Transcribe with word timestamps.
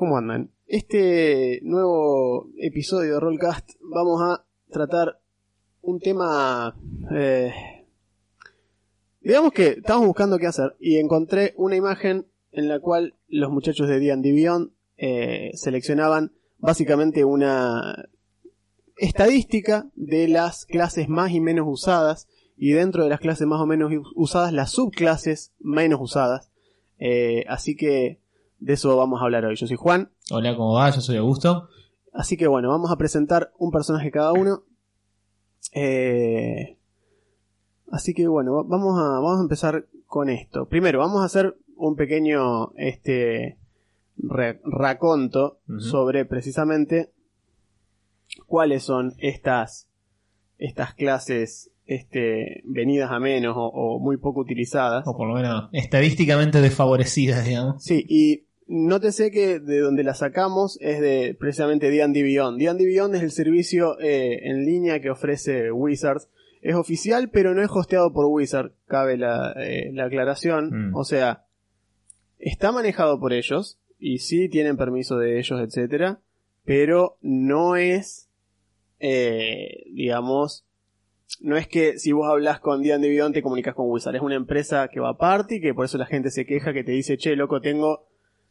¿Cómo 0.00 0.16
andan? 0.16 0.50
Este 0.66 1.60
nuevo 1.62 2.48
episodio 2.56 3.12
de 3.12 3.20
Rollcast 3.20 3.72
vamos 3.82 4.22
a 4.22 4.46
tratar 4.70 5.20
un 5.82 6.00
tema... 6.00 6.74
eh, 7.14 7.52
digamos 9.20 9.52
que 9.52 9.68
estábamos 9.72 10.06
buscando 10.06 10.38
qué 10.38 10.46
hacer 10.46 10.74
y 10.80 10.96
encontré 10.96 11.52
una 11.58 11.76
imagen 11.76 12.26
en 12.50 12.68
la 12.68 12.80
cual 12.80 13.14
los 13.28 13.50
muchachos 13.50 13.88
de 13.88 14.00
D&D 14.00 14.32
Beyond 14.32 14.70
eh, 14.96 15.50
seleccionaban 15.52 16.32
básicamente 16.56 17.26
una 17.26 18.08
estadística 18.96 19.90
de 19.96 20.28
las 20.28 20.64
clases 20.64 21.10
más 21.10 21.30
y 21.32 21.40
menos 21.40 21.66
usadas 21.68 22.26
y 22.56 22.72
dentro 22.72 23.04
de 23.04 23.10
las 23.10 23.20
clases 23.20 23.46
más 23.46 23.60
o 23.60 23.66
menos 23.66 23.92
usadas 24.14 24.54
las 24.54 24.70
subclases 24.70 25.52
menos 25.58 26.00
usadas. 26.00 26.50
Eh, 26.98 27.44
así 27.48 27.76
que 27.76 28.18
de 28.60 28.72
eso 28.74 28.96
vamos 28.96 29.20
a 29.20 29.24
hablar 29.24 29.44
hoy. 29.44 29.56
Yo 29.56 29.66
soy 29.66 29.76
Juan. 29.76 30.10
Hola, 30.30 30.56
¿cómo 30.56 30.74
va? 30.74 30.90
Yo 30.90 31.00
soy 31.00 31.16
Augusto. 31.16 31.68
Así 32.12 32.36
que 32.36 32.46
bueno, 32.46 32.68
vamos 32.68 32.90
a 32.90 32.96
presentar 32.96 33.52
un 33.58 33.70
personaje 33.70 34.10
cada 34.10 34.32
uno. 34.32 34.62
Eh, 35.72 36.76
así 37.90 38.14
que 38.14 38.26
bueno, 38.26 38.54
va- 38.54 38.62
vamos 38.66 38.98
a, 38.98 39.02
vamos 39.20 39.38
a 39.38 39.42
empezar 39.42 39.86
con 40.06 40.28
esto. 40.28 40.66
Primero, 40.68 40.98
vamos 40.98 41.22
a 41.22 41.26
hacer 41.26 41.56
un 41.76 41.96
pequeño 41.96 42.72
este 42.76 43.58
re- 44.16 44.60
raconto 44.64 45.60
sobre 45.78 46.24
precisamente 46.24 47.12
cuáles 48.46 48.82
son 48.82 49.14
estas 49.18 49.88
estas 50.58 50.94
clases 50.94 51.70
este 51.86 52.62
venidas 52.66 53.10
a 53.10 53.18
menos 53.18 53.54
o, 53.56 53.66
o 53.68 53.98
muy 53.98 54.16
poco 54.18 54.40
utilizadas. 54.40 55.04
O 55.06 55.16
por 55.16 55.26
lo 55.28 55.34
menos 55.34 55.68
estadísticamente 55.72 56.60
desfavorecidas, 56.60 57.46
digamos. 57.46 57.82
Sí, 57.82 58.04
y 58.08 58.46
nótese 58.70 59.32
que 59.32 59.58
de 59.58 59.80
donde 59.80 60.04
la 60.04 60.14
sacamos 60.14 60.78
es 60.80 61.00
de 61.00 61.36
precisamente 61.38 61.90
D&D 61.90 62.22
Beyond. 62.22 62.58
D&D 62.58 62.84
Beyond 62.84 63.16
es 63.16 63.22
el 63.22 63.32
servicio 63.32 63.98
eh, 63.98 64.48
en 64.48 64.64
línea 64.64 65.00
que 65.00 65.10
ofrece 65.10 65.72
Wizards. 65.72 66.28
Es 66.62 66.76
oficial, 66.76 67.30
pero 67.30 67.52
no 67.52 67.62
es 67.62 67.70
hosteado 67.70 68.12
por 68.12 68.26
Wizard, 68.26 68.70
cabe 68.86 69.16
la, 69.16 69.52
eh, 69.56 69.90
la 69.92 70.04
aclaración. 70.04 70.90
Mm. 70.90 70.94
O 70.94 71.04
sea, 71.04 71.46
está 72.38 72.70
manejado 72.70 73.18
por 73.18 73.32
ellos, 73.32 73.80
y 73.98 74.18
sí 74.18 74.48
tienen 74.48 74.76
permiso 74.76 75.18
de 75.18 75.40
ellos, 75.40 75.60
etcétera, 75.60 76.20
pero 76.64 77.16
no 77.22 77.74
es, 77.74 78.28
eh, 79.00 79.82
digamos, 79.92 80.64
no 81.40 81.56
es 81.56 81.66
que 81.66 81.98
si 81.98 82.12
vos 82.12 82.28
hablas 82.28 82.60
con 82.60 82.82
D&D 82.82 83.08
Beyond 83.08 83.34
te 83.34 83.42
comunicas 83.42 83.74
con 83.74 83.90
Wizard. 83.90 84.14
Es 84.14 84.22
una 84.22 84.36
empresa 84.36 84.86
que 84.88 85.00
va 85.00 85.10
aparte 85.10 85.56
y 85.56 85.60
que 85.60 85.74
por 85.74 85.86
eso 85.86 85.98
la 85.98 86.06
gente 86.06 86.30
se 86.30 86.46
queja 86.46 86.72
que 86.72 86.84
te 86.84 86.92
dice, 86.92 87.18
che, 87.18 87.34
loco, 87.34 87.60
tengo... 87.60 88.09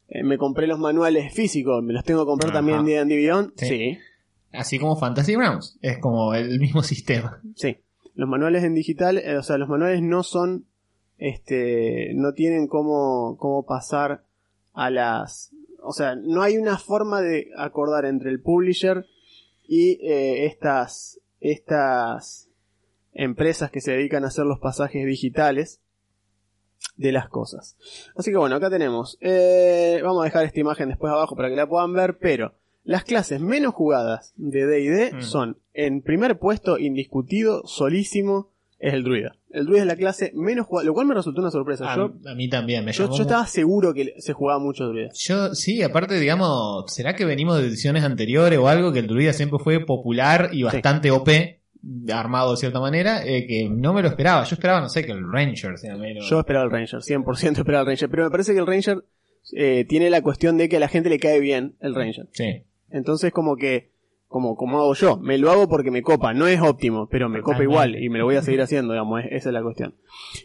eh, 0.10 0.24
me 0.24 0.38
compré 0.38 0.68
los 0.68 0.80
manuales 0.80 1.34
físicos, 1.34 1.84
me 1.84 1.94
los 1.94 2.04
tengo 2.04 2.22
que 2.22 2.30
comprar 2.30 2.52
Ajá. 2.52 2.60
también 2.60 2.80
en 2.80 3.08
D&D 3.08 3.16
Beyond. 3.16 3.54
Sí. 3.56 3.68
sí. 3.68 3.98
Así 4.52 4.80
como 4.80 4.96
Fantasy 4.96 5.34
Grounds. 5.36 5.78
Es 5.82 6.00
como 6.00 6.34
el 6.34 6.60
mismo 6.60 6.82
sistema. 6.84 7.42
Sí, 7.56 7.78
los 8.16 8.28
manuales 8.28 8.64
en 8.64 8.74
digital, 8.74 9.18
eh, 9.18 9.38
o 9.38 9.44
sea, 9.44 9.58
los 9.58 9.70
manuales 9.70 10.02
no 10.02 10.24
son, 10.24 10.66
este, 11.18 12.14
no 12.16 12.34
tienen 12.34 12.68
cómo, 12.68 13.38
cómo 13.38 13.66
pasar 13.66 14.26
a 14.74 14.90
las, 14.90 15.52
o 15.84 15.94
sea, 15.94 16.16
no 16.16 16.42
hay 16.42 16.58
una 16.58 16.78
forma 16.78 17.22
de 17.22 17.50
acordar 17.58 18.06
entre 18.06 18.32
el 18.32 18.42
publisher 18.42 19.06
y 19.68 20.00
eh, 20.06 20.46
estas, 20.48 21.22
estas 21.40 22.50
empresas 23.14 23.70
que 23.72 23.82
se 23.82 23.92
dedican 23.92 24.24
a 24.24 24.28
hacer 24.28 24.46
los 24.46 24.60
pasajes 24.60 25.06
digitales 25.06 25.82
de 26.96 27.12
las 27.12 27.30
cosas. 27.30 27.78
Así 28.16 28.32
que 28.32 28.38
bueno, 28.38 28.56
acá 28.56 28.70
tenemos, 28.70 29.18
eh, 29.22 30.00
vamos 30.04 30.22
a 30.22 30.26
dejar 30.26 30.46
esta 30.46 30.60
imagen 30.60 30.90
después 30.90 31.12
abajo 31.12 31.36
para 31.36 31.50
que 31.50 31.56
la 31.56 31.68
puedan 31.68 31.94
ver, 31.94 32.18
pero 32.20 32.54
las 32.84 33.04
clases 33.04 33.40
menos 33.42 33.74
jugadas 33.74 34.34
de 34.36 34.66
D&D 34.66 35.14
Mm. 35.18 35.22
son, 35.22 35.58
en 35.74 36.02
primer 36.02 36.40
puesto, 36.40 36.78
indiscutido, 36.78 37.62
solísimo, 37.66 38.52
es 38.80 38.94
el 38.94 39.04
druida. 39.04 39.36
El 39.52 39.66
druida 39.66 39.82
es 39.82 39.88
la 39.88 39.96
clase 39.98 40.32
menos 40.36 40.66
jugada, 40.68 40.86
lo 40.86 40.94
cual 40.94 41.06
me 41.08 41.14
resultó 41.14 41.42
una 41.42 41.52
sorpresa. 41.52 41.92
A, 41.92 41.96
yo, 41.98 42.14
a 42.26 42.36
mí 42.36 42.50
también 42.50 42.86
me 42.86 42.94
yo, 42.94 43.04
llamó 43.06 43.18
yo 43.18 43.24
estaba 43.24 43.46
seguro 43.46 43.94
que 43.94 44.14
se 44.20 44.32
jugaba 44.34 44.60
mucho 44.60 44.86
druida. 44.88 45.10
Yo, 45.14 45.54
sí, 45.54 45.82
aparte, 45.84 46.18
digamos, 46.20 46.86
¿será 46.94 47.14
que 47.16 47.26
venimos 47.26 47.58
de 47.60 47.68
ediciones 47.68 48.04
anteriores 48.04 48.58
o 48.58 48.68
algo 48.70 48.94
que 48.94 49.00
el 49.00 49.08
druida 49.08 49.34
siempre 49.34 49.60
fue 49.60 49.86
popular 49.86 50.50
y 50.54 50.64
bastante 50.64 51.12
OP, 51.12 51.28
armado 52.12 52.52
de 52.52 52.58
cierta 52.58 52.80
manera, 52.80 53.26
eh, 53.26 53.46
que 53.48 53.70
no 53.70 53.94
me 53.94 54.02
lo 54.02 54.08
esperaba? 54.10 54.44
Yo 54.44 54.54
esperaba, 54.56 54.82
no 54.82 54.90
sé, 54.90 55.06
que 55.06 55.12
el 55.12 55.24
Ranger 55.32 55.78
sea 55.78 55.96
menos. 55.98 56.30
Yo 56.30 56.40
esperaba 56.40 56.66
el 56.66 56.72
Ranger, 56.72 57.00
100% 57.02 57.58
esperaba 57.60 57.82
el 57.82 57.88
Ranger, 57.88 58.10
pero 58.10 58.24
me 58.26 58.32
parece 58.32 58.54
que 58.54 58.60
el 58.60 58.68
Ranger 58.68 59.04
eh, 59.54 59.86
tiene 59.88 60.10
la 60.10 60.22
cuestión 60.22 60.58
de 60.58 60.68
que 60.70 60.78
a 60.78 60.80
la 60.80 60.88
gente 60.90 61.10
le 61.10 61.20
cae 61.20 61.40
bien 61.40 61.76
el 61.80 61.96
Ranger. 61.96 62.28
Sí. 62.34 62.64
Entonces 62.92 63.32
como 63.32 63.56
que, 63.56 63.92
como, 64.28 64.56
como 64.56 64.80
hago 64.80 64.94
yo, 64.94 65.18
me 65.18 65.38
lo 65.40 65.50
hago 65.52 65.68
porque 65.70 65.90
me 65.90 66.04
copa, 66.04 66.34
no 66.34 66.48
es 66.48 66.62
óptimo, 66.62 67.08
pero 67.10 67.30
me 67.30 67.42
copa 67.42 67.64
igual 67.64 67.96
y 67.96 68.10
me 68.10 68.20
lo 68.20 68.26
voy 68.26 68.36
a 68.36 68.42
seguir 68.44 68.62
haciendo, 68.62 68.94
digamos, 68.94 69.22
es- 69.24 69.32
esa 69.32 69.50
es 69.50 69.54
la 69.54 69.64
cuestión. 69.64 69.96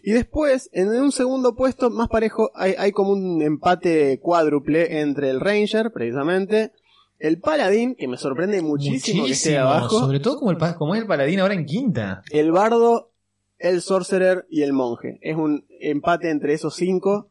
Y 0.02 0.12
después, 0.12 0.70
en 0.72 0.88
un 0.88 1.12
segundo 1.12 1.54
puesto, 1.56 1.90
más 1.90 2.08
parejo, 2.08 2.50
hay, 2.54 2.74
hay 2.78 2.92
como 2.92 3.10
un 3.10 3.42
empate 3.42 4.20
cuádruple 4.20 5.00
entre 5.00 5.28
el 5.30 5.40
Ranger, 5.40 5.90
precisamente, 5.92 6.72
el 7.18 7.40
Paladín, 7.40 7.94
que 7.94 8.08
me 8.08 8.16
sorprende 8.16 8.60
muchísimo, 8.62 9.24
que 9.24 9.32
esté 9.32 9.58
abajo, 9.58 10.00
Sobre 10.00 10.20
todo 10.20 10.38
como, 10.38 10.50
el, 10.50 10.58
como 10.76 10.94
es 10.94 11.00
el 11.00 11.06
paladín 11.06 11.40
ahora 11.40 11.54
en 11.54 11.64
quinta. 11.64 12.22
el 12.30 12.52
Bardo, 12.52 13.12
el 13.58 13.80
Sorcerer 13.80 14.46
y 14.50 14.62
el 14.62 14.72
Monje. 14.72 15.18
Es 15.22 15.36
un 15.36 15.64
empate 15.80 16.30
entre 16.30 16.54
esos 16.54 16.74
cinco. 16.74 17.28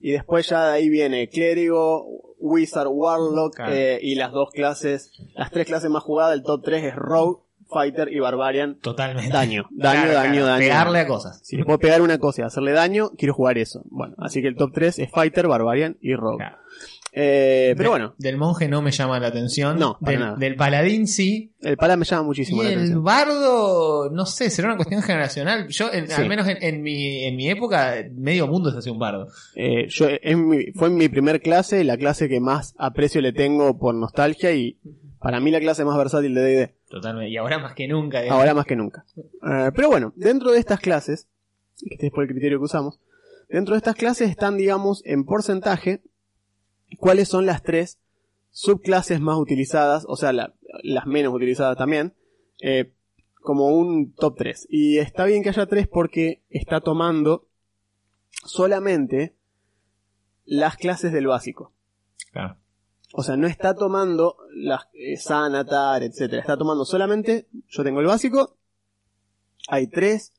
Y 0.00 0.12
después 0.12 0.48
ya 0.48 0.66
de 0.66 0.72
ahí 0.74 0.88
viene 0.90 1.28
Clérigo, 1.30 2.06
Wizard, 2.38 2.88
Warlock 2.88 3.58
eh, 3.68 3.98
y 4.02 4.16
las 4.16 4.32
dos 4.32 4.50
clases, 4.50 5.12
las 5.34 5.50
tres 5.50 5.66
clases 5.66 5.88
más 5.88 6.02
jugadas, 6.02 6.34
el 6.34 6.42
top 6.42 6.62
3 6.62 6.84
es 6.84 6.94
Rogue, 6.94 7.40
Fighter 7.70 8.12
y 8.12 8.20
Barbarian. 8.20 8.78
Totalmente. 8.80 9.32
Daño, 9.32 9.64
daño, 9.70 10.02
Claro, 10.02 10.12
daño, 10.12 10.32
claro, 10.32 10.46
daño. 10.46 10.58
Pegarle 10.58 10.98
a 10.98 11.06
cosas. 11.06 11.40
Si 11.42 11.56
le 11.56 11.64
puedo 11.64 11.78
pegar 11.78 12.02
una 12.02 12.18
cosa 12.18 12.42
y 12.42 12.44
hacerle 12.44 12.72
daño, 12.72 13.12
quiero 13.16 13.32
jugar 13.32 13.56
eso. 13.56 13.82
Bueno, 13.86 14.14
así 14.18 14.42
que 14.42 14.48
el 14.48 14.56
top 14.56 14.72
3 14.74 14.98
es 14.98 15.10
Fighter, 15.10 15.48
Barbarian 15.48 15.96
y 16.02 16.14
Rogue. 16.14 16.36
Claro. 16.38 16.58
Eh, 17.16 17.74
pero 17.76 17.90
De- 17.90 17.90
bueno, 17.90 18.14
Del 18.18 18.36
monje 18.36 18.66
no 18.68 18.82
me 18.82 18.90
llama 18.90 19.20
la 19.20 19.28
atención. 19.28 19.78
No, 19.78 19.98
para 20.00 20.10
del, 20.12 20.20
nada. 20.20 20.36
del 20.36 20.56
paladín 20.56 21.06
sí. 21.06 21.52
el 21.62 21.76
Pala 21.76 21.96
me 21.96 22.04
llama 22.04 22.24
muchísimo 22.24 22.62
Y 22.62 22.66
la 22.66 22.72
el 22.72 22.78
atención. 22.78 23.04
bardo, 23.04 24.10
no 24.10 24.26
sé, 24.26 24.50
será 24.50 24.68
una 24.68 24.76
cuestión 24.76 25.00
generacional. 25.02 25.68
Yo, 25.68 25.92
en- 25.92 26.08
Sí. 26.08 26.14
al 26.20 26.28
menos 26.28 26.48
en, 26.48 26.58
en 26.62 26.82
mi, 26.82 27.24
en 27.24 27.36
mi 27.36 27.48
época, 27.48 27.94
medio 28.16 28.46
mundo 28.48 28.70
se 28.72 28.78
hacía 28.78 28.92
un 28.92 28.98
bardo. 28.98 29.28
Eh, 29.54 29.86
yo, 29.88 30.06
es 30.08 30.36
mi- 30.36 30.72
fue 30.72 30.90
mi 30.90 31.08
primer 31.08 31.40
clase, 31.40 31.84
la 31.84 31.96
clase 31.96 32.28
que 32.28 32.40
más 32.40 32.74
aprecio 32.78 33.20
le 33.20 33.32
tengo 33.32 33.78
por 33.78 33.94
nostalgia 33.94 34.52
y 34.52 34.78
para 35.20 35.38
mí 35.40 35.50
la 35.50 35.60
clase 35.60 35.84
más 35.84 35.96
versátil 35.96 36.34
de 36.34 36.42
D&D. 36.42 36.74
Totalmente. 36.90 37.30
Y 37.30 37.36
ahora 37.36 37.58
más 37.58 37.74
que 37.74 37.86
nunca. 37.88 38.22
Ahora 38.28 38.54
más 38.54 38.66
que 38.66 38.76
nunca. 38.76 39.04
Eh, 39.16 39.70
pero 39.74 39.88
bueno, 39.88 40.12
dentro 40.16 40.50
de 40.52 40.58
estas 40.58 40.80
clases, 40.80 41.28
que 41.78 41.94
este 41.94 42.10
fue 42.10 42.24
el 42.24 42.30
criterio 42.30 42.58
que 42.58 42.64
usamos, 42.64 42.98
dentro 43.48 43.74
de 43.74 43.78
estas 43.78 43.94
clases 43.94 44.28
están, 44.30 44.56
digamos, 44.56 45.00
en 45.06 45.24
porcentaje, 45.24 46.02
cuáles 46.98 47.28
son 47.28 47.46
las 47.46 47.62
tres 47.62 47.98
subclases 48.50 49.20
más 49.20 49.36
utilizadas, 49.38 50.04
o 50.08 50.16
sea, 50.16 50.32
la- 50.32 50.54
las 50.82 51.06
menos 51.06 51.34
utilizadas 51.34 51.76
también, 51.76 52.14
eh, 52.60 52.92
como 53.40 53.68
un 53.68 54.12
top 54.14 54.36
3. 54.38 54.66
Y 54.70 54.98
está 54.98 55.24
bien 55.24 55.42
que 55.42 55.50
haya 55.50 55.66
tres 55.66 55.86
porque 55.88 56.42
está 56.50 56.80
tomando 56.80 57.48
solamente 58.44 59.34
las 60.44 60.76
clases 60.76 61.12
del 61.12 61.26
básico. 61.26 61.72
Claro. 62.32 62.56
O 63.12 63.22
sea, 63.22 63.36
no 63.36 63.46
está 63.46 63.74
tomando 63.74 64.36
las 64.52 64.88
eh, 64.92 65.16
Sanatar, 65.16 66.02
etcétera. 66.02 66.40
Está 66.40 66.56
tomando 66.56 66.84
solamente, 66.84 67.46
yo 67.68 67.84
tengo 67.84 68.00
el 68.00 68.06
básico, 68.06 68.56
hay 69.68 69.86
tres 69.86 70.32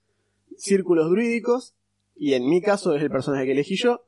círculos 0.57 1.09
druídicos, 1.09 1.73
y 2.15 2.33
en 2.33 2.49
mi 2.49 2.61
caso 2.61 2.95
es 2.95 3.01
el 3.03 3.09
personaje 3.09 3.45
que 3.45 3.51
elegí 3.51 3.75
yo. 3.75 4.05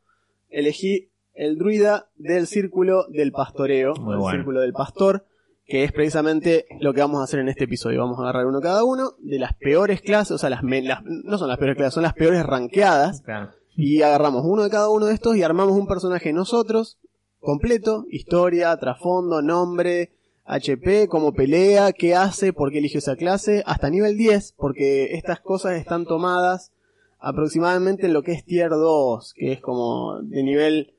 Elegí 0.49 1.11
el 1.37 1.57
druida 1.57 2.09
del 2.17 2.47
círculo 2.47 3.05
del 3.09 3.31
pastoreo, 3.31 3.93
Muy 3.95 4.13
el 4.13 4.19
bueno. 4.19 4.37
círculo 4.37 4.61
del 4.61 4.73
pastor, 4.73 5.25
que 5.65 5.83
es 5.83 5.91
precisamente 5.91 6.65
lo 6.79 6.93
que 6.93 7.01
vamos 7.01 7.19
a 7.21 7.25
hacer 7.25 7.39
en 7.39 7.49
este 7.49 7.65
episodio. 7.65 7.99
Vamos 7.99 8.17
a 8.19 8.23
agarrar 8.23 8.45
uno 8.47 8.61
cada 8.61 8.83
uno 8.83 9.11
de 9.19 9.37
las 9.39 9.53
peores 9.53 10.01
clases, 10.01 10.31
o 10.31 10.37
sea, 10.37 10.49
las, 10.49 10.63
las- 10.63 11.03
no 11.03 11.37
son 11.37 11.47
las 11.49 11.57
peores 11.57 11.75
clases, 11.75 11.93
son 11.93 12.03
las 12.03 12.13
peores 12.13 12.45
ranqueadas 12.45 13.21
Claro. 13.21 13.51
y 13.75 14.01
agarramos 14.01 14.43
uno 14.45 14.63
de 14.63 14.69
cada 14.69 14.89
uno 14.89 15.05
de 15.07 15.13
estos 15.13 15.35
y 15.35 15.43
armamos 15.43 15.73
un 15.77 15.87
personaje 15.87 16.31
nosotros, 16.33 16.97
completo, 17.39 18.05
historia, 18.09 18.75
trasfondo, 18.77 19.41
nombre, 19.41 20.11
HP, 20.45 21.07
cómo 21.09 21.33
pelea, 21.33 21.91
qué 21.91 22.15
hace, 22.15 22.53
por 22.53 22.71
qué 22.71 22.77
eligió 22.79 22.99
esa 22.99 23.17
clase, 23.17 23.61
hasta 23.65 23.89
nivel 23.89 24.15
10, 24.17 24.53
porque 24.57 25.15
estas 25.15 25.41
cosas 25.41 25.73
están 25.73 26.05
tomadas 26.05 26.71
aproximadamente 27.19 28.05
en 28.05 28.13
lo 28.13 28.23
que 28.23 28.31
es 28.31 28.45
tier 28.45 28.69
2, 28.69 29.33
que 29.35 29.51
es 29.51 29.59
como 29.59 30.21
de 30.21 30.43
nivel 30.43 30.93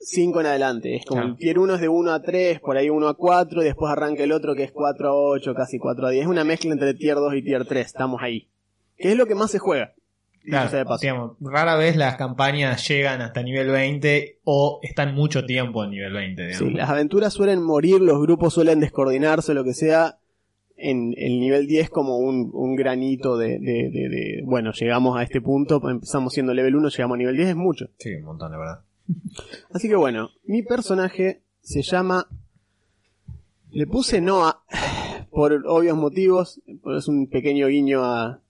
5 0.00 0.40
en 0.40 0.46
adelante. 0.46 0.96
Es 0.96 1.04
como 1.04 1.20
Claro. 1.20 1.32
el 1.34 1.38
tier 1.38 1.58
1 1.58 1.74
es 1.74 1.80
de 1.82 1.88
1 1.88 2.12
a 2.12 2.22
3, 2.22 2.60
por 2.60 2.76
ahí 2.76 2.88
1 2.90 3.06
a 3.08 3.14
4, 3.14 3.62
y 3.62 3.66
después 3.66 3.92
arranca 3.92 4.24
el 4.24 4.32
otro 4.32 4.54
que 4.54 4.64
es 4.64 4.72
4 4.72 5.08
a 5.08 5.14
8, 5.14 5.54
casi 5.54 5.78
4 5.78 6.06
a 6.06 6.10
10. 6.10 6.22
Es 6.22 6.28
una 6.28 6.42
mezcla 6.44 6.72
entre 6.72 6.94
tier 6.94 7.16
2 7.16 7.34
y 7.34 7.42
tier 7.42 7.64
3, 7.66 7.86
estamos 7.86 8.20
ahí. 8.22 8.48
¿Qué 8.96 9.12
es 9.12 9.16
lo 9.16 9.26
que 9.26 9.34
más 9.34 9.50
se 9.50 9.58
juega? 9.58 9.92
Claro, 10.42 10.70
de 10.70 10.84
paso. 10.86 11.02
digamos, 11.02 11.36
rara 11.40 11.76
vez 11.76 11.96
las 11.96 12.16
campañas 12.16 12.88
llegan 12.88 13.20
hasta 13.20 13.42
nivel 13.42 13.68
20 13.68 14.38
o 14.44 14.80
están 14.82 15.14
mucho 15.14 15.44
tiempo 15.44 15.84
en 15.84 15.90
nivel 15.90 16.14
20. 16.14 16.46
digamos. 16.46 16.68
Sí, 16.68 16.74
las 16.74 16.88
aventuras 16.88 17.34
suelen 17.34 17.62
morir, 17.62 18.00
los 18.00 18.18
grupos 18.22 18.54
suelen 18.54 18.80
descoordinarse, 18.80 19.52
lo 19.52 19.64
que 19.64 19.74
sea. 19.74 20.16
En 20.82 21.12
el 21.18 21.40
nivel 21.40 21.66
10 21.66 21.90
como 21.90 22.16
un, 22.16 22.50
un 22.54 22.74
granito 22.74 23.36
de, 23.36 23.58
de- 23.58 23.90
de- 23.92 24.08
de- 24.08 24.42
Bueno, 24.46 24.72
llegamos 24.72 25.18
a 25.18 25.22
este 25.22 25.42
punto, 25.42 25.78
empezamos 25.90 26.32
siendo 26.32 26.54
level 26.54 26.74
1, 26.74 26.88
llegamos 26.88 27.16
a 27.16 27.18
nivel 27.18 27.36
10, 27.36 27.48
es 27.50 27.56
mucho. 27.56 27.90
Sí, 27.98 28.14
un 28.14 28.24
montón, 28.24 28.50
la 28.52 28.56
verdad. 28.58 28.80
Así 29.72 29.88
que 29.88 29.96
bueno, 29.96 30.30
mi 30.44 30.62
personaje 30.62 31.42
se 31.60 31.82
llama... 31.82 32.26
Le 33.72 33.86
puse 33.86 34.20
Noah 34.20 34.64
por 35.30 35.52
obvios 35.66 35.96
motivos, 35.96 36.60
es 36.96 37.06
un 37.06 37.28
pequeño 37.28 37.68
guiño 37.68 38.04
a, 38.04 38.42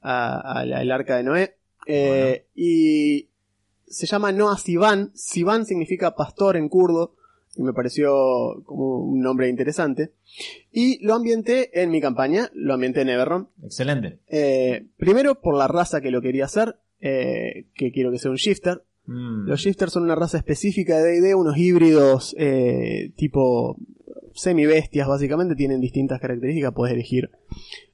a- 0.00 0.60
a 0.60 0.64
la- 0.64 0.78
al 0.78 0.90
arca 0.92 1.16
de 1.16 1.24
Noé. 1.24 1.56
Eh, 1.86 2.46
Y 2.54 3.28
se 3.86 4.06
llama 4.06 4.30
Noah 4.30 4.56
Sivan. 4.58 5.10
Sivan 5.14 5.66
significa 5.66 6.14
pastor 6.14 6.56
en 6.56 6.68
kurdo 6.68 7.16
y 7.56 7.62
me 7.62 7.72
pareció 7.72 8.62
como 8.64 8.98
un 9.00 9.20
nombre 9.20 9.48
interesante. 9.48 10.12
Y 10.70 11.04
lo 11.04 11.14
ambienté 11.14 11.82
en 11.82 11.90
mi 11.90 12.00
campaña, 12.00 12.48
lo 12.54 12.74
ambienté 12.74 13.00
en 13.00 13.08
Everron. 13.08 13.48
Excelente. 13.64 14.20
Eh, 14.28 14.86
primero 14.96 15.40
por 15.40 15.56
la 15.56 15.66
raza 15.66 16.00
que 16.00 16.12
lo 16.12 16.20
quería 16.22 16.44
hacer, 16.44 16.78
eh, 17.00 17.66
que 17.74 17.90
quiero 17.90 18.12
que 18.12 18.18
sea 18.18 18.30
un 18.30 18.36
shifter. 18.36 18.84
Mm. 19.08 19.46
Los 19.48 19.60
shifters 19.60 19.92
son 19.92 20.02
una 20.02 20.14
raza 20.14 20.36
específica 20.36 20.98
de 20.98 21.20
D&D, 21.20 21.34
unos 21.34 21.56
híbridos 21.56 22.36
eh, 22.38 23.10
tipo 23.16 23.76
semi-bestias 24.34 25.08
básicamente, 25.08 25.56
tienen 25.56 25.80
distintas 25.80 26.20
características, 26.20 26.72
puedes 26.74 26.94
elegir 26.94 27.30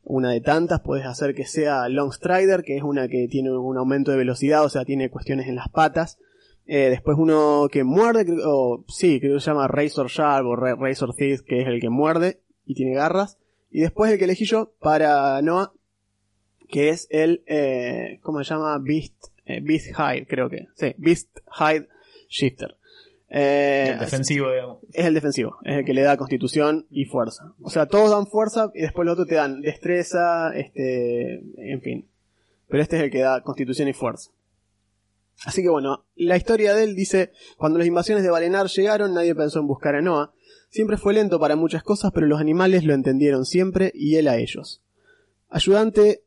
una 0.02 0.30
de 0.32 0.40
tantas, 0.40 0.80
puedes 0.80 1.06
hacer 1.06 1.34
que 1.34 1.46
sea 1.46 1.88
Long 1.88 2.12
Strider, 2.12 2.62
que 2.64 2.76
es 2.76 2.82
una 2.82 3.06
que 3.08 3.28
tiene 3.28 3.56
un 3.56 3.78
aumento 3.78 4.10
de 4.10 4.16
velocidad, 4.18 4.64
o 4.64 4.68
sea, 4.68 4.84
tiene 4.84 5.08
cuestiones 5.08 5.46
en 5.46 5.54
las 5.54 5.68
patas. 5.68 6.18
Eh, 6.66 6.88
después 6.90 7.16
uno 7.18 7.68
que 7.70 7.84
muerde, 7.84 8.26
o 8.44 8.84
sí, 8.88 9.20
creo 9.20 9.34
que 9.36 9.40
se 9.40 9.50
llama 9.50 9.68
Razor 9.68 10.08
Sharp 10.08 10.46
o 10.46 10.56
Ra- 10.56 10.74
Razor 10.74 11.14
Teeth, 11.14 11.42
que 11.42 11.62
es 11.62 11.68
el 11.68 11.80
que 11.80 11.90
muerde 11.90 12.40
y 12.66 12.74
tiene 12.74 12.94
garras. 12.94 13.38
Y 13.70 13.80
después 13.80 14.10
el 14.10 14.18
que 14.18 14.24
elegí 14.24 14.44
yo 14.46 14.72
para 14.80 15.40
Noah, 15.42 15.72
que 16.68 16.88
es 16.88 17.06
el, 17.10 17.42
eh, 17.46 18.18
¿cómo 18.22 18.42
se 18.42 18.50
llama? 18.52 18.78
Beast, 18.82 19.14
eh, 19.46 19.60
Beast 19.62 19.88
Hide, 19.98 20.26
creo 20.26 20.48
que. 20.48 20.68
Sí, 20.74 20.94
Beast 20.98 21.28
Hide 21.58 21.88
Shifter. 22.28 22.76
Eh, 23.28 23.88
El 23.92 23.98
defensivo, 23.98 24.50
digamos. 24.50 24.78
es 24.92 25.06
el 25.06 25.14
defensivo, 25.14 25.56
es 25.64 25.78
el 25.78 25.84
que 25.84 25.94
le 25.94 26.02
da 26.02 26.16
constitución 26.16 26.86
y 26.90 27.04
fuerza. 27.06 27.52
O 27.62 27.70
sea, 27.70 27.86
todos 27.86 28.10
dan 28.10 28.26
fuerza 28.26 28.70
y 28.74 28.82
después 28.82 29.06
los 29.06 29.14
otros 29.14 29.26
te 29.26 29.34
dan 29.34 29.60
destreza, 29.60 30.54
este, 30.54 31.42
en 31.56 31.80
fin. 31.80 32.08
Pero 32.68 32.82
este 32.82 32.96
es 32.96 33.02
el 33.02 33.10
que 33.10 33.20
da 33.20 33.42
constitución 33.42 33.88
y 33.88 33.92
fuerza. 33.92 34.30
Así 35.44 35.62
que 35.62 35.68
bueno, 35.68 36.04
la 36.14 36.36
historia 36.36 36.74
de 36.74 36.84
él 36.84 36.94
dice, 36.94 37.32
cuando 37.56 37.78
las 37.78 37.88
invasiones 37.88 38.22
de 38.22 38.30
Valenar 38.30 38.68
llegaron, 38.68 39.14
nadie 39.14 39.34
pensó 39.34 39.58
en 39.58 39.66
buscar 39.66 39.96
a 39.96 40.00
Noah. 40.00 40.32
Siempre 40.70 40.96
fue 40.96 41.14
lento 41.14 41.40
para 41.40 41.56
muchas 41.56 41.82
cosas, 41.82 42.12
pero 42.12 42.26
los 42.26 42.40
animales 42.40 42.84
lo 42.84 42.94
entendieron 42.94 43.44
siempre 43.44 43.90
y 43.94 44.16
él 44.16 44.28
a 44.28 44.36
ellos. 44.36 44.82
Ayudante 45.48 46.23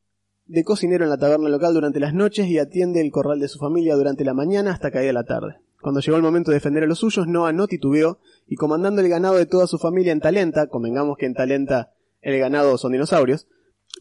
de 0.47 0.63
cocinero 0.63 1.03
en 1.03 1.09
la 1.09 1.17
taberna 1.17 1.49
local 1.49 1.73
durante 1.73 1.99
las 1.99 2.13
noches 2.13 2.47
y 2.47 2.57
atiende 2.57 3.01
el 3.01 3.11
corral 3.11 3.39
de 3.39 3.47
su 3.47 3.59
familia 3.59 3.95
durante 3.95 4.23
la 4.23 4.33
mañana 4.33 4.71
hasta 4.71 4.91
caída 4.91 5.13
la 5.13 5.25
tarde. 5.25 5.57
Cuando 5.81 5.99
llegó 6.01 6.17
el 6.17 6.23
momento 6.23 6.51
de 6.51 6.55
defender 6.55 6.83
a 6.83 6.87
los 6.87 6.99
suyos, 6.99 7.27
Noah 7.27 7.53
no 7.53 7.67
titubeó 7.67 8.19
y 8.47 8.55
comandando 8.55 9.01
el 9.01 9.09
ganado 9.09 9.35
de 9.35 9.45
toda 9.45 9.67
su 9.67 9.77
familia 9.77 10.11
en 10.11 10.19
Talenta, 10.19 10.67
convengamos 10.67 11.17
que 11.17 11.25
en 11.25 11.33
Talenta 11.33 11.93
el 12.21 12.39
ganado 12.39 12.77
son 12.77 12.93
dinosaurios, 12.93 13.47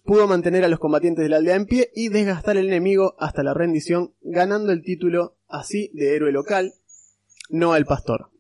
pudo 0.05 0.27
mantener 0.27 0.65
a 0.65 0.69
los 0.69 0.79
combatientes 0.79 1.23
de 1.23 1.29
la 1.29 1.37
aldea 1.37 1.57
en 1.57 1.67
pie 1.67 1.91
y 1.95 2.09
desgastar 2.09 2.57
al 2.57 2.67
enemigo 2.67 3.15
hasta 3.19 3.43
la 3.43 3.55
rendición, 3.55 4.15
ganando 4.23 4.73
el 4.73 4.83
título 4.83 5.37
así 5.49 5.91
de 5.95 6.17
héroe 6.17 6.33
local, 6.33 6.73
Noah 7.51 7.77
el 7.77 7.87
pastor. 7.87 8.31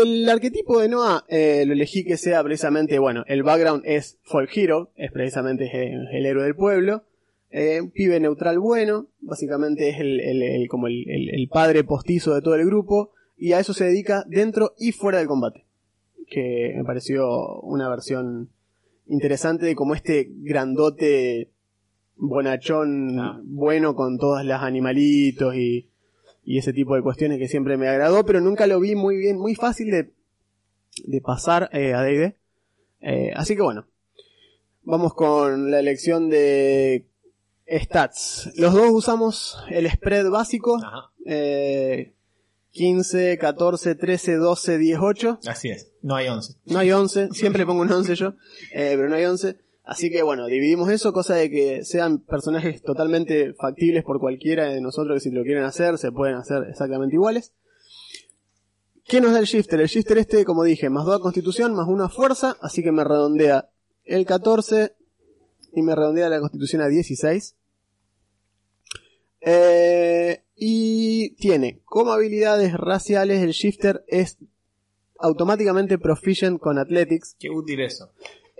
El 0.00 0.26
arquetipo 0.28 0.80
de 0.80 0.88
Noah 0.88 1.24
eh, 1.28 1.64
lo 1.66 1.74
elegí 1.74 2.02
que 2.04 2.16
sea 2.16 2.42
precisamente, 2.42 2.98
bueno, 2.98 3.24
el 3.26 3.42
background 3.42 3.82
es 3.84 4.18
folk 4.22 4.48
hero, 4.56 4.90
es 4.96 5.12
precisamente 5.12 5.64
el, 5.70 6.06
el 6.10 6.24
héroe 6.24 6.44
del 6.44 6.54
pueblo, 6.56 7.04
eh, 7.50 7.78
un 7.82 7.90
pibe 7.90 8.18
neutral 8.18 8.58
bueno, 8.58 9.08
básicamente 9.20 9.90
es 9.90 10.00
el, 10.00 10.18
el- 10.20 10.42
el- 10.42 10.68
como 10.68 10.86
el 10.86 11.48
padre 11.52 11.84
postizo 11.84 12.34
de 12.34 12.40
todo 12.40 12.54
el 12.54 12.64
grupo, 12.64 13.10
y 13.36 13.52
a 13.52 13.60
eso 13.60 13.74
se 13.74 13.84
dedica 13.84 14.24
dentro 14.28 14.72
y 14.78 14.92
fuera 14.92 15.18
del 15.18 15.26
combate. 15.28 15.66
Que 16.26 16.72
me 16.74 16.84
pareció 16.84 17.60
una 17.60 17.90
versión 17.90 18.48
interesante 19.08 19.66
de 19.66 19.74
como 19.74 19.94
este 19.94 20.28
grandote 20.38 21.50
bonachón 22.16 23.18
Ah. 23.18 23.40
bueno 23.44 23.94
con 23.94 24.16
todas 24.16 24.44
las 24.46 24.62
animalitos 24.62 25.54
y, 25.54 25.88
y 26.44 26.58
ese 26.58 26.72
tipo 26.72 26.94
de 26.94 27.02
cuestiones 27.02 27.38
que 27.38 27.48
siempre 27.48 27.76
me 27.76 27.88
agradó, 27.88 28.24
pero 28.24 28.40
nunca 28.40 28.66
lo 28.66 28.80
vi 28.80 28.94
muy 28.94 29.16
bien, 29.16 29.38
muy 29.38 29.54
fácil 29.54 29.90
de, 29.90 30.12
de 31.04 31.20
pasar 31.20 31.70
eh, 31.72 31.94
a 31.94 32.02
D&D. 32.02 32.36
Eh, 33.00 33.32
así 33.34 33.56
que 33.56 33.62
bueno, 33.62 33.86
vamos 34.82 35.14
con 35.14 35.70
la 35.70 35.80
elección 35.80 36.28
de 36.30 37.06
stats. 37.68 38.52
Los 38.56 38.74
dos 38.74 38.90
usamos 38.90 39.58
el 39.70 39.90
spread 39.90 40.28
básico, 40.30 40.78
eh, 41.26 42.12
15, 42.72 43.38
14, 43.38 43.94
13, 43.94 44.36
12, 44.36 44.78
10, 44.78 44.98
8. 45.00 45.38
Así 45.46 45.68
es. 45.68 45.92
No 46.02 46.16
hay 46.16 46.28
11. 46.28 46.54
No 46.66 46.78
hay 46.78 46.92
11, 46.92 47.28
siempre 47.32 47.66
pongo 47.66 47.82
un 47.82 47.92
11 47.92 48.14
yo, 48.14 48.34
eh, 48.72 48.94
pero 48.96 49.08
no 49.08 49.16
hay 49.16 49.24
11. 49.24 49.56
Así 49.84 50.10
que 50.10 50.22
bueno, 50.22 50.46
dividimos 50.46 50.90
eso, 50.90 51.12
cosa 51.12 51.34
de 51.34 51.50
que 51.50 51.84
sean 51.84 52.18
personajes 52.18 52.82
totalmente 52.82 53.52
factibles 53.54 54.04
por 54.04 54.20
cualquiera 54.20 54.66
de 54.66 54.80
nosotros 54.80 55.16
que 55.16 55.28
si 55.28 55.34
lo 55.34 55.42
quieren 55.42 55.64
hacer, 55.64 55.98
se 55.98 56.12
pueden 56.12 56.36
hacer 56.36 56.64
exactamente 56.70 57.16
iguales. 57.16 57.52
¿Qué 59.04 59.20
nos 59.20 59.32
da 59.32 59.40
el 59.40 59.46
shifter? 59.46 59.80
El 59.80 59.88
shifter 59.88 60.18
este, 60.18 60.44
como 60.44 60.62
dije, 60.62 60.88
más 60.88 61.04
2 61.04 61.16
a 61.16 61.18
constitución, 61.18 61.74
más 61.74 61.88
1 61.88 62.04
a 62.04 62.08
fuerza, 62.08 62.56
así 62.60 62.82
que 62.82 62.92
me 62.92 63.02
redondea 63.02 63.70
el 64.04 64.24
14 64.24 64.94
y 65.74 65.82
me 65.82 65.94
redondea 65.96 66.28
la 66.28 66.38
constitución 66.38 66.82
a 66.82 66.88
16. 66.88 67.56
Eh, 69.40 70.44
y 70.54 71.30
tiene 71.34 71.80
como 71.84 72.12
habilidades 72.12 72.74
raciales 72.74 73.42
el 73.42 73.50
shifter 73.50 74.04
es 74.06 74.38
automáticamente 75.18 75.98
proficient 75.98 76.60
con 76.60 76.78
athletics. 76.78 77.36
Qué 77.40 77.50
útil 77.50 77.80
eso. 77.80 78.12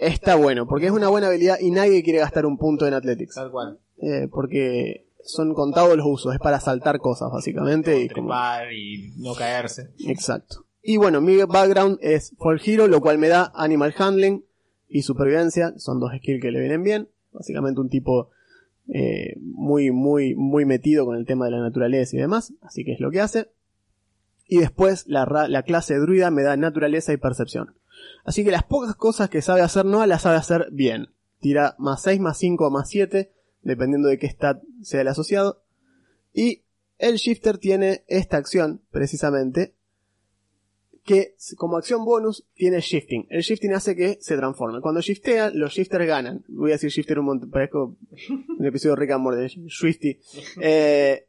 Está 0.02 0.34
bueno, 0.34 0.66
porque 0.66 0.86
es 0.86 0.92
una 0.92 1.08
buena 1.08 1.28
habilidad 1.28 1.58
y 1.60 1.70
nadie 1.70 2.02
quiere 2.02 2.18
gastar 2.18 2.44
un 2.46 2.58
punto 2.58 2.86
en 2.86 2.94
athletics. 2.94 3.34
Tal 3.34 3.50
cual. 3.50 3.78
Eh, 4.00 4.28
porque 4.30 5.06
son 5.24 5.54
contados 5.54 5.96
los 5.96 6.04
usos, 6.06 6.34
es 6.34 6.40
para 6.40 6.58
saltar 6.60 6.98
cosas 6.98 7.30
básicamente. 7.32 8.00
Y 8.00 8.08
como- 8.08 8.28
y 8.72 9.12
no 9.18 9.34
caerse. 9.34 9.90
Exacto. 10.06 10.64
Y 10.82 10.96
bueno, 10.96 11.20
mi 11.20 11.36
background 11.44 11.98
es 12.02 12.34
Fall 12.38 12.60
Hero, 12.64 12.88
lo 12.88 13.00
cual 13.00 13.18
me 13.18 13.28
da 13.28 13.52
Animal 13.54 13.94
Handling 13.96 14.44
y 14.88 15.02
Supervivencia, 15.02 15.74
son 15.78 16.00
dos 16.00 16.10
skills 16.18 16.42
que 16.42 16.50
le 16.50 16.58
vienen 16.60 16.82
bien. 16.82 17.08
Básicamente 17.32 17.80
un 17.80 17.88
tipo 17.88 18.30
eh, 18.92 19.36
muy, 19.40 19.92
muy, 19.92 20.34
muy 20.34 20.64
metido 20.64 21.06
con 21.06 21.16
el 21.16 21.24
tema 21.24 21.44
de 21.44 21.52
la 21.52 21.60
naturaleza 21.60 22.16
y 22.16 22.18
demás, 22.18 22.52
así 22.62 22.84
que 22.84 22.92
es 22.92 23.00
lo 23.00 23.12
que 23.12 23.20
hace. 23.20 23.48
Y 24.48 24.58
después 24.58 25.06
la, 25.06 25.24
la 25.48 25.62
clase 25.62 25.94
druida 25.98 26.30
me 26.32 26.42
da 26.42 26.56
naturaleza 26.56 27.12
y 27.12 27.16
percepción. 27.16 27.74
Así 28.24 28.44
que 28.44 28.50
las 28.50 28.64
pocas 28.64 28.94
cosas 28.94 29.30
que 29.30 29.42
sabe 29.42 29.62
hacer 29.62 29.84
Noah 29.84 30.06
las 30.06 30.22
sabe 30.22 30.36
hacer 30.36 30.68
bien. 30.72 31.08
Tira 31.40 31.74
más 31.78 32.02
6, 32.02 32.20
más 32.20 32.38
5 32.38 32.70
más 32.70 32.88
7, 32.88 33.32
dependiendo 33.62 34.08
de 34.08 34.18
qué 34.18 34.28
stat 34.28 34.62
sea 34.82 35.00
el 35.00 35.08
asociado. 35.08 35.62
Y 36.32 36.62
el 36.98 37.16
shifter 37.16 37.58
tiene 37.58 38.04
esta 38.06 38.36
acción, 38.36 38.80
precisamente, 38.90 39.74
que 41.04 41.34
como 41.56 41.76
acción 41.76 42.04
bonus 42.04 42.46
tiene 42.54 42.80
shifting. 42.80 43.26
El 43.28 43.42
shifting 43.42 43.74
hace 43.74 43.96
que 43.96 44.18
se 44.20 44.36
transforme. 44.36 44.80
Cuando 44.80 45.00
shiftea, 45.00 45.50
los 45.50 45.72
shifters 45.72 46.06
ganan. 46.06 46.44
Voy 46.48 46.70
a 46.70 46.74
decir 46.74 46.90
shifter 46.90 47.18
un 47.18 47.26
montón, 47.26 47.50
parezco 47.50 47.96
un 48.58 48.64
episodio 48.64 48.94
de 48.94 49.00
Rick 49.00 49.10
and 49.10 49.22
Morty, 49.22 49.68
Swifty. 49.68 50.20
Eh, 50.60 51.26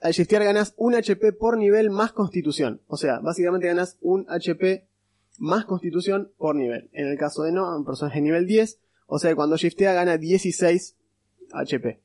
al 0.00 0.12
shiftear 0.12 0.44
ganas 0.44 0.74
un 0.76 0.94
HP 0.94 1.32
por 1.32 1.58
nivel 1.58 1.90
más 1.90 2.12
constitución. 2.12 2.80
O 2.86 2.96
sea, 2.96 3.18
básicamente 3.18 3.66
ganas 3.66 3.98
un 4.00 4.26
HP 4.28 4.86
más 5.38 5.64
constitución 5.64 6.32
por 6.36 6.54
nivel. 6.54 6.90
En 6.92 7.08
el 7.08 7.16
caso 7.16 7.42
de 7.42 7.52
no, 7.52 7.76
un 7.76 7.84
personaje 7.84 8.20
nivel 8.20 8.46
10. 8.46 8.80
O 9.06 9.18
sea, 9.18 9.34
cuando 9.34 9.56
shiftea 9.56 9.94
gana 9.94 10.18
16 10.18 10.96
HP. 11.52 12.00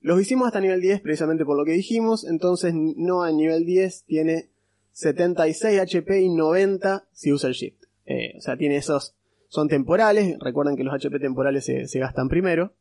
Los 0.00 0.20
hicimos 0.20 0.46
hasta 0.46 0.60
nivel 0.60 0.80
10 0.80 1.00
precisamente 1.00 1.44
por 1.44 1.56
lo 1.56 1.64
que 1.64 1.72
dijimos. 1.72 2.24
Entonces, 2.24 2.74
no 2.74 3.22
a 3.22 3.32
nivel 3.32 3.64
10 3.64 4.04
tiene 4.04 4.50
76 4.92 5.80
HP 5.80 6.20
y 6.22 6.28
90 6.28 7.08
si 7.12 7.32
usa 7.32 7.48
el 7.48 7.54
shift. 7.54 7.84
Eh, 8.06 8.34
o 8.38 8.40
sea, 8.40 8.56
tiene 8.56 8.76
esos. 8.76 9.14
Son 9.48 9.68
temporales. 9.68 10.36
Recuerden 10.40 10.76
que 10.76 10.84
los 10.84 10.94
HP 10.94 11.18
temporales 11.18 11.64
se, 11.64 11.98
gastan 11.98 12.28
primero. 12.28 12.74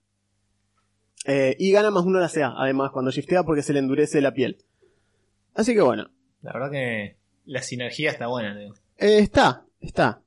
Eh, 1.26 1.56
y 1.58 1.72
gana 1.72 1.92
más 1.92 2.06
uno 2.06 2.20
la 2.20 2.30
CA, 2.30 2.54
además, 2.58 2.92
cuando 2.92 3.10
shiftea 3.10 3.44
porque 3.44 3.62
se 3.62 3.72
le 3.72 3.80
endurece 3.80 4.20
la 4.20 4.34
piel. 4.34 4.58
Así 5.54 5.74
que 5.74 5.82
bueno. 5.82 6.10
La 6.42 6.52
verdad 6.52 6.72
que 6.72 7.16
la 7.46 7.62
sinergia 7.62 8.12
está 8.12 8.28
buena. 8.28 8.58
Eh, 9.04 9.20
está, 9.20 9.66
está. 9.82 10.22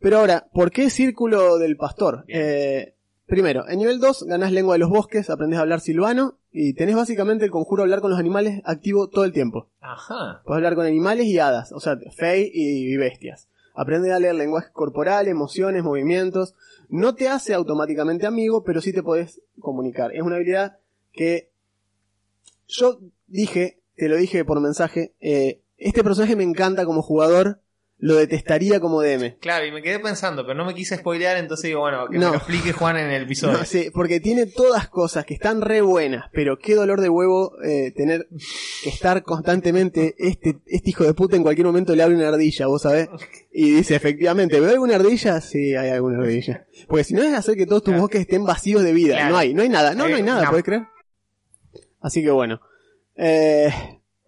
Pero 0.00 0.18
ahora, 0.18 0.48
¿por 0.52 0.72
qué 0.72 0.90
Círculo 0.90 1.58
del 1.58 1.76
Pastor? 1.76 2.24
Eh, 2.26 2.94
Primero, 3.26 3.68
en 3.68 3.78
nivel 3.78 4.00
2 4.00 4.24
ganás 4.24 4.52
lengua 4.52 4.74
de 4.74 4.78
los 4.78 4.88
bosques, 4.88 5.28
aprendés 5.28 5.58
a 5.58 5.62
hablar 5.62 5.80
silvano 5.80 6.38
y 6.50 6.72
tenés 6.72 6.96
básicamente 6.96 7.44
el 7.44 7.50
conjuro 7.50 7.82
hablar 7.82 8.00
con 8.00 8.10
los 8.10 8.18
animales 8.18 8.62
activo 8.64 9.10
todo 9.10 9.26
el 9.26 9.34
tiempo. 9.34 9.68
Ajá. 9.82 10.40
Puedes 10.46 10.56
hablar 10.56 10.76
con 10.76 10.86
animales 10.86 11.26
y 11.26 11.38
hadas, 11.38 11.70
o 11.72 11.78
sea, 11.78 11.98
fey 12.16 12.50
y 12.54 12.96
bestias. 12.96 13.48
Aprende 13.74 14.14
a 14.14 14.18
leer 14.18 14.34
lenguaje 14.34 14.72
corporal, 14.72 15.28
emociones, 15.28 15.84
movimientos. 15.84 16.54
No 16.88 17.14
te 17.14 17.28
hace 17.28 17.52
automáticamente 17.52 18.26
amigo, 18.26 18.64
pero 18.64 18.80
sí 18.80 18.94
te 18.94 19.02
podés 19.02 19.42
comunicar. 19.60 20.12
Es 20.16 20.22
una 20.22 20.36
habilidad 20.36 20.78
que 21.12 21.50
yo 22.66 22.98
dije, 23.26 23.82
te 23.94 24.08
lo 24.08 24.16
dije 24.16 24.42
por 24.46 24.58
mensaje, 24.60 25.14
eh, 25.20 25.60
este 25.76 26.02
personaje 26.02 26.34
me 26.34 26.44
encanta 26.44 26.86
como 26.86 27.02
jugador, 27.02 27.60
lo 28.00 28.14
detestaría 28.14 28.78
como 28.78 29.02
DM. 29.02 29.38
Claro, 29.40 29.66
y 29.66 29.72
me 29.72 29.82
quedé 29.82 29.98
pensando, 29.98 30.44
pero 30.46 30.54
no 30.56 30.64
me 30.64 30.72
quise 30.72 30.96
spoilear, 30.96 31.36
entonces 31.36 31.64
digo, 31.68 31.80
bueno, 31.80 32.06
que 32.08 32.16
me 32.18 32.26
lo 32.26 32.34
explique 32.36 32.72
Juan 32.72 32.96
en 32.96 33.10
el 33.10 33.24
episodio. 33.24 33.58
No, 33.58 33.64
sí, 33.64 33.90
porque 33.92 34.20
tiene 34.20 34.46
todas 34.46 34.88
cosas 34.88 35.24
que 35.24 35.34
están 35.34 35.60
re 35.62 35.80
buenas, 35.80 36.26
pero 36.32 36.58
qué 36.58 36.76
dolor 36.76 37.00
de 37.00 37.08
huevo 37.08 37.54
eh, 37.64 37.90
tener 37.96 38.28
que 38.84 38.88
estar 38.90 39.24
constantemente, 39.24 40.14
este, 40.18 40.60
este 40.66 40.90
hijo 40.90 41.02
de 41.02 41.14
puta 41.14 41.34
en 41.34 41.42
cualquier 41.42 41.66
momento 41.66 41.96
le 41.96 42.04
abre 42.04 42.14
una 42.14 42.28
ardilla, 42.28 42.68
vos 42.68 42.82
sabés, 42.82 43.08
y 43.52 43.70
dice, 43.72 43.96
efectivamente, 43.96 44.60
¿veo 44.60 44.70
alguna 44.70 44.94
ardilla? 44.94 45.40
Sí, 45.40 45.74
hay 45.74 45.90
alguna 45.90 46.18
ardilla. 46.22 46.66
Porque 46.86 47.02
si 47.02 47.14
no 47.14 47.22
es 47.24 47.34
hacer 47.34 47.56
que 47.56 47.66
todos 47.66 47.82
tus 47.82 47.90
Claro. 47.90 48.02
bosques 48.02 48.20
estén 48.20 48.44
vacíos 48.44 48.84
de 48.84 48.92
vida, 48.92 49.16
Claro. 49.16 49.30
no 49.32 49.38
hay, 49.38 49.54
no 49.54 49.62
hay 49.62 49.68
nada, 49.70 49.94
no, 49.94 50.06
no 50.08 50.14
hay 50.14 50.20
Eh, 50.20 50.24
nada, 50.24 50.44
no. 50.44 50.50
¿puedes 50.50 50.64
creer? 50.64 50.82
Así 52.00 52.22
que 52.22 52.30
bueno. 52.30 52.60
Eh, 53.16 53.70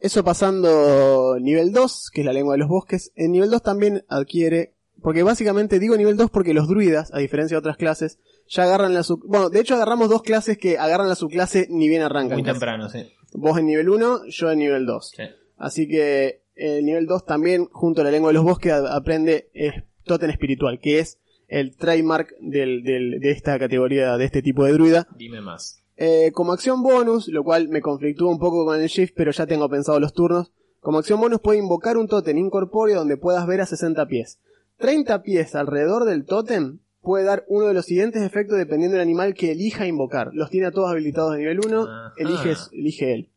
eso 0.00 0.24
pasando 0.24 1.36
nivel 1.40 1.72
2, 1.72 2.10
que 2.12 2.20
es 2.22 2.26
la 2.26 2.32
lengua 2.32 2.54
de 2.54 2.58
los 2.58 2.68
bosques. 2.68 3.12
En 3.16 3.32
nivel 3.32 3.50
2 3.50 3.62
también 3.62 4.04
adquiere, 4.08 4.74
porque 5.02 5.22
básicamente 5.22 5.78
digo 5.78 5.96
nivel 5.96 6.16
2 6.16 6.30
porque 6.30 6.54
los 6.54 6.68
druidas, 6.68 7.12
a 7.14 7.18
diferencia 7.18 7.54
de 7.56 7.58
otras 7.60 7.76
clases, 7.76 8.18
ya 8.48 8.64
agarran 8.64 8.94
la 8.94 9.02
sub... 9.02 9.20
Bueno, 9.26 9.48
de 9.50 9.60
hecho 9.60 9.74
agarramos 9.74 10.08
dos 10.08 10.22
clases 10.22 10.58
que 10.58 10.76
agarran 10.78 11.08
la 11.08 11.14
subclase 11.14 11.66
ni 11.70 11.88
bien 11.88 12.02
arrancan. 12.02 12.38
Muy 12.38 12.42
temprano, 12.44 12.88
sí. 12.88 13.06
Vos 13.32 13.58
en 13.58 13.66
nivel 13.66 13.88
1, 13.88 14.22
yo 14.28 14.50
en 14.50 14.58
nivel 14.58 14.86
2. 14.86 15.12
Sí. 15.16 15.22
Así 15.56 15.86
que 15.86 16.42
el 16.56 16.84
nivel 16.84 17.06
2 17.06 17.24
también, 17.26 17.66
junto 17.70 18.00
a 18.00 18.04
la 18.04 18.10
lengua 18.10 18.30
de 18.30 18.34
los 18.34 18.44
bosques, 18.44 18.72
aprende 18.72 19.50
eh, 19.54 19.84
Totem 20.04 20.30
Espiritual, 20.30 20.80
que 20.80 20.98
es 20.98 21.18
el 21.46 21.76
trademark 21.76 22.34
del, 22.40 22.82
del- 22.82 23.20
de 23.20 23.30
esta 23.30 23.58
categoría, 23.58 24.16
de 24.16 24.24
este 24.24 24.42
tipo 24.42 24.64
de 24.64 24.72
druida. 24.72 25.06
Dime 25.16 25.40
más. 25.40 25.79
Eh, 26.02 26.32
como 26.32 26.54
acción 26.54 26.82
bonus, 26.82 27.28
lo 27.28 27.44
cual 27.44 27.68
me 27.68 27.82
conflictúa 27.82 28.30
un 28.30 28.38
poco 28.38 28.64
con 28.64 28.80
el 28.80 28.88
shift, 28.88 29.12
pero 29.14 29.32
ya 29.32 29.46
tengo 29.46 29.68
pensado 29.68 30.00
los 30.00 30.14
turnos. 30.14 30.50
Como 30.80 30.96
acción 30.96 31.20
bonus 31.20 31.40
puede 31.40 31.58
invocar 31.58 31.98
un 31.98 32.08
tótem 32.08 32.38
incorpóreo 32.38 32.96
donde 32.96 33.18
puedas 33.18 33.46
ver 33.46 33.60
a 33.60 33.66
60 33.66 34.06
pies. 34.06 34.38
30 34.78 35.22
pies 35.22 35.54
alrededor 35.54 36.06
del 36.06 36.24
tótem 36.24 36.78
puede 37.02 37.24
dar 37.24 37.44
uno 37.48 37.66
de 37.66 37.74
los 37.74 37.84
siguientes 37.84 38.22
efectos 38.22 38.56
dependiendo 38.56 38.94
del 38.94 39.02
animal 39.02 39.34
que 39.34 39.52
elija 39.52 39.86
invocar. 39.86 40.30
Los 40.32 40.48
tiene 40.48 40.68
a 40.68 40.70
todos 40.70 40.90
habilitados 40.90 41.32
de 41.32 41.40
nivel 41.40 41.60
1, 41.66 41.82
Ajá. 41.82 42.14
elige, 42.16 42.54
elige 42.72 43.12
él. 43.12 43.30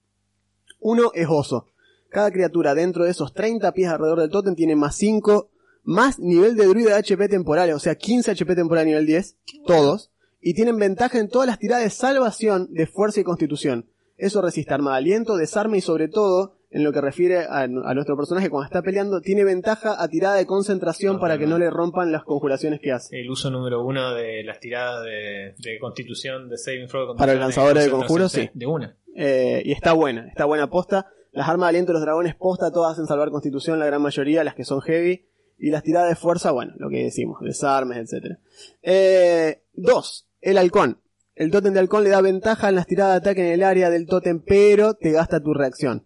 Uno 0.80 1.12
es 1.16 1.28
oso. 1.30 1.68
Cada 2.08 2.32
criatura 2.32 2.76
dentro 2.76 3.04
de 3.04 3.12
esos 3.12 3.34
30 3.34 3.74
pies 3.74 3.90
alrededor 3.90 4.22
del 4.22 4.30
tótem 4.30 4.56
tiene 4.56 4.78
más 4.78 4.96
5, 4.96 5.50
más 5.84 6.18
nivel 6.18 6.56
de 6.56 6.66
druida 6.68 6.92
de 6.92 7.00
HP 7.00 7.28
temporales, 7.28 7.76
o 7.76 7.80
sea 7.80 7.96
15 7.96 8.32
HP 8.32 8.56
temporal 8.56 8.86
nivel 8.86 9.06
10, 9.06 9.36
todos 9.68 10.13
y 10.44 10.54
tienen 10.54 10.78
ventaja 10.78 11.20
en 11.20 11.30
todas 11.30 11.48
las 11.48 11.58
tiradas 11.58 11.84
de 11.84 11.90
salvación 11.90 12.68
de 12.72 12.86
fuerza 12.86 13.22
y 13.22 13.24
constitución. 13.24 13.90
Eso 14.18 14.42
resiste 14.42 14.74
arma 14.74 14.92
de 14.92 14.98
aliento, 14.98 15.38
desarme 15.38 15.78
y 15.78 15.82
sobre 15.82 16.08
todo, 16.08 16.58
en 16.70 16.84
lo 16.84 16.92
que 16.92 17.02
refiere 17.02 17.46
a, 17.46 17.62
a 17.62 17.68
nuestro 17.68 18.16
personaje 18.18 18.50
cuando 18.50 18.66
está 18.66 18.82
peleando, 18.82 19.22
tiene 19.22 19.44
ventaja 19.44 19.96
a 19.98 20.08
tirada 20.08 20.36
de 20.36 20.46
concentración 20.46 21.20
para 21.20 21.38
que 21.38 21.48
no 21.48 21.58
le 21.58 21.70
rompan 21.70 22.12
las 22.12 22.24
conjuraciones 22.24 22.80
que 22.80 22.92
hace. 22.92 23.20
El 23.20 23.30
uso 23.30 23.50
número 23.50 23.86
uno 23.86 24.14
de 24.14 24.44
las 24.44 24.60
tiradas 24.60 25.04
de, 25.04 25.56
de 25.58 25.80
constitución, 25.80 26.50
de 26.50 26.58
saving 26.58 26.88
throw. 26.88 27.16
Para 27.16 27.34
el 27.34 27.40
lanzador 27.40 27.78
de 27.78 27.90
conjuros, 27.90 28.32
sí. 28.32 28.50
De 28.54 28.66
una. 28.66 28.98
Eh, 29.16 29.62
y 29.66 29.72
está 29.72 29.94
buena, 29.94 30.28
está 30.28 30.46
buena 30.46 30.70
posta. 30.70 31.08
Las 31.32 31.48
armas 31.48 31.68
de 31.68 31.70
aliento 31.70 31.92
de 31.92 32.00
los 32.00 32.04
dragones 32.04 32.36
posta 32.36 32.72
todas 32.72 32.94
hacen 32.94 33.08
salvar 33.08 33.30
constitución, 33.32 33.80
la 33.80 33.86
gran 33.86 34.02
mayoría, 34.02 34.44
las 34.44 34.56
que 34.56 34.66
son 34.66 34.82
heavy. 34.82 35.26
Y 35.58 35.70
las 35.70 35.84
tiradas 35.84 36.10
de 36.10 36.16
fuerza, 36.16 36.52
bueno, 36.52 36.74
lo 36.78 36.90
que 36.90 37.04
decimos, 37.04 37.40
desarmes, 37.42 38.12
etc. 38.12 38.38
Eh, 38.82 39.62
dos, 39.74 40.28
el 40.44 40.58
halcón. 40.58 41.00
El 41.36 41.50
tótem 41.50 41.74
de 41.74 41.80
halcón 41.80 42.04
le 42.04 42.12
da 42.12 42.22
ventaja 42.22 42.70
en 42.70 42.76
las 42.76 42.86
tiradas 42.86 43.14
de 43.14 43.30
ataque 43.30 43.42
en 43.48 43.54
el 43.54 43.64
área 43.64 43.90
del 43.90 44.06
tótem, 44.06 44.40
pero 44.46 44.94
te 44.94 45.12
gasta 45.12 45.42
tu 45.42 45.54
reacción. 45.54 46.06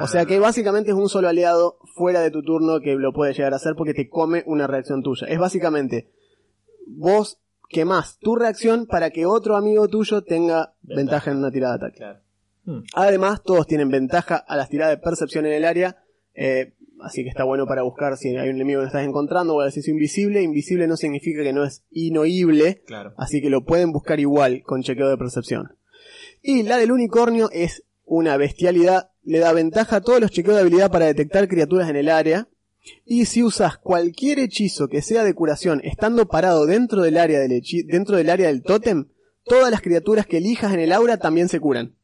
O 0.00 0.06
sea 0.06 0.24
que 0.26 0.38
básicamente 0.38 0.92
es 0.92 0.96
un 0.96 1.08
solo 1.08 1.28
aliado 1.28 1.78
fuera 1.96 2.20
de 2.20 2.30
tu 2.30 2.42
turno 2.44 2.78
que 2.80 2.94
lo 2.94 3.12
puede 3.12 3.32
llegar 3.34 3.52
a 3.52 3.56
hacer 3.56 3.74
porque 3.76 3.94
te 3.94 4.08
come 4.08 4.44
una 4.46 4.68
reacción 4.68 5.02
tuya. 5.02 5.26
Es 5.26 5.38
básicamente 5.40 6.08
vos 6.86 7.40
quemás 7.68 8.18
tu 8.20 8.36
reacción 8.36 8.86
para 8.86 9.10
que 9.10 9.26
otro 9.26 9.56
amigo 9.56 9.88
tuyo 9.88 10.22
tenga 10.22 10.74
Ventaja. 10.82 10.96
ventaja 10.96 11.30
en 11.32 11.36
una 11.38 11.50
tirada 11.50 11.78
de 11.78 11.84
ataque. 11.86 11.96
Claro. 11.98 12.20
Hmm. 12.64 12.82
Además, 12.94 13.42
todos 13.42 13.66
tienen 13.66 13.88
ventaja 13.88 14.36
a 14.36 14.56
las 14.56 14.68
tiradas 14.68 14.96
de 14.96 15.02
percepción 15.02 15.46
en 15.46 15.52
el 15.54 15.64
área. 15.64 16.04
eh, 16.34 16.74
así 17.04 17.22
que 17.22 17.28
está 17.28 17.44
bueno 17.44 17.66
para 17.66 17.82
buscar 17.82 18.16
si 18.16 18.36
hay 18.36 18.48
un 18.48 18.56
enemigo 18.56 18.80
que 18.80 18.84
no 18.84 18.88
estás 18.88 19.06
encontrando 19.06 19.54
o 19.54 19.60
a 19.60 19.66
decir 19.66 19.86
invisible. 19.88 20.42
Invisible 20.42 20.86
no 20.86 20.96
significa 20.96 21.42
que 21.42 21.52
no 21.52 21.64
es 21.64 21.84
inoíble. 21.90 22.82
Claro. 22.86 23.14
Así 23.16 23.40
que 23.40 23.50
lo 23.50 23.64
pueden 23.64 23.92
buscar 23.92 24.20
igual 24.20 24.62
con 24.62 24.82
chequeo 24.82 25.08
de 25.08 25.16
percepción. 25.16 25.76
Y 26.42 26.62
la 26.62 26.76
del 26.76 26.92
unicornio 26.92 27.50
es 27.52 27.84
una 28.04 28.36
bestialidad. 28.36 29.10
Le 29.22 29.38
da 29.38 29.52
ventaja 29.52 29.96
a 29.96 30.00
todos 30.00 30.20
los 30.20 30.30
chequeos 30.30 30.56
de 30.56 30.62
habilidad 30.62 30.90
para 30.90 31.06
detectar 31.06 31.48
criaturas 31.48 31.88
en 31.88 31.96
el 31.96 32.08
área. 32.08 32.48
Y 33.04 33.26
si 33.26 33.42
usas 33.42 33.78
cualquier 33.78 34.40
hechizo 34.40 34.88
que 34.88 35.02
sea 35.02 35.22
de 35.22 35.34
curación 35.34 35.80
estando 35.84 36.26
parado 36.26 36.66
dentro 36.66 37.02
del 37.02 37.16
área 37.16 37.38
del, 37.38 37.62
dentro 37.86 38.16
del, 38.16 38.28
área 38.28 38.48
del 38.48 38.62
tótem, 38.62 39.08
todas 39.44 39.70
las 39.70 39.82
criaturas 39.82 40.26
que 40.26 40.38
elijas 40.38 40.72
en 40.74 40.80
el 40.80 40.92
aura 40.92 41.18
también 41.18 41.48
se 41.48 41.60
curan. 41.60 41.94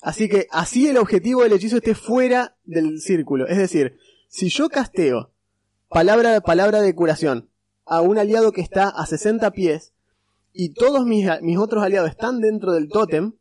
Así 0.00 0.28
que 0.28 0.46
así 0.50 0.86
el 0.86 0.96
objetivo 0.96 1.42
del 1.42 1.52
hechizo 1.52 1.78
esté 1.78 1.94
fuera 1.94 2.56
del 2.64 3.00
círculo. 3.00 3.48
Es 3.48 3.58
decir, 3.58 3.98
si 4.28 4.50
yo 4.50 4.68
casteo 4.68 5.32
palabra, 5.88 6.40
palabra 6.40 6.80
de 6.80 6.94
curación 6.94 7.48
a 7.84 8.00
un 8.02 8.18
aliado 8.18 8.52
que 8.52 8.60
está 8.60 8.88
a 8.88 9.06
60 9.06 9.50
pies 9.52 9.92
y 10.52 10.70
todos 10.74 11.06
mis, 11.06 11.26
mis 11.42 11.58
otros 11.58 11.82
aliados 11.82 12.10
están 12.10 12.40
dentro 12.40 12.72
del 12.72 12.88
tótem, 12.88 13.32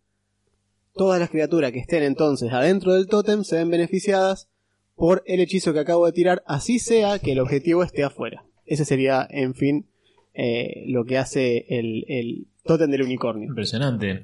todas 0.94 1.20
las 1.20 1.30
criaturas 1.30 1.72
que 1.72 1.80
estén 1.80 2.04
entonces 2.04 2.52
adentro 2.52 2.94
del 2.94 3.08
tótem 3.08 3.44
se 3.44 3.58
ven 3.58 3.70
beneficiadas 3.70 4.50
por 4.96 5.24
el 5.28 5.40
hechizo 5.42 5.74
que 5.74 5.80
acabo 5.80 6.06
de 6.06 6.12
tirar, 6.12 6.44
así 6.48 6.80
sea 6.80 7.20
que 7.20 7.34
el 7.34 7.40
objetivo 7.40 7.84
esté 7.84 8.04
afuera. 8.04 8.46
Ese 8.66 8.84
sería, 8.84 9.28
en 9.30 9.54
fin, 9.54 9.88
eh, 10.34 10.86
lo 10.88 11.06
que 11.06 11.18
hace 11.18 11.66
el, 11.70 12.04
el 12.08 12.48
tótem 12.64 12.90
del 12.90 13.04
unicornio. 13.04 13.48
Impresionante. 13.48 14.24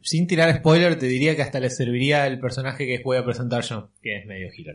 Sin 0.00 0.26
tirar 0.26 0.56
spoiler, 0.56 0.98
te 0.98 1.06
diría 1.06 1.34
que 1.34 1.42
hasta 1.42 1.58
le 1.58 1.70
serviría 1.70 2.26
el 2.26 2.38
personaje 2.38 2.86
que 2.86 3.02
voy 3.02 3.16
a 3.16 3.24
presentar 3.24 3.62
yo, 3.64 3.90
que 4.00 4.16
es 4.16 4.26
medio 4.26 4.50
giro. 4.50 4.74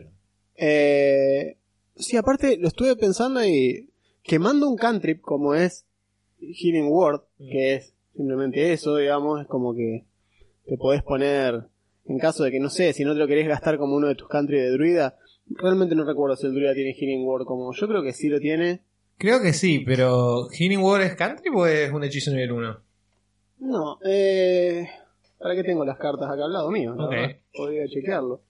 Eh, 0.58 1.56
sí, 1.96 2.16
aparte 2.16 2.56
lo 2.58 2.68
estuve 2.68 2.96
pensando 2.96 3.44
y 3.44 3.88
quemando 4.22 4.68
un 4.68 4.76
cantrip 4.76 5.20
como 5.22 5.54
es 5.54 5.86
Healing 6.40 6.88
Word, 6.88 7.22
Mm. 7.38 7.50
que 7.50 7.74
es 7.74 7.94
simplemente 8.16 8.72
eso, 8.72 8.96
digamos, 8.96 9.40
es 9.40 9.46
como 9.46 9.74
que 9.74 10.04
te 10.66 10.76
podés 10.76 11.02
poner, 11.04 11.68
en 12.06 12.18
caso 12.18 12.42
de 12.44 12.50
que 12.50 12.58
no 12.60 12.68
sé, 12.70 12.92
si 12.92 13.04
no 13.04 13.12
te 13.12 13.20
lo 13.20 13.26
querés 13.28 13.46
gastar 13.46 13.78
como 13.78 13.94
uno 13.96 14.08
de 14.08 14.16
tus 14.16 14.28
cantrips 14.28 14.62
de 14.64 14.70
druida, 14.72 15.16
realmente 15.48 15.94
no 15.94 16.04
recuerdo 16.04 16.36
si 16.36 16.46
el 16.46 16.54
druida 16.54 16.74
tiene 16.74 16.92
Healing 16.94 17.24
Word 17.24 17.44
como, 17.46 17.72
yo 17.72 17.88
creo 17.88 18.02
que 18.02 18.12
sí 18.12 18.28
lo 18.28 18.40
tiene. 18.40 18.82
Creo 19.18 19.40
que 19.40 19.52
sí, 19.52 19.80
pero 19.86 20.48
¿Healing 20.50 20.80
Word 20.80 21.02
es 21.02 21.14
country 21.16 21.50
o 21.54 21.66
es 21.66 21.92
un 21.92 22.02
hechizo 22.04 22.30
nivel 22.32 22.52
1? 22.52 22.80
No, 23.60 23.98
eh, 24.04 24.88
¿para 25.38 25.54
qué 25.56 25.64
tengo 25.64 25.84
las 25.84 25.98
cartas 25.98 26.28
acá 26.30 26.44
al 26.44 26.52
lado 26.52 26.70
mío? 26.70 26.94
la 26.96 27.04
Ok. 27.06 27.10
verdad. 27.10 27.36
Podría 27.52 27.86
chequearlo. 27.88 28.42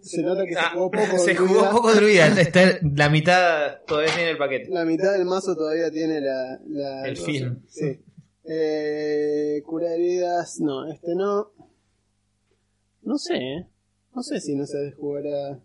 Se 0.00 0.22
nota 0.22 0.44
que 0.46 0.54
se 0.54 0.58
Ah, 0.60 0.70
jugó 0.74 0.90
poco. 0.90 1.18
se 1.18 1.34
druida. 1.34 1.48
jugó 1.58 1.70
poco 1.70 1.92
druida. 1.94 2.26
Está 2.40 2.78
la 2.94 3.08
mitad 3.10 3.80
todavía 3.86 4.14
tiene 4.14 4.30
el 4.30 4.38
paquete. 4.38 4.70
La 4.70 4.84
mitad 4.84 5.12
del 5.12 5.24
mazo 5.26 5.54
todavía 5.54 5.90
tiene 5.90 6.20
la, 6.20 6.58
la- 6.68 7.06
El 7.08 7.16
film. 7.16 7.62
Sí. 7.68 8.00
Eh, 8.44 9.62
cura 9.64 9.94
heridas. 9.94 10.58
No, 10.60 10.90
este 10.90 11.14
no. 11.14 11.52
No 13.02 13.18
sé, 13.18 13.34
¿eh? 13.36 13.66
No 14.14 14.22
sé 14.22 14.40
si 14.40 14.54
no 14.54 14.66
se 14.66 14.92
jugará. 14.92 15.58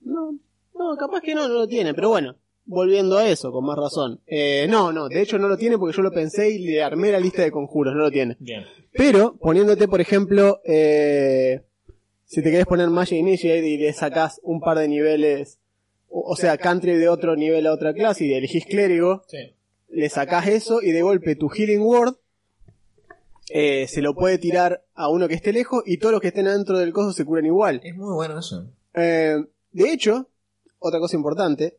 No, 0.00 0.38
no, 0.74 0.96
capaz 0.96 1.20
que 1.20 1.34
no, 1.34 1.48
no 1.48 1.54
lo 1.54 1.66
tiene, 1.68 1.94
pero 1.94 2.08
bueno. 2.10 2.36
Volviendo 2.66 3.18
a 3.18 3.28
eso, 3.28 3.52
con 3.52 3.66
más 3.66 3.76
razón. 3.76 4.22
Eh, 4.26 4.66
no, 4.70 4.90
no, 4.90 5.08
de 5.08 5.20
hecho 5.20 5.38
no 5.38 5.48
lo 5.48 5.58
tiene 5.58 5.76
porque 5.76 5.94
yo 5.94 6.02
lo 6.02 6.10
pensé 6.10 6.48
y 6.50 6.60
le 6.60 6.82
armé 6.82 7.12
la 7.12 7.20
lista 7.20 7.42
de 7.42 7.50
conjuros, 7.50 7.92
no 7.94 8.00
lo 8.00 8.10
tiene. 8.10 8.38
Bien. 8.40 8.64
Pero, 8.92 9.36
poniéndote, 9.36 9.86
por 9.86 10.00
ejemplo, 10.00 10.62
eh, 10.64 11.62
si 12.34 12.42
te 12.42 12.50
querés 12.50 12.66
poner 12.66 12.90
Magic 12.90 13.18
Initiate 13.18 13.66
y 13.66 13.78
le 13.78 13.92
sacás 13.92 14.40
un 14.42 14.60
par 14.60 14.78
de 14.78 14.88
niveles, 14.88 15.58
o, 16.08 16.32
o 16.32 16.36
sea, 16.36 16.58
country 16.58 16.96
de 16.96 17.08
otro 17.08 17.36
nivel 17.36 17.66
a 17.66 17.72
otra 17.72 17.94
clase 17.94 18.24
y 18.26 18.34
elegís 18.34 18.66
clérigo, 18.66 19.22
Sí. 19.28 19.54
le 19.88 20.08
sacás 20.08 20.48
eso 20.48 20.82
y 20.82 20.90
de 20.92 21.02
golpe 21.02 21.36
tu 21.36 21.48
Healing 21.48 21.80
Word 21.82 22.16
eh, 23.50 23.86
se 23.88 24.00
lo 24.00 24.14
puede 24.14 24.38
tirar 24.38 24.84
a 24.94 25.08
uno 25.10 25.28
que 25.28 25.34
esté 25.34 25.52
lejos 25.52 25.82
y 25.86 25.98
todos 25.98 26.12
los 26.12 26.20
que 26.22 26.28
estén 26.28 26.46
adentro 26.48 26.78
del 26.78 26.92
coso 26.92 27.12
se 27.12 27.24
curan 27.24 27.44
igual. 27.46 27.80
Es 27.84 27.94
muy 27.94 28.14
bueno 28.14 28.38
eso. 28.38 28.66
Eh, 28.94 29.36
de 29.72 29.92
hecho, 29.92 30.28
otra 30.78 30.98
cosa 30.98 31.14
importante, 31.16 31.76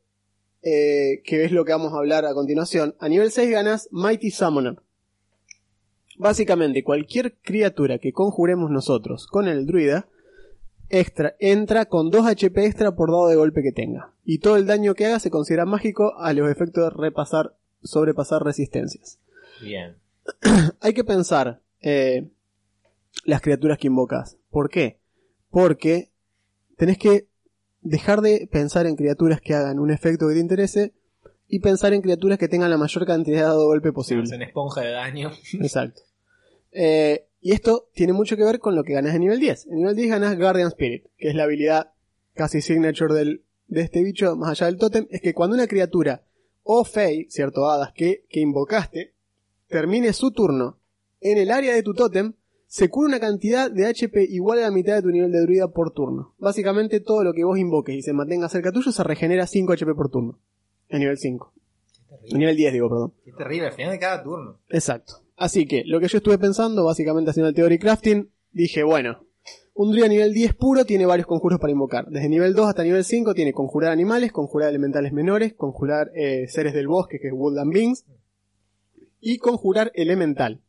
eh, 0.62 1.22
que 1.26 1.44
es 1.44 1.52
lo 1.52 1.66
que 1.66 1.72
vamos 1.72 1.92
a 1.94 1.98
hablar 1.98 2.26
a 2.26 2.34
continuación, 2.36 2.96
a 3.00 3.10
nivel 3.10 3.32
6 3.32 3.50
ganas 3.50 3.90
Mighty 3.92 4.30
Summoner. 4.32 4.76
Básicamente, 6.18 6.84
cualquier 6.84 7.34
criatura 7.42 7.98
que 7.98 8.14
conjuremos 8.14 8.70
nosotros 8.72 9.28
con 9.28 9.48
el 9.48 9.66
druida 9.66 10.08
extra 10.90 11.36
entra 11.40 11.86
con 11.86 12.10
2 12.10 12.28
HP 12.28 12.66
extra 12.66 12.96
por 12.96 13.12
dado 13.12 13.28
de 13.28 13.36
golpe 13.36 13.64
que 13.64 13.72
tenga. 13.72 14.14
Y 14.24 14.40
todo 14.40 14.58
el 14.58 14.66
daño 14.66 14.96
que 14.96 15.06
haga 15.06 15.20
se 15.20 15.32
considera 15.32 15.66
mágico 15.66 16.18
a 16.18 16.34
los 16.34 16.50
efectos 16.50 16.84
de 16.84 16.90
repasar, 16.90 17.56
sobrepasar 17.84 18.44
resistencias. 18.44 19.20
Bien. 19.62 19.98
Hay 20.82 20.94
que 20.94 21.04
pensar 21.04 21.62
eh, 21.82 22.30
las 23.24 23.42
criaturas 23.42 23.78
que 23.78 23.88
invocas. 23.88 24.38
¿Por 24.50 24.70
qué? 24.70 25.00
Porque 25.50 26.12
tenés 26.78 26.98
que 26.98 27.28
dejar 27.82 28.22
de 28.22 28.48
pensar 28.52 28.88
en 28.88 28.96
criaturas 28.96 29.40
que 29.42 29.54
hagan 29.54 29.80
un 29.80 29.92
efecto 29.92 30.28
que 30.28 30.34
te 30.34 30.40
interese 30.40 30.94
y 31.48 31.60
pensar 31.60 31.94
en 31.94 32.02
criaturas 32.02 32.40
que 32.40 32.48
tengan 32.48 32.72
la 32.72 32.78
mayor 32.78 33.06
cantidad 33.06 33.38
de 33.38 33.44
dado 33.44 33.62
de 33.62 33.68
golpe 33.68 33.92
posible. 33.92 34.34
En 34.34 34.42
esponja 34.42 34.82
de 34.82 34.92
daño. 34.92 35.32
Exacto. 35.62 36.02
Eh, 36.72 37.28
y 37.46 37.52
esto 37.52 37.90
tiene 37.94 38.12
mucho 38.12 38.36
que 38.36 38.44
ver 38.44 38.58
con 38.58 38.74
lo 38.74 38.84
que 38.84 38.94
ganas 38.94 39.14
en 39.14 39.22
nivel 39.22 39.40
10. 39.40 39.68
En 39.68 39.76
nivel 39.76 39.96
10 39.96 40.10
ganas 40.10 40.36
Guardian 40.36 40.70
Spirit, 40.70 41.06
que 41.16 41.28
es 41.28 41.36
la 41.36 41.44
habilidad 41.44 41.92
casi 42.34 42.60
signature 42.60 43.14
del, 43.14 43.44
de 43.68 43.82
este 43.82 44.02
bicho, 44.02 44.36
más 44.36 44.50
allá 44.50 44.66
del 44.66 44.80
tótem, 44.80 45.06
es 45.12 45.22
que 45.22 45.36
cuando 45.36 45.56
una 45.56 45.68
criatura 45.68 46.24
o 46.64 46.84
Fey, 46.84 47.28
cierto, 47.30 47.70
hadas, 47.70 47.92
que, 47.94 48.26
que 48.30 48.40
invocaste, 48.40 49.14
termine 49.68 50.12
su 50.14 50.32
turno 50.32 50.80
en 51.22 51.38
el 51.38 51.52
área 51.52 51.76
de 51.76 51.84
tu 51.84 51.94
tótem, 51.94 52.34
se 52.66 52.90
cura 52.90 53.10
una 53.10 53.20
cantidad 53.20 53.70
de 53.70 53.86
HP 53.86 54.26
igual 54.28 54.58
a 54.58 54.64
la 54.64 54.72
mitad 54.72 54.96
de 54.96 55.04
tu 55.04 55.10
nivel 55.10 55.32
de 55.32 55.42
druida 55.42 55.68
por 55.68 55.92
turno. 55.92 56.34
Básicamente 56.40 57.00
todo 57.00 57.24
lo 57.24 57.34
que 57.34 57.44
vos 57.44 57.60
invoques 57.60 57.96
y 57.96 58.02
se 58.02 58.14
mantenga 58.14 58.50
cerca 58.50 58.72
tuyo 58.72 58.92
se 58.92 59.04
regenera 59.04 59.46
5 59.46 59.72
HP 59.72 59.94
por 59.94 60.10
turno. 60.10 60.40
En 60.90 60.98
nivel 60.98 61.20
5. 61.20 61.54
Qué 62.10 62.32
En 62.32 62.40
nivel 62.40 62.58
10 62.58 62.74
digo, 62.74 62.90
perdón. 62.90 63.14
Qué 63.24 63.34
terrible, 63.34 63.68
al 63.68 63.74
final 63.74 63.92
de 63.92 64.00
cada 64.00 64.24
turno. 64.24 64.58
Exacto. 64.70 65.25
Así 65.38 65.66
que 65.68 65.84
lo 65.86 66.00
que 66.00 66.08
yo 66.08 66.18
estuve 66.18 66.38
pensando, 66.38 66.86
básicamente 66.86 67.32
haciendo 67.32 67.50
el 67.50 67.56
theory 67.56 67.78
crafting, 67.78 68.30
dije, 68.52 68.84
bueno, 68.84 69.26
un 69.74 69.92
druida 69.92 70.08
nivel 70.08 70.34
10 70.34 70.54
puro 70.54 70.86
tiene 70.86 71.06
varios 71.06 71.28
conjuros 71.28 71.60
para 71.60 71.72
invocar. 71.72 72.08
Desde 72.08 72.30
nivel 72.30 72.54
2 72.54 72.68
hasta 72.68 72.84
nivel 72.84 73.04
5 73.04 73.34
tiene 73.34 73.54
conjurar 73.54 73.92
animales, 73.92 74.32
conjurar 74.32 74.70
elementales 74.70 75.12
menores, 75.12 75.54
conjurar 75.54 76.12
eh, 76.16 76.48
seres 76.48 76.74
del 76.74 76.88
bosque, 76.88 77.20
que 77.20 77.28
es 77.28 77.34
Woodland 77.34 77.74
Beings, 77.74 78.06
y 79.20 79.38
conjurar 79.38 79.92
elemental. 79.96 80.62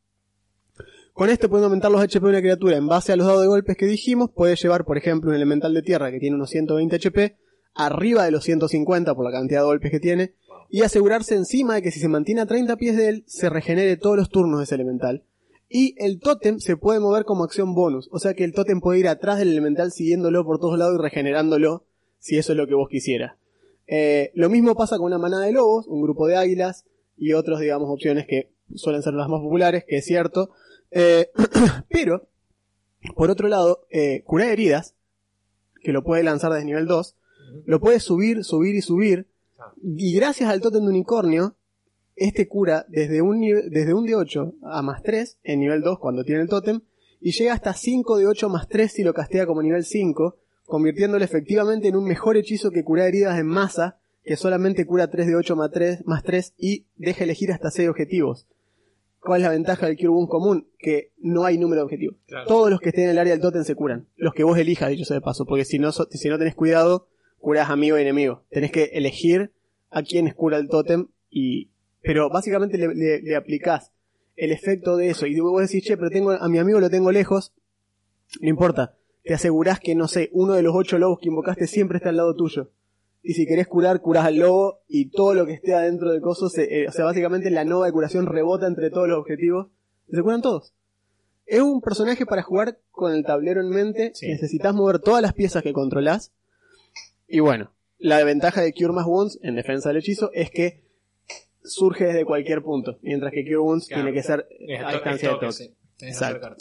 Con 1.12 1.30
esto 1.30 1.48
pueden 1.48 1.64
aumentar 1.64 1.90
los 1.90 2.00
HP 2.00 2.20
de 2.26 2.30
una 2.30 2.40
criatura 2.40 2.76
en 2.76 2.88
base 2.88 3.12
a 3.12 3.16
los 3.16 3.26
dados 3.26 3.42
de 3.42 3.48
golpes 3.48 3.76
que 3.76 3.86
dijimos. 3.86 4.30
Puede 4.30 4.56
llevar, 4.56 4.84
por 4.84 4.98
ejemplo, 4.98 5.30
un 5.30 5.36
elemental 5.36 5.72
de 5.72 5.82
tierra 5.82 6.10
que 6.10 6.18
tiene 6.18 6.36
unos 6.36 6.50
120 6.50 6.96
HP 6.96 7.36
arriba 7.74 8.24
de 8.24 8.32
los 8.32 8.44
150 8.44 9.14
por 9.14 9.24
la 9.24 9.30
cantidad 9.30 9.60
de 9.60 9.66
golpes 9.66 9.90
que 9.90 10.00
tiene 10.00 10.34
y 10.70 10.82
asegurarse 10.82 11.34
encima 11.34 11.74
de 11.74 11.82
que 11.82 11.90
si 11.90 12.00
se 12.00 12.08
mantiene 12.08 12.40
a 12.40 12.46
30 12.46 12.76
pies 12.76 12.96
de 12.96 13.08
él, 13.08 13.24
se 13.26 13.48
regenere 13.48 13.96
todos 13.96 14.16
los 14.16 14.30
turnos 14.30 14.58
de 14.58 14.64
ese 14.64 14.74
elemental. 14.74 15.24
Y 15.68 15.94
el 15.98 16.20
tótem 16.20 16.58
se 16.60 16.76
puede 16.76 17.00
mover 17.00 17.24
como 17.24 17.44
acción 17.44 17.74
bonus, 17.74 18.08
o 18.12 18.18
sea 18.18 18.34
que 18.34 18.44
el 18.44 18.52
tótem 18.52 18.80
puede 18.80 19.00
ir 19.00 19.08
atrás 19.08 19.38
del 19.38 19.48
elemental 19.48 19.90
siguiéndolo 19.90 20.44
por 20.44 20.60
todos 20.60 20.78
lados 20.78 20.96
y 20.98 21.02
regenerándolo, 21.02 21.86
si 22.18 22.38
eso 22.38 22.52
es 22.52 22.58
lo 22.58 22.66
que 22.66 22.74
vos 22.74 22.88
quisieras. 22.88 23.36
Eh, 23.88 24.32
lo 24.34 24.48
mismo 24.48 24.74
pasa 24.74 24.96
con 24.96 25.06
una 25.06 25.18
manada 25.18 25.44
de 25.44 25.52
lobos, 25.52 25.86
un 25.86 26.02
grupo 26.02 26.26
de 26.26 26.36
águilas 26.36 26.86
y 27.16 27.32
otros, 27.32 27.60
digamos, 27.60 27.88
opciones 27.90 28.26
que 28.26 28.52
suelen 28.74 29.02
ser 29.02 29.14
las 29.14 29.28
más 29.28 29.40
populares, 29.40 29.84
que 29.86 29.96
es 29.96 30.04
cierto. 30.04 30.50
Eh, 30.90 31.30
pero, 31.88 32.28
por 33.14 33.30
otro 33.30 33.48
lado, 33.48 33.86
eh, 33.90 34.22
curar 34.24 34.48
heridas, 34.48 34.94
que 35.82 35.92
lo 35.92 36.02
puede 36.02 36.22
lanzar 36.22 36.52
desde 36.52 36.66
nivel 36.66 36.86
2, 36.86 37.16
lo 37.64 37.80
puede 37.80 38.00
subir, 38.00 38.44
subir 38.44 38.74
y 38.74 38.82
subir. 38.82 39.28
Y 39.88 40.16
gracias 40.16 40.50
al 40.50 40.60
tótem 40.60 40.82
de 40.82 40.88
unicornio, 40.88 41.54
este 42.16 42.48
cura 42.48 42.86
desde 42.88 43.22
un, 43.22 43.40
desde 43.70 43.94
un 43.94 44.04
de 44.04 44.16
8 44.16 44.54
a 44.62 44.82
más 44.82 45.04
3 45.04 45.38
en 45.44 45.60
nivel 45.60 45.82
2 45.82 46.00
cuando 46.00 46.24
tiene 46.24 46.42
el 46.42 46.48
tótem, 46.48 46.80
y 47.20 47.30
llega 47.30 47.54
hasta 47.54 47.72
5 47.72 48.18
de 48.18 48.26
8 48.26 48.48
más 48.48 48.66
3 48.66 48.90
si 48.90 49.04
lo 49.04 49.14
castea 49.14 49.46
como 49.46 49.62
nivel 49.62 49.84
5, 49.84 50.38
convirtiéndolo 50.64 51.24
efectivamente 51.24 51.86
en 51.86 51.94
un 51.94 52.04
mejor 52.04 52.36
hechizo 52.36 52.72
que 52.72 52.82
cura 52.82 53.06
heridas 53.06 53.38
en 53.38 53.46
masa, 53.46 54.00
que 54.24 54.34
solamente 54.36 54.86
cura 54.86 55.08
3 55.08 55.24
de 55.28 55.36
8 55.36 55.54
más 55.54 55.70
3, 55.70 56.04
más 56.04 56.24
3 56.24 56.54
y 56.58 56.86
deja 56.96 57.22
elegir 57.22 57.52
hasta 57.52 57.70
6 57.70 57.88
objetivos. 57.88 58.48
¿Cuál 59.20 59.42
es 59.42 59.46
la 59.46 59.52
ventaja 59.52 59.86
del 59.86 59.96
Cure 59.96 60.08
Wounds 60.08 60.30
común? 60.30 60.66
Que 60.80 61.12
no 61.18 61.44
hay 61.44 61.58
número 61.58 61.82
de 61.82 61.84
objetivos. 61.84 62.16
Claro. 62.26 62.48
Todos 62.48 62.70
los 62.70 62.80
que 62.80 62.88
estén 62.88 63.04
en 63.04 63.10
el 63.10 63.18
área 63.18 63.34
del 63.34 63.40
tótem 63.40 63.62
se 63.62 63.76
curan. 63.76 64.08
Los 64.16 64.34
que 64.34 64.42
vos 64.42 64.58
elijas, 64.58 64.90
dicho 64.90 65.04
sea 65.04 65.14
de 65.14 65.20
paso. 65.20 65.46
Porque 65.46 65.64
si 65.64 65.78
no, 65.78 65.92
si 65.92 66.28
no 66.28 66.38
tenés 66.38 66.56
cuidado, 66.56 67.06
curás 67.38 67.70
amigo 67.70 67.96
y 67.98 68.02
enemigo. 68.02 68.42
Tenés 68.50 68.72
que 68.72 68.90
elegir 68.94 69.52
a 69.90 70.02
quiénes 70.02 70.34
cura 70.34 70.58
el 70.58 70.68
tótem 70.68 71.08
y... 71.30 71.70
Pero 72.02 72.30
básicamente 72.30 72.78
le, 72.78 72.94
le, 72.94 73.20
le 73.20 73.34
aplicás 73.34 73.90
el 74.36 74.52
efecto 74.52 74.96
de 74.96 75.08
eso. 75.08 75.26
Y 75.26 75.38
vos 75.40 75.60
decís, 75.60 75.84
che, 75.84 75.96
pero 75.96 76.10
tengo, 76.10 76.30
a 76.30 76.48
mi 76.48 76.58
amigo 76.58 76.78
lo 76.78 76.90
tengo 76.90 77.10
lejos. 77.10 77.52
No 78.40 78.48
importa. 78.48 78.94
Te 79.24 79.34
asegurás 79.34 79.80
que, 79.80 79.94
no 79.96 80.06
sé, 80.06 80.30
uno 80.32 80.52
de 80.52 80.62
los 80.62 80.74
ocho 80.74 80.98
lobos 80.98 81.18
que 81.20 81.28
invocaste 81.28 81.66
siempre 81.66 81.96
está 81.96 82.10
al 82.10 82.16
lado 82.16 82.36
tuyo. 82.36 82.70
Y 83.22 83.34
si 83.34 83.44
querés 83.44 83.66
curar, 83.66 84.00
curás 84.00 84.24
al 84.24 84.36
lobo 84.36 84.82
y 84.86 85.10
todo 85.10 85.34
lo 85.34 85.46
que 85.46 85.54
esté 85.54 85.74
adentro 85.74 86.12
del 86.12 86.20
coso, 86.20 86.48
se, 86.48 86.82
eh, 86.82 86.88
o 86.88 86.92
sea, 86.92 87.06
básicamente 87.06 87.50
la 87.50 87.64
nova 87.64 87.86
de 87.86 87.92
curación 87.92 88.26
rebota 88.26 88.68
entre 88.68 88.90
todos 88.90 89.08
los 89.08 89.18
objetivos. 89.18 89.66
y 90.06 90.14
Se 90.14 90.22
curan 90.22 90.42
todos. 90.42 90.74
Es 91.44 91.60
un 91.60 91.80
personaje 91.80 92.24
para 92.24 92.42
jugar 92.42 92.78
con 92.92 93.12
el 93.12 93.24
tablero 93.24 93.60
en 93.60 93.70
mente. 93.70 94.12
Sí. 94.14 94.28
Necesitas 94.28 94.74
mover 94.74 95.00
todas 95.00 95.22
las 95.22 95.32
piezas 95.32 95.64
que 95.64 95.72
controlás. 95.72 96.32
Y 97.26 97.40
bueno, 97.40 97.72
la 97.98 98.22
ventaja 98.24 98.60
de 98.62 98.72
Cure 98.72 98.92
más 98.92 99.06
Wounds 99.06 99.38
en 99.42 99.54
defensa 99.54 99.88
del 99.88 99.98
hechizo 99.98 100.30
es 100.32 100.50
que 100.50 100.84
surge 101.62 102.04
desde 102.04 102.24
cualquier 102.24 102.62
punto. 102.62 102.98
Mientras 103.02 103.32
que 103.32 103.44
Cure 103.44 103.58
Wounds 103.58 103.88
Claro. 103.88 104.04
tiene 104.04 104.16
que 104.16 104.22
ser 104.22 104.46
a 104.84 104.92
distancia 104.92 105.28
de 105.28 105.34
toque, 105.34 105.52
sí. 105.52 105.74
Tenés 105.96 106.14
Exacto. 106.14 106.56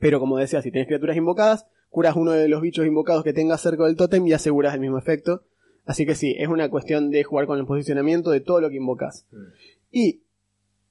Pero 0.00 0.20
como 0.20 0.36
decía, 0.36 0.60
si 0.62 0.70
tienes 0.70 0.86
criaturas 0.86 1.16
invocadas, 1.16 1.66
curas 1.88 2.16
uno 2.16 2.32
de 2.32 2.48
los 2.48 2.60
bichos 2.60 2.86
invocados 2.86 3.24
que 3.24 3.32
tengas 3.32 3.60
cerca 3.60 3.84
del 3.84 3.96
tótem 3.96 4.26
y 4.26 4.32
aseguras 4.32 4.74
el 4.74 4.80
mismo 4.80 4.98
efecto. 4.98 5.44
Así 5.86 6.04
que 6.04 6.14
sí, 6.14 6.34
es 6.38 6.48
una 6.48 6.68
cuestión 6.68 7.10
de 7.10 7.24
jugar 7.24 7.46
con 7.46 7.58
el 7.58 7.64
posicionamiento 7.64 8.30
de 8.30 8.40
todo 8.40 8.60
lo 8.60 8.68
que 8.68 8.76
invocas. 8.76 9.26
Mm. 9.30 9.36
Y, 9.90 10.22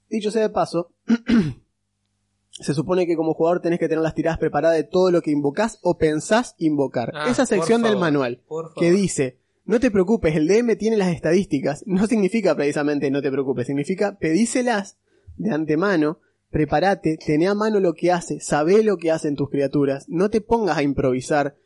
dicho 0.09 0.31
sea 0.31 0.41
de 0.41 0.49
paso, 0.49 0.91
se 2.49 2.73
supone 2.73 3.05
que 3.05 3.15
como 3.15 3.35
jugador 3.35 3.61
tenés 3.61 3.79
que 3.79 3.87
tener 3.87 4.01
las 4.01 4.15
tiradas 4.15 4.39
preparadas 4.39 4.75
de 4.77 4.83
todo 4.83 5.11
lo 5.11 5.21
que 5.21 5.29
invocás 5.29 5.77
o 5.83 5.97
pensás 5.99 6.55
invocar. 6.57 7.11
Ah, 7.13 7.29
Esa 7.29 7.45
sección 7.45 7.83
del 7.83 7.97
manual 7.97 8.41
que 8.79 8.91
dice, 8.91 9.37
no 9.67 9.81
te 9.81 9.91
preocupes, 9.91 10.35
el 10.35 10.47
DM 10.47 10.77
tiene 10.77 10.95
las 10.95 11.13
estadísticas, 11.13 11.83
no 11.85 12.07
significa 12.07 12.55
precisamente 12.55 13.11
no 13.11 13.21
te 13.21 13.29
preocupes, 13.29 13.67
significa 13.67 14.17
pedíselas 14.17 14.97
de 15.35 15.51
antemano, 15.51 16.19
prepárate, 16.49 17.17
tené 17.17 17.47
a 17.47 17.53
mano 17.53 17.81
lo 17.81 17.93
que 17.93 18.13
hace, 18.13 18.39
sabé 18.39 18.81
lo 18.81 18.95
que 18.95 19.11
hacen 19.11 19.35
tus 19.35 19.49
criaturas, 19.49 20.05
no 20.07 20.29
te 20.29 20.39
pongas 20.39 20.77
a 20.77 20.83
improvisar. 20.83 21.57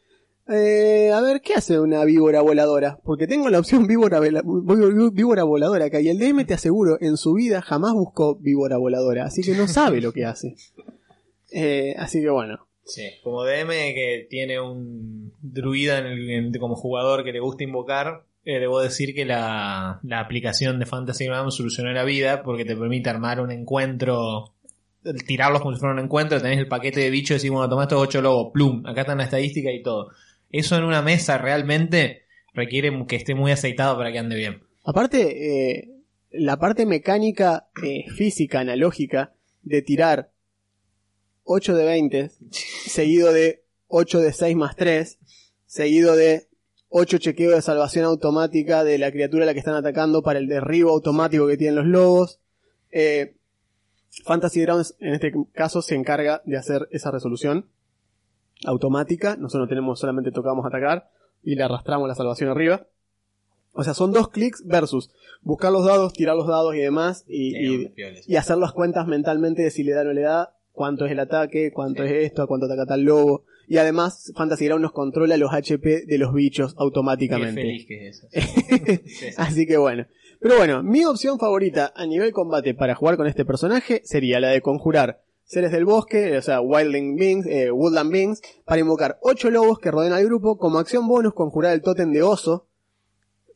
Eh, 0.48 1.12
a 1.14 1.22
ver, 1.22 1.42
¿qué 1.42 1.54
hace 1.54 1.80
una 1.80 2.04
víbora 2.04 2.42
voladora? 2.42 3.00
Porque 3.04 3.28
tengo 3.28 3.52
la 3.52 3.60
opción 3.60 3.86
víbora 3.86 4.20
voladora 5.44 5.86
acá 5.86 6.02
y 6.02 6.10
el 6.10 6.18
DM 6.18 6.46
te 6.46 6.56
aseguro, 6.56 6.98
en 7.00 7.18
su 7.18 7.34
vida 7.34 7.62
jamás 7.62 7.94
buscó 7.94 8.36
víbora 8.36 8.78
voladora, 8.78 9.26
así 9.26 9.44
que 9.44 9.54
no 9.54 9.68
sabe 9.68 10.02
lo 10.02 10.12
que 10.12 10.26
hace. 10.26 10.56
Eh, 11.52 11.94
así 12.00 12.20
que 12.20 12.30
bueno, 12.32 12.68
Sí, 12.94 13.04
como 13.24 13.44
DM 13.44 13.94
que 13.94 14.28
tiene 14.30 14.60
un 14.60 15.34
druida 15.42 16.00
en 16.00 16.06
el- 16.08 16.30
en- 16.30 16.54
como 16.60 16.76
jugador 16.76 17.24
que 17.24 17.32
le 17.32 17.40
gusta 17.40 17.64
invocar, 17.64 18.26
eh, 18.44 18.60
debo 18.60 18.82
decir 18.82 19.14
que 19.16 19.24
la, 19.26 20.00
la 20.04 20.20
aplicación 20.20 20.80
de 20.80 20.86
Fantasy 20.86 21.26
Ground 21.26 21.52
solucionó 21.52 21.92
la 21.94 22.04
vida 22.04 22.44
porque 22.44 22.66
te 22.66 22.76
permite 22.76 23.10
armar 23.10 23.40
un 23.40 23.52
encuentro, 23.52 24.54
tirarlos 25.26 25.62
como 25.62 25.74
si 25.74 25.80
fuera 25.80 25.94
un 25.94 26.00
encuentro, 26.04 26.42
tenés 26.42 26.58
el 26.60 26.68
paquete 26.68 27.00
de 27.00 27.10
bichos 27.10 27.32
y 27.32 27.34
decís, 27.40 27.52
bueno, 27.52 27.70
tomá 27.70 27.84
estos 27.84 28.02
ocho 28.02 28.22
lobos, 28.22 28.52
plum, 28.54 28.86
acá 28.86 29.02
está 29.02 29.16
la 29.16 29.24
estadística 29.24 29.72
y 29.72 29.82
todo. 29.82 30.10
Eso 30.50 30.76
en 30.78 30.84
una 30.84 31.02
mesa 31.02 31.38
realmente 31.38 32.24
requiere 32.54 32.92
que 33.08 33.16
esté 33.16 33.36
muy 33.36 33.52
aceitado 33.52 33.96
para 33.98 34.12
que 34.12 34.20
ande 34.20 34.36
bien. 34.36 34.64
Aparte, 34.84 35.78
eh, 35.80 35.90
la 36.32 36.58
parte 36.58 36.86
mecánica, 36.86 37.68
eh, 37.84 38.10
física, 38.12 38.60
analógica, 38.60 39.34
de 39.64 39.82
tirar 39.82 40.31
8 41.52 41.76
de 41.76 41.86
20, 41.86 42.32
seguido 42.52 43.32
de 43.34 43.64
8 43.88 44.20
de 44.20 44.34
6 44.34 44.56
más 44.56 44.76
3, 44.76 45.20
seguido 45.66 46.16
de 46.16 46.48
8 46.90 47.18
chequeos 47.20 47.54
de 47.56 47.62
salvación 47.62 48.06
automática 48.06 48.84
de 48.84 48.98
la 48.98 49.12
criatura 49.12 49.44
a 49.44 49.46
la 49.48 49.54
que 49.54 49.60
están 49.60 49.76
atacando 49.76 50.24
para 50.24 50.40
el 50.40 50.48
derribo 50.48 50.90
automático 50.92 51.48
que 51.48 51.58
tienen 51.58 51.76
los 51.76 51.86
lobos. 51.86 52.40
Eh, 52.92 53.36
Fantasy 54.26 54.62
Grounds, 54.62 54.96
en 55.00 55.14
este 55.14 55.32
caso, 55.54 55.82
se 55.82 55.96
encarga 55.96 56.42
de 56.46 56.58
hacer 56.58 56.88
esa 56.92 57.12
resolución 57.12 57.70
automática. 58.66 59.36
Nosotros 59.38 59.66
no 59.66 59.70
tenemos, 59.70 60.00
solamente 60.00 60.32
tocamos 60.32 60.66
atacar 60.66 61.10
y 61.44 61.56
le 61.56 61.64
arrastramos 61.64 62.08
la 62.08 62.16
salvación 62.16 62.50
arriba. 62.50 62.88
O 63.74 63.84
sea, 63.84 63.94
son 63.94 64.12
dos 64.12 64.28
clics 64.30 64.64
versus 64.66 65.12
buscar 65.42 65.72
los 65.72 65.86
dados, 65.86 66.12
tirar 66.12 66.36
los 66.36 66.48
dados 66.48 66.76
y 66.76 66.80
demás, 66.80 67.24
y, 67.28 67.56
y- 67.66 67.94
y 68.28 68.36
hacer 68.36 68.58
las 68.58 68.74
cuentas 68.74 69.08
mentalmente 69.08 69.62
de 69.62 69.72
si 69.72 69.84
le 69.84 69.94
da 69.94 70.02
o 70.02 70.04
no 70.04 70.14
le 70.14 70.22
da, 70.22 70.58
cuánto 70.72 71.06
es 71.06 71.12
el 71.12 71.20
ataque, 71.20 71.72
cuánto 71.74 72.04
es 72.04 72.12
esto, 72.12 72.42
a 72.42 72.48
cuánto 72.48 72.66
ataca 72.66 72.86
tal 72.86 73.04
lobo. 73.04 73.44
Y 73.68 73.78
además, 73.78 74.34
Fantasy 74.36 74.66
Ground 74.66 74.82
nos 74.82 74.92
controla 74.92 75.38
los 75.38 75.54
HP 75.54 76.06
de 76.06 76.18
los 76.18 76.34
bichos 76.34 76.74
Qué 76.74 76.78
automáticamente. 76.84 77.62
feliz 77.62 77.86
que 77.88 78.08
es 78.08 78.18
eso. 78.18 78.28
Sí, 78.32 79.02
sí. 79.08 79.26
Así 79.38 79.66
que 79.66 79.78
bueno. 79.78 80.06
Pero 80.40 80.58
bueno, 80.58 80.82
mi 80.84 81.06
opción 81.06 81.38
favorita 81.38 81.94
a 81.96 82.06
nivel 82.06 82.32
combate 82.32 82.74
para 82.74 82.96
jugar 82.96 83.16
con 83.16 83.28
este 83.28 83.46
personaje 83.46 84.02
sería 84.04 84.40
la 84.40 84.50
de 84.50 84.62
conjurar 84.62 85.22
seres 85.44 85.72
del 85.72 85.86
bosque, 85.86 86.38
o 86.38 86.42
sea, 86.42 86.62
Wildling 86.62 87.16
Beings, 87.16 87.46
eh, 87.46 87.72
Woodland 87.72 88.12
Beings, 88.12 88.42
para 88.66 88.80
invocar 88.80 89.20
8 89.22 89.52
lobos 89.52 89.80
que 89.80 89.92
rodean 89.92 90.14
al 90.14 90.26
grupo. 90.26 90.58
Como 90.58 90.80
acción 90.80 91.08
bonus, 91.08 91.34
conjurar 91.34 91.74
el 91.74 91.82
tótem 91.82 92.12
de 92.12 92.24
oso, 92.24 92.68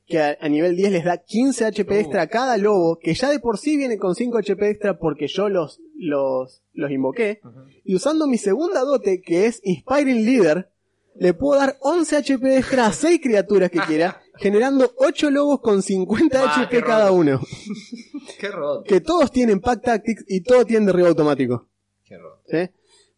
que 0.08 0.20
a, 0.20 0.38
a 0.40 0.48
nivel 0.50 0.76
10 0.76 0.92
les 0.92 1.04
da 1.04 1.18
15 1.18 1.66
HP 1.66 1.90
Uh. 1.96 2.00
extra 2.00 2.22
a 2.24 2.28
cada 2.28 2.58
lobo, 2.58 2.98
que 3.00 3.14
ya 3.14 3.30
de 3.30 3.40
por 3.40 3.58
sí 3.58 3.76
viene 3.78 3.98
con 3.98 4.14
5 4.16 4.38
HP 4.38 4.70
extra 4.70 4.98
porque 5.00 5.28
yo 5.28 5.50
los, 5.50 5.82
los, 5.98 6.62
los 6.74 6.92
invoqué. 6.92 7.42
Y 7.84 7.96
usando 7.96 8.28
mi 8.28 8.38
segunda 8.38 8.82
dote, 8.82 9.22
que 9.22 9.46
es 9.48 9.62
Inspiring 9.64 10.26
Leader, 10.26 10.70
le 11.18 11.34
puedo 11.34 11.60
dar 11.60 11.78
11 11.80 12.18
HP 12.18 12.58
extra 12.58 12.88
a 12.88 12.94
6 12.94 13.20
criaturas 13.22 13.72
que 13.72 13.80
quiera, 13.80 14.22
generando 14.38 14.92
8 14.98 15.32
lobos 15.32 15.62
con 15.62 15.82
50 15.82 16.40
Ah, 16.44 16.62
HP 16.64 16.84
cada 16.84 17.06
roto. 17.08 17.14
uno. 17.16 17.42
Qué 18.40 18.50
roto. 18.50 18.84
Que 18.84 19.02
todos 19.02 19.32
tienen 19.32 19.60
Pack 19.62 19.82
Tactics 19.82 20.26
y 20.28 20.42
todos 20.42 20.66
tienen 20.66 20.86
derribo 20.88 21.08
automático. 21.08 21.68
Qué 22.04 22.18
roto. 22.18 22.42
¿sí? 22.48 22.70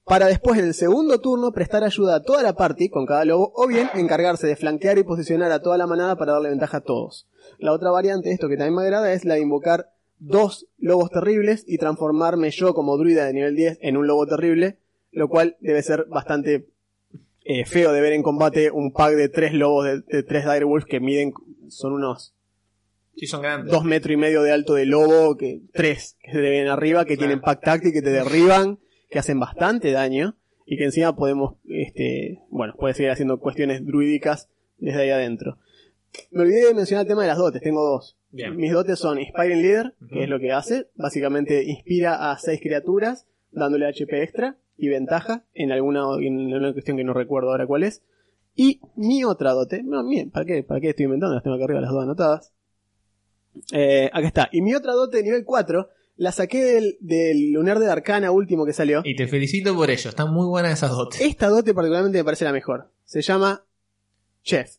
Para 0.07 0.27
después 0.27 0.57
en 0.59 0.65
el 0.65 0.73
segundo 0.73 1.19
turno 1.19 1.51
prestar 1.51 1.83
ayuda 1.83 2.15
a 2.15 2.21
toda 2.23 2.41
la 2.41 2.53
party 2.53 2.89
con 2.89 3.05
cada 3.05 3.25
lobo 3.25 3.51
o 3.55 3.67
bien 3.67 3.89
encargarse 3.95 4.47
de 4.47 4.55
flanquear 4.55 4.97
y 4.97 5.03
posicionar 5.03 5.51
a 5.51 5.61
toda 5.61 5.77
la 5.77 5.85
manada 5.87 6.15
para 6.15 6.33
darle 6.33 6.49
ventaja 6.49 6.77
a 6.77 6.81
todos. 6.81 7.27
La 7.59 7.73
otra 7.73 7.91
variante 7.91 8.29
de 8.29 8.33
esto 8.35 8.47
que 8.47 8.55
también 8.55 8.75
me 8.75 8.83
agrada 8.83 9.11
es 9.11 9.25
la 9.25 9.33
de 9.35 9.41
invocar 9.41 9.91
dos 10.19 10.67
lobos 10.77 11.09
terribles 11.11 11.63
y 11.67 11.77
transformarme 11.77 12.49
yo 12.51 12.73
como 12.73 12.97
druida 12.97 13.25
de 13.25 13.33
nivel 13.33 13.55
10 13.55 13.79
en 13.81 13.97
un 13.97 14.07
lobo 14.07 14.25
terrible, 14.25 14.77
lo 15.11 15.27
cual 15.27 15.57
debe 15.59 15.83
ser 15.83 16.05
bastante 16.09 16.69
eh, 17.43 17.65
feo 17.65 17.91
de 17.91 18.01
ver 18.01 18.13
en 18.13 18.23
combate 18.23 18.71
un 18.71 18.91
pack 18.93 19.13
de 19.15 19.29
tres 19.29 19.53
lobos 19.53 19.85
de, 19.85 20.01
de 20.01 20.23
tres 20.23 20.45
direwolves 20.45 20.85
que 20.85 20.99
miden 20.99 21.33
son 21.69 21.93
unos 21.93 22.33
Sí, 23.17 23.25
son 23.25 23.41
grandes. 23.41 23.71
dos 23.73 23.83
metros 23.83 24.13
y 24.13 24.17
medio 24.17 24.41
de 24.43 24.51
alto 24.51 24.75
de 24.75 24.85
lobo, 24.85 25.35
que 25.37 25.61
tres 25.73 26.15
que 26.21 26.31
se 26.31 26.37
te 26.37 26.49
ven 26.49 26.67
arriba, 26.67 27.03
que 27.03 27.15
Claro. 27.17 27.27
tienen 27.27 27.41
pack 27.41 27.61
táctil, 27.63 27.91
que 27.91 28.01
te 28.03 28.11
derriban, 28.11 28.77
que 29.09 29.19
hacen 29.19 29.39
bastante 29.39 29.91
daño 29.91 30.35
y 30.65 30.77
que 30.77 30.85
encima 30.85 31.15
podemos, 31.15 31.55
este, 31.67 32.41
bueno, 32.49 32.75
puede 32.77 32.93
seguir 32.93 33.11
haciendo 33.11 33.39
cuestiones 33.39 33.85
druídicas 33.85 34.49
desde 34.77 35.01
ahí 35.01 35.09
adentro. 35.09 35.57
Me 36.31 36.41
olvidé 36.41 36.67
de 36.67 36.73
mencionar 36.73 37.05
el 37.05 37.07
tema 37.07 37.21
de 37.21 37.29
las 37.29 37.37
dotes, 37.37 37.61
tengo 37.61 37.83
dos. 37.83 38.17
Bien. 38.31 38.55
Mis 38.55 38.73
dotes 38.73 38.99
son 38.99 39.19
Inspiring 39.19 39.61
Leader, 39.61 39.95
que 40.11 40.23
es 40.23 40.29
lo 40.29 40.39
que 40.39 40.51
hace, 40.51 40.89
básicamente 40.95 41.63
inspira 41.63 42.31
a 42.31 42.37
seis 42.37 42.59
criaturas, 42.61 43.27
dándole 43.51 43.87
HP 43.87 44.21
extra 44.21 44.57
y 44.77 44.89
ventaja 44.89 45.45
en 45.53 45.71
alguna, 45.71 46.01
en 46.19 46.53
una 46.53 46.73
cuestión 46.73 46.97
que 46.97 47.03
no 47.03 47.13
recuerdo 47.13 47.51
ahora 47.51 47.65
cuál 47.65 47.83
es. 47.83 48.03
Y 48.55 48.81
mi 48.95 49.23
otra 49.23 49.51
dote, 49.51 49.83
no, 49.83 50.07
bien, 50.07 50.31
¿para 50.31 50.45
qué, 50.45 50.63
¿para 50.63 50.81
qué 50.81 50.89
estoy 50.89 51.05
inventando? 51.05 51.35
Las 51.35 51.43
tengo 51.43 51.55
acá 51.55 51.65
arriba 51.65 51.81
las 51.81 51.91
dos 51.91 52.03
anotadas. 52.03 52.53
Eh, 53.71 54.09
acá 54.11 54.27
está. 54.27 54.49
Y 54.51 54.61
mi 54.61 54.73
otra 54.73 54.93
dote 54.93 55.17
de 55.17 55.23
nivel 55.23 55.45
4 55.45 55.89
la 56.17 56.31
saqué 56.31 56.63
del, 56.63 56.97
del 56.99 57.51
lunar 57.51 57.79
de 57.79 57.89
Arcana 57.89 58.31
último 58.31 58.65
que 58.65 58.73
salió. 58.73 59.01
Y 59.05 59.15
te 59.15 59.27
felicito 59.27 59.75
por 59.75 59.89
ello. 59.89 60.09
Están 60.09 60.33
muy 60.33 60.47
buenas 60.47 60.73
esas 60.73 60.91
dotes. 60.91 61.21
Esta 61.21 61.47
dote 61.47 61.73
particularmente 61.73 62.17
me 62.17 62.23
parece 62.23 62.43
la 62.43 62.51
mejor. 62.51 62.91
Se 63.05 63.21
llama 63.21 63.65
Chef. 64.43 64.77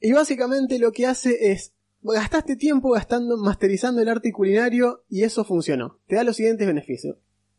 Y 0.00 0.12
básicamente 0.12 0.78
lo 0.78 0.92
que 0.92 1.06
hace 1.06 1.52
es, 1.52 1.72
gastaste 2.02 2.56
tiempo 2.56 2.90
gastando, 2.90 3.36
masterizando 3.36 4.02
el 4.02 4.08
arte 4.08 4.32
culinario 4.32 5.04
y 5.08 5.22
eso 5.22 5.44
funcionó. 5.44 6.00
Te 6.06 6.16
da 6.16 6.24
los 6.24 6.36
siguientes 6.36 6.66
beneficios. 6.66 7.16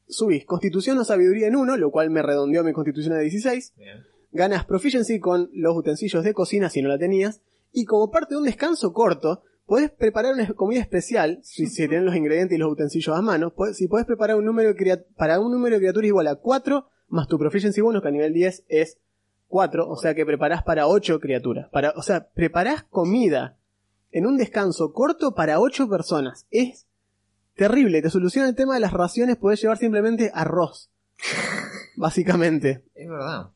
Subís 0.08 0.46
constitución 0.46 0.98
o 1.00 1.04
sabiduría 1.04 1.48
en 1.48 1.56
uno, 1.56 1.76
lo 1.78 1.92
cual 1.92 2.10
me 2.10 2.22
redondeó 2.22 2.63
mi 2.63 2.74
constitución 2.74 3.16
a 3.16 3.20
16. 3.20 3.74
Bien. 3.76 4.04
Ganas 4.32 4.66
proficiency 4.66 5.20
con 5.20 5.50
los 5.54 5.76
utensilios 5.76 6.24
de 6.24 6.34
cocina 6.34 6.70
si 6.70 6.82
no 6.82 6.90
la 6.90 6.98
tenías. 6.98 7.42
Y 7.72 7.86
como 7.86 8.12
parte 8.12 8.36
de 8.36 8.40
un 8.40 8.46
descanso 8.46 8.94
corto, 8.94 9.44
podés 9.68 9.92
preparar 9.92 10.34
una 10.34 10.48
comida 10.54 10.80
especial, 10.80 11.40
si, 11.44 11.68
si 11.68 11.88
tenés 11.88 12.04
los 12.06 12.16
ingredientes 12.16 12.56
y 12.56 12.60
los 12.60 12.72
utensilios 12.72 13.16
a 13.16 13.22
mano. 13.22 13.54
podés- 13.54 13.74
si 13.74 13.88
podés 13.88 14.08
preparar 14.08 14.38
un 14.38 14.46
número 14.46 14.74
de 14.74 14.98
para 15.16 15.40
un 15.40 15.52
número 15.52 15.76
de 15.76 15.82
criaturas 15.82 16.08
igual 16.08 16.28
a 16.28 16.36
4, 16.38 16.88
más 17.10 17.28
tu 17.28 17.38
proficiency 17.38 17.82
bonus, 17.82 18.02
que 18.02 18.08
a 18.08 18.12
nivel 18.12 18.34
10 18.34 18.64
es 18.70 18.98
4, 19.48 19.88
o 19.88 19.96
sea 19.98 20.16
que 20.16 20.26
preparás 20.26 20.64
para 20.64 20.88
8 20.88 21.20
criaturas. 21.20 21.70
Para, 21.72 21.92
o 21.92 22.02
sea, 22.02 22.30
preparás 22.34 22.84
comida 22.84 23.58
en 24.12 24.26
un 24.26 24.38
descanso 24.38 24.94
corto 24.94 25.36
para 25.36 25.60
8 25.60 25.88
personas. 25.90 26.48
Es 26.50 26.88
terrible, 27.56 28.02
te 28.02 28.10
soluciona 28.10 28.48
el 28.50 28.56
tema 28.56 28.74
de 28.74 28.80
las 28.80 28.94
raciones, 28.94 29.36
podés 29.38 29.62
llevar 29.62 29.78
simplemente 29.78 30.32
arroz. 30.34 30.92
Básicamente. 31.98 32.84
Es 32.96 33.10
verdad. 33.10 33.52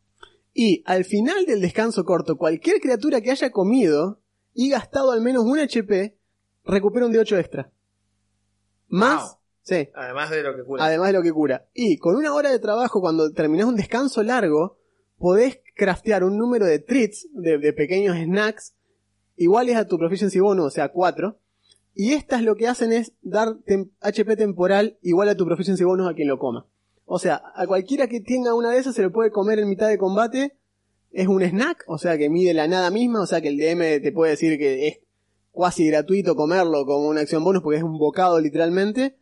Y 0.54 0.84
al 0.86 1.06
final 1.06 1.46
del 1.46 1.62
descanso 1.62 2.04
corto, 2.04 2.38
cualquier 2.38 2.80
criatura 2.82 3.22
que 3.22 3.32
haya 3.32 3.52
comido 3.52 4.21
y 4.54 4.70
gastado 4.70 5.12
al 5.12 5.22
menos 5.22 5.44
un 5.44 5.60
HP, 5.60 6.18
recupera 6.66 7.06
un 7.06 7.12
de 7.12 7.20
8 7.20 7.38
extra. 7.38 7.72
Más, 8.88 9.22
Wow. 9.24 9.38
sí, 9.64 9.90
Además 9.96 10.30
de 10.30 10.44
lo 10.44 10.56
que 10.56 10.64
cura. 10.64 10.86
además 10.86 11.08
de 11.08 11.14
lo 11.14 11.22
que 11.24 11.32
cura. 11.32 11.68
Y 11.74 11.98
con 11.98 12.16
una 12.16 12.34
hora 12.34 12.50
de 12.52 12.60
trabajo, 12.60 13.00
cuando 13.02 13.32
terminás 13.32 13.66
un 13.68 13.76
descanso 13.76 14.22
largo, 14.24 14.78
podés 15.18 15.62
craftear 15.76 16.24
un 16.24 16.38
número 16.38 16.66
de 16.66 16.80
treats, 16.80 17.28
de, 17.34 17.58
de 17.58 17.74
pequeños 17.74 18.18
snacks, 18.18 18.76
iguales 19.38 19.76
a 19.78 19.88
tu 19.88 19.98
proficiency 19.98 20.40
bonus, 20.40 20.66
o 20.66 20.70
sea, 20.72 20.90
4. 20.90 21.38
Y 21.94 22.14
estas 22.14 22.42
lo 22.44 22.56
que 22.56 22.68
hacen 22.68 22.92
es 22.92 23.14
dar 23.22 23.50
tem- 23.66 23.92
HP 24.02 24.36
temporal 24.36 24.98
igual 25.02 25.30
a 25.30 25.36
tu 25.36 25.46
proficiency 25.46 25.84
bonus 25.84 26.10
a 26.10 26.14
quien 26.14 26.28
lo 26.28 26.38
coma. 26.40 26.66
O 27.06 27.20
sea, 27.20 27.42
a 27.56 27.68
cualquiera 27.68 28.08
que 28.08 28.22
tenga 28.22 28.54
una 28.54 28.72
de 28.72 28.78
esas 28.78 28.96
se 28.96 29.02
lo 29.04 29.12
puede 29.12 29.32
comer 29.32 29.60
en 29.60 29.68
mitad 29.70 29.90
de 29.90 29.98
combate. 29.98 30.58
Es 31.12 31.28
un 31.28 31.44
snack, 31.44 31.84
o 31.88 31.98
sea 31.98 32.18
que 32.18 32.30
mide 32.30 32.54
la 32.54 32.68
nada 32.68 32.90
misma, 32.90 33.22
o 33.22 33.26
sea 33.28 33.42
que 33.42 33.50
el 33.50 33.58
DM 33.58 34.02
te 34.02 34.12
puede 34.12 34.32
decir 34.32 34.58
que 34.58 34.88
es 34.88 35.00
cuasi 35.52 35.88
gratuito 35.88 36.36
comerlo 36.36 36.86
como 36.86 37.08
una 37.10 37.22
acción 37.22 37.44
bonus 37.44 37.62
porque 37.62 37.78
es 37.78 37.84
un 37.84 37.98
bocado 37.98 38.40
literalmente. 38.40 39.16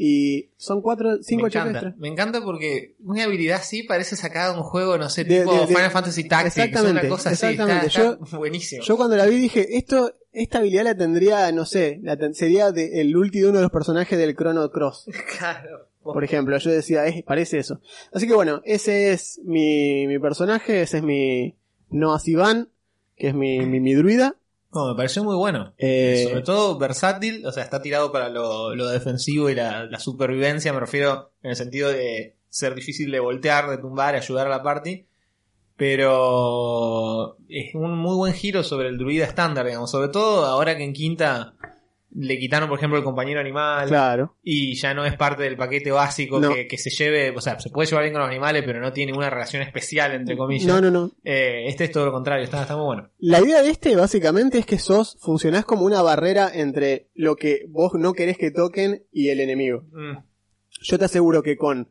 Y 0.00 0.50
son 0.56 0.80
4, 0.80 1.18
5 1.22 1.42
me 1.42 1.48
encanta. 1.48 1.70
extra. 1.70 1.94
Me 1.98 2.06
encanta 2.06 2.40
porque 2.44 2.94
una 3.02 3.24
habilidad 3.24 3.56
así 3.56 3.82
parece 3.82 4.14
sacada 4.14 4.52
de 4.52 4.58
un 4.58 4.62
juego, 4.64 4.96
no 4.96 5.08
sé, 5.08 5.24
tipo 5.24 5.52
de- 5.52 5.60
de- 5.60 5.66
Final 5.66 5.90
Fantasy 5.90 6.22
Tactics. 6.28 6.56
Exactamente, 6.56 7.00
una 7.00 7.08
cosa 7.16 7.30
así. 7.30 7.46
exactamente. 7.46 7.86
Está, 7.88 8.18
está 8.24 8.36
buenísimo. 8.38 8.82
Yo 8.84 8.96
cuando 8.96 9.16
la 9.16 9.26
vi 9.26 9.36
dije, 9.40 9.76
esto, 9.76 10.14
esta 10.30 10.58
habilidad 10.58 10.84
la 10.84 10.96
tendría, 10.96 11.50
no 11.50 11.64
sé, 11.64 11.98
la 12.04 12.16
ten- 12.16 12.32
sería 12.34 12.70
de, 12.70 13.00
el 13.00 13.16
ulti 13.16 13.40
de 13.40 13.46
uno 13.48 13.56
de 13.56 13.62
los 13.62 13.72
personajes 13.72 14.16
del 14.16 14.36
Chrono 14.36 14.70
Cross. 14.70 15.06
Claro. 15.38 15.88
Por 16.12 16.24
ejemplo, 16.24 16.56
yo 16.58 16.70
decía, 16.70 17.06
es, 17.06 17.22
parece 17.22 17.58
eso. 17.58 17.80
Así 18.12 18.26
que 18.26 18.34
bueno, 18.34 18.60
ese 18.64 19.12
es 19.12 19.40
mi, 19.44 20.06
mi 20.06 20.18
personaje, 20.18 20.82
ese 20.82 20.98
es 20.98 21.02
mi 21.02 21.56
Noah 21.90 22.18
Sivan, 22.18 22.70
que 23.16 23.28
es 23.28 23.34
mi, 23.34 23.60
mi, 23.60 23.80
mi 23.80 23.94
druida. 23.94 24.36
No, 24.72 24.88
me 24.88 24.94
pareció 24.94 25.24
muy 25.24 25.36
bueno. 25.36 25.72
Eh, 25.78 26.26
Sobre 26.28 26.42
todo 26.42 26.78
versátil, 26.78 27.44
o 27.46 27.52
sea, 27.52 27.64
está 27.64 27.80
tirado 27.80 28.12
para 28.12 28.28
lo, 28.28 28.74
lo 28.74 28.88
defensivo 28.88 29.48
y 29.48 29.54
la, 29.54 29.86
la 29.86 29.98
supervivencia, 29.98 30.72
me 30.72 30.80
refiero 30.80 31.32
en 31.42 31.50
el 31.50 31.56
sentido 31.56 31.88
de 31.90 32.36
ser 32.50 32.74
difícil 32.74 33.10
de 33.10 33.20
voltear, 33.20 33.70
de 33.70 33.78
tumbar, 33.78 34.14
ayudar 34.14 34.46
a 34.46 34.50
la 34.50 34.62
party. 34.62 35.06
Pero 35.76 37.36
es 37.48 37.72
un 37.74 37.96
muy 37.96 38.16
buen 38.16 38.34
giro 38.34 38.64
sobre 38.64 38.88
el 38.88 38.98
druida 38.98 39.24
estándar, 39.24 39.64
digamos. 39.64 39.90
Sobre 39.90 40.08
todo 40.08 40.44
ahora 40.44 40.76
que 40.76 40.82
en 40.82 40.92
quinta 40.92 41.54
le 42.10 42.38
quitaron, 42.38 42.68
por 42.68 42.78
ejemplo, 42.78 42.98
el 42.98 43.04
compañero 43.04 43.38
animal. 43.40 43.86
Claro. 43.88 44.34
Y 44.42 44.74
ya 44.76 44.94
no 44.94 45.04
es 45.04 45.14
parte 45.16 45.42
del 45.42 45.56
paquete 45.56 45.90
básico 45.90 46.40
No. 46.40 46.52
que, 46.54 46.66
que 46.66 46.78
se 46.78 46.90
lleve, 46.90 47.30
o 47.36 47.40
sea, 47.40 47.60
se 47.60 47.68
puede 47.70 47.86
llevar 47.88 48.04
bien 48.04 48.14
con 48.14 48.22
los 48.22 48.30
animales, 48.30 48.62
pero 48.64 48.80
no 48.80 48.92
tiene 48.92 49.12
ninguna 49.12 49.28
relación 49.30 49.62
especial, 49.62 50.12
entre 50.14 50.36
comillas. 50.36 50.66
No, 50.66 50.80
no, 50.80 50.90
no. 50.90 51.12
Eh, 51.22 51.64
este 51.66 51.84
es 51.84 51.92
todo 51.92 52.06
lo 52.06 52.12
contrario, 52.12 52.44
está, 52.44 52.62
está 52.62 52.76
muy 52.76 52.86
bueno. 52.86 53.10
La 53.18 53.40
idea 53.40 53.62
de 53.62 53.70
este 53.70 53.94
básicamente 53.94 54.58
es 54.58 54.66
que 54.66 54.78
sos, 54.78 55.16
funcionás 55.20 55.64
como 55.66 55.84
una 55.84 56.00
barrera 56.02 56.50
entre 56.52 57.08
lo 57.14 57.36
que 57.36 57.66
vos 57.68 57.92
no 57.94 58.14
querés 58.14 58.38
que 58.38 58.50
toquen 58.50 59.04
y 59.12 59.28
el 59.28 59.40
enemigo. 59.40 59.84
Mm, 59.92 60.18
Yo 60.82 60.98
te 60.98 61.04
aseguro 61.04 61.42
que 61.42 61.56
con 61.56 61.90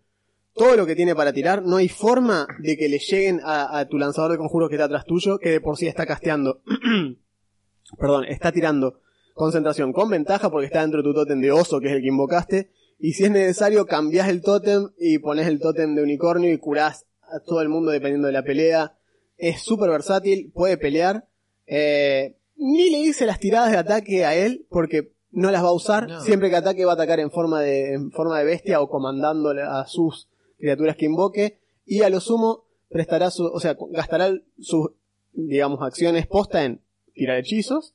todo 0.55 0.75
lo 0.75 0.87
que 0.87 0.95
tiene 0.95 1.13
para 1.13 1.31
tirar, 1.31 1.61
no 1.61 1.75
hay 1.75 1.87
forma 1.89 2.47
de 2.57 2.75
que 2.75 2.89
le 2.89 2.97
lleguen 2.97 3.39
a, 3.43 3.77
a 3.77 3.87
tu 3.87 3.99
lanzador 3.99 4.31
de 4.31 4.39
conjuros 4.39 4.69
que 4.69 4.75
está 4.75 4.85
atrás 4.85 5.05
tuyo, 5.05 5.37
que 5.37 5.49
de 5.51 5.61
por 5.61 5.77
sí 5.77 5.85
está 5.85 6.07
casteando. 6.07 6.61
Perdón, 7.99 8.25
está 8.25 8.51
tirando 8.51 9.01
concentración 9.37 9.93
con 9.93 10.09
ventaja 10.09 10.49
porque 10.49 10.65
está 10.65 10.81
dentro 10.81 11.01
de 11.01 11.03
tu 11.03 11.13
tótem 11.13 11.39
de 11.39 11.51
oso, 11.51 11.79
que 11.79 11.87
es 11.87 11.93
el 11.93 12.01
que 12.01 12.07
invocaste. 12.07 12.71
Y 12.99 13.13
si 13.13 13.25
es 13.25 13.31
necesario, 13.31 13.85
cambiás 13.85 14.27
el 14.27 14.41
tótem 14.41 14.89
y 14.97 15.19
pones 15.19 15.47
el 15.47 15.59
tótem 15.59 15.95
de 15.95 16.01
unicornio 16.01 16.51
y 16.51 16.57
curás 16.57 17.05
a 17.21 17.39
todo 17.39 17.61
el 17.61 17.69
mundo 17.69 17.91
dependiendo 17.91 18.27
de 18.27 18.33
la 18.33 18.43
pelea. 18.43 18.97
Es 19.37 19.61
súper 19.61 19.89
versátil, 19.89 20.51
puede 20.53 20.77
pelear. 20.77 21.27
Eh, 21.67 22.37
ni 22.55 22.89
le 22.89 22.99
hice 22.99 23.25
las 23.25 23.39
tiradas 23.39 23.71
de 23.71 23.77
ataque 23.77 24.25
a 24.25 24.35
él 24.35 24.65
porque 24.69 25.13
no 25.31 25.51
las 25.51 25.63
va 25.63 25.67
a 25.67 25.73
usar. 25.73 26.07
No. 26.07 26.21
Siempre 26.21 26.49
que 26.49 26.55
ataque 26.55 26.85
va 26.85 26.93
a 26.93 26.95
atacar 26.95 27.19
en 27.19 27.29
forma 27.29 27.61
de, 27.61 27.93
en 27.93 28.11
forma 28.11 28.39
de 28.39 28.45
bestia 28.45 28.81
o 28.81 28.89
comandando 28.89 29.51
a 29.51 29.85
sus 29.87 30.27
criaturas 30.57 30.95
que 30.95 31.05
invoque. 31.05 31.59
Y 31.85 32.01
a 32.01 32.09
lo 32.09 32.19
sumo 32.19 32.65
prestará 32.89 33.29
su, 33.29 33.45
o 33.45 33.59
sea, 33.59 33.77
gastará 33.91 34.33
sus, 34.59 34.89
digamos, 35.33 35.79
acciones 35.83 36.25
posta 36.25 36.63
en 36.65 36.81
tirar 37.13 37.37
hechizos. 37.37 37.93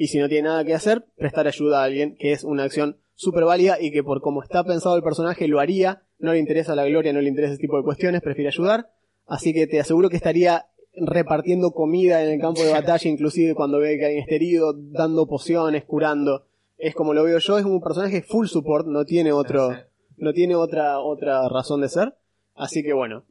Y 0.00 0.06
si 0.06 0.18
no 0.18 0.28
tiene 0.28 0.48
nada 0.48 0.64
que 0.64 0.74
hacer, 0.74 1.06
prestar 1.16 1.48
ayuda 1.48 1.80
a 1.80 1.84
alguien, 1.84 2.16
que 2.16 2.30
es 2.30 2.44
una 2.44 2.62
acción 2.62 2.98
súper 3.16 3.44
válida 3.44 3.78
y 3.80 3.90
que 3.90 4.04
por 4.04 4.20
como 4.20 4.44
está 4.44 4.62
pensado 4.62 4.94
el 4.94 5.02
personaje 5.02 5.48
lo 5.48 5.58
haría. 5.58 6.04
No 6.20 6.32
le 6.32 6.38
interesa 6.38 6.76
la 6.76 6.86
gloria, 6.86 7.12
no 7.12 7.20
le 7.20 7.28
interesa 7.28 7.54
ese 7.54 7.60
tipo 7.60 7.76
de 7.76 7.82
cuestiones, 7.82 8.22
prefiere 8.22 8.48
ayudar. 8.48 8.92
Así 9.26 9.52
que 9.52 9.66
te 9.66 9.80
aseguro 9.80 10.08
que 10.08 10.14
estaría 10.14 10.66
repartiendo 10.94 11.72
comida 11.72 12.22
en 12.22 12.30
el 12.30 12.40
campo 12.40 12.62
de 12.62 12.70
batalla, 12.70 13.10
inclusive 13.10 13.56
cuando 13.56 13.80
ve 13.80 13.98
que 13.98 14.04
alguien 14.04 14.22
está 14.22 14.36
herido, 14.36 14.72
dando 14.72 15.26
pociones, 15.26 15.84
curando. 15.84 16.46
Es 16.76 16.94
como 16.94 17.12
lo 17.12 17.24
veo 17.24 17.40
yo, 17.40 17.58
es 17.58 17.64
un 17.64 17.80
personaje 17.80 18.22
full 18.22 18.46
support, 18.46 18.86
no 18.86 19.04
tiene 19.04 19.32
otro, 19.32 19.70
no 20.16 20.32
tiene 20.32 20.54
otra, 20.54 21.00
otra 21.00 21.48
razón 21.48 21.80
de 21.80 21.88
ser. 21.88 22.14
Así 22.54 22.84
que 22.84 22.92
bueno, 22.92 23.24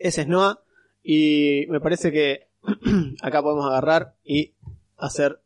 ese 0.00 0.22
es 0.22 0.28
Noah. 0.28 0.60
Y 1.02 1.66
me 1.68 1.80
parece 1.80 2.10
que 2.10 2.48
acá 3.22 3.42
podemos 3.42 3.66
agarrar 3.66 4.14
y 4.24 4.54
hacer 4.96 5.43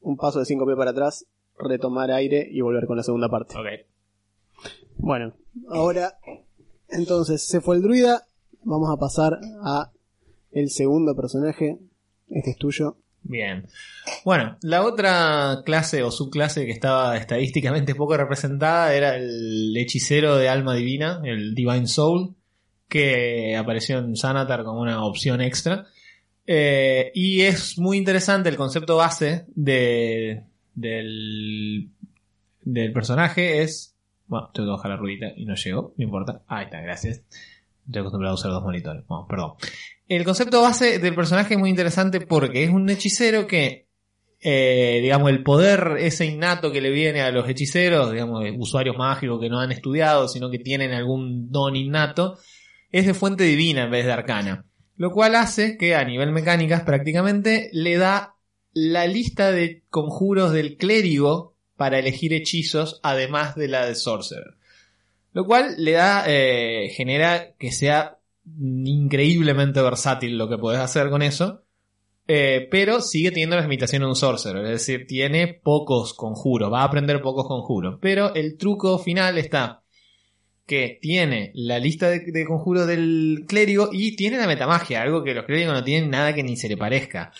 un 0.00 0.16
paso 0.16 0.38
de 0.38 0.44
5 0.44 0.64
pies 0.64 0.76
para 0.76 0.90
atrás, 0.90 1.26
retomar 1.58 2.10
aire 2.10 2.46
y 2.50 2.60
volver 2.60 2.86
con 2.86 2.96
la 2.96 3.02
segunda 3.02 3.28
parte. 3.28 3.54
Ok. 3.56 3.86
Bueno, 4.96 5.34
ahora 5.68 6.18
entonces 6.88 7.42
se 7.42 7.60
fue 7.60 7.76
el 7.76 7.82
druida. 7.82 8.24
Vamos 8.62 8.90
a 8.90 8.98
pasar 8.98 9.38
a 9.62 9.90
el 10.50 10.70
segundo 10.70 11.14
personaje. 11.14 11.78
Este 12.28 12.50
es 12.50 12.56
tuyo. 12.56 12.96
Bien. 13.22 13.66
Bueno, 14.24 14.56
la 14.62 14.84
otra 14.84 15.62
clase 15.64 16.02
o 16.02 16.10
subclase 16.10 16.64
que 16.64 16.72
estaba 16.72 17.16
estadísticamente 17.16 17.94
poco 17.94 18.16
representada 18.16 18.94
era 18.94 19.16
el 19.16 19.76
hechicero 19.76 20.36
de 20.36 20.48
alma 20.48 20.74
divina, 20.74 21.20
el 21.24 21.54
Divine 21.54 21.86
Soul, 21.86 22.34
que 22.88 23.56
apareció 23.56 23.98
en 23.98 24.16
Sanatar 24.16 24.64
como 24.64 24.80
una 24.80 25.04
opción 25.04 25.40
extra. 25.40 25.86
Eh, 26.50 27.12
y 27.14 27.42
es 27.42 27.76
muy 27.76 27.98
interesante 27.98 28.48
el 28.48 28.56
concepto 28.56 28.96
base 28.96 29.44
de, 29.48 30.44
del, 30.74 31.90
del 32.62 32.92
personaje. 32.94 33.60
Es. 33.60 33.94
Bueno, 34.26 34.50
tengo 34.54 34.68
que 34.68 34.76
bajar 34.76 34.92
la 34.92 34.96
ruedita 34.96 35.26
y 35.36 35.44
no 35.44 35.54
llegó, 35.54 35.92
no 35.98 36.04
importa. 36.04 36.40
Ahí 36.48 36.64
está, 36.64 36.80
gracias. 36.80 37.22
Estoy 37.84 38.00
acostumbrado 38.00 38.32
a 38.32 38.34
usar 38.36 38.50
dos 38.50 38.62
monitores. 38.62 39.06
Bueno, 39.06 39.26
perdón. 39.28 39.52
El 40.08 40.24
concepto 40.24 40.62
base 40.62 40.98
del 40.98 41.14
personaje 41.14 41.52
es 41.52 41.60
muy 41.60 41.68
interesante 41.68 42.22
porque 42.22 42.64
es 42.64 42.70
un 42.70 42.88
hechicero 42.88 43.46
que, 43.46 43.86
eh, 44.40 45.00
digamos, 45.02 45.28
el 45.28 45.42
poder 45.42 45.96
ese 45.98 46.24
innato 46.24 46.72
que 46.72 46.80
le 46.80 46.90
viene 46.90 47.20
a 47.20 47.30
los 47.30 47.46
hechiceros, 47.46 48.10
digamos, 48.10 48.42
usuarios 48.56 48.96
mágicos 48.96 49.38
que 49.38 49.50
no 49.50 49.60
han 49.60 49.70
estudiado, 49.70 50.28
sino 50.28 50.50
que 50.50 50.58
tienen 50.58 50.92
algún 50.92 51.52
don 51.52 51.76
innato, 51.76 52.38
es 52.90 53.04
de 53.04 53.12
fuente 53.12 53.44
divina 53.44 53.84
en 53.84 53.90
vez 53.90 54.06
de 54.06 54.12
arcana. 54.12 54.64
Lo 54.98 55.12
cual 55.12 55.36
hace 55.36 55.78
que 55.78 55.94
a 55.94 56.04
nivel 56.04 56.32
mecánicas 56.32 56.82
prácticamente 56.82 57.70
le 57.72 57.96
da 57.96 58.34
la 58.72 59.06
lista 59.06 59.52
de 59.52 59.84
conjuros 59.90 60.52
del 60.52 60.76
clérigo 60.76 61.54
para 61.76 62.00
elegir 62.00 62.32
hechizos 62.32 63.00
además 63.04 63.54
de 63.54 63.68
la 63.68 63.86
de 63.86 63.94
sorcerer. 63.94 64.56
Lo 65.32 65.44
cual 65.44 65.76
le 65.78 65.92
da, 65.92 66.24
eh, 66.26 66.90
genera 66.96 67.54
que 67.58 67.70
sea 67.70 68.18
increíblemente 68.60 69.80
versátil 69.80 70.36
lo 70.36 70.48
que 70.48 70.58
puedes 70.58 70.80
hacer 70.80 71.10
con 71.10 71.22
eso. 71.22 71.62
eh, 72.30 72.68
pero 72.70 73.00
sigue 73.00 73.30
teniendo 73.30 73.56
las 73.56 73.64
limitaciones 73.64 74.04
de 74.04 74.10
un 74.10 74.16
sorcerer. 74.16 74.64
Es 74.66 74.86
decir, 74.86 75.06
tiene 75.06 75.46
pocos 75.48 76.12
conjuros. 76.12 76.70
Va 76.70 76.82
a 76.82 76.84
aprender 76.84 77.22
pocos 77.22 77.46
conjuros. 77.46 77.98
Pero 78.02 78.34
el 78.34 78.58
truco 78.58 78.98
final 78.98 79.38
está 79.38 79.82
que 80.68 80.98
tiene 81.00 81.50
la 81.54 81.78
lista 81.78 82.10
de, 82.10 82.20
de 82.20 82.44
conjuros 82.44 82.86
del 82.86 83.46
clérigo 83.48 83.88
y 83.90 84.14
tiene 84.14 84.36
la 84.36 84.46
metamagia. 84.46 85.00
Algo 85.00 85.24
que 85.24 85.32
los 85.32 85.46
clérigos 85.46 85.72
no 85.72 85.82
tienen 85.82 86.10
nada 86.10 86.34
que 86.34 86.42
ni 86.42 86.56
se 86.56 86.68
le 86.68 86.76
parezca. 86.76 87.32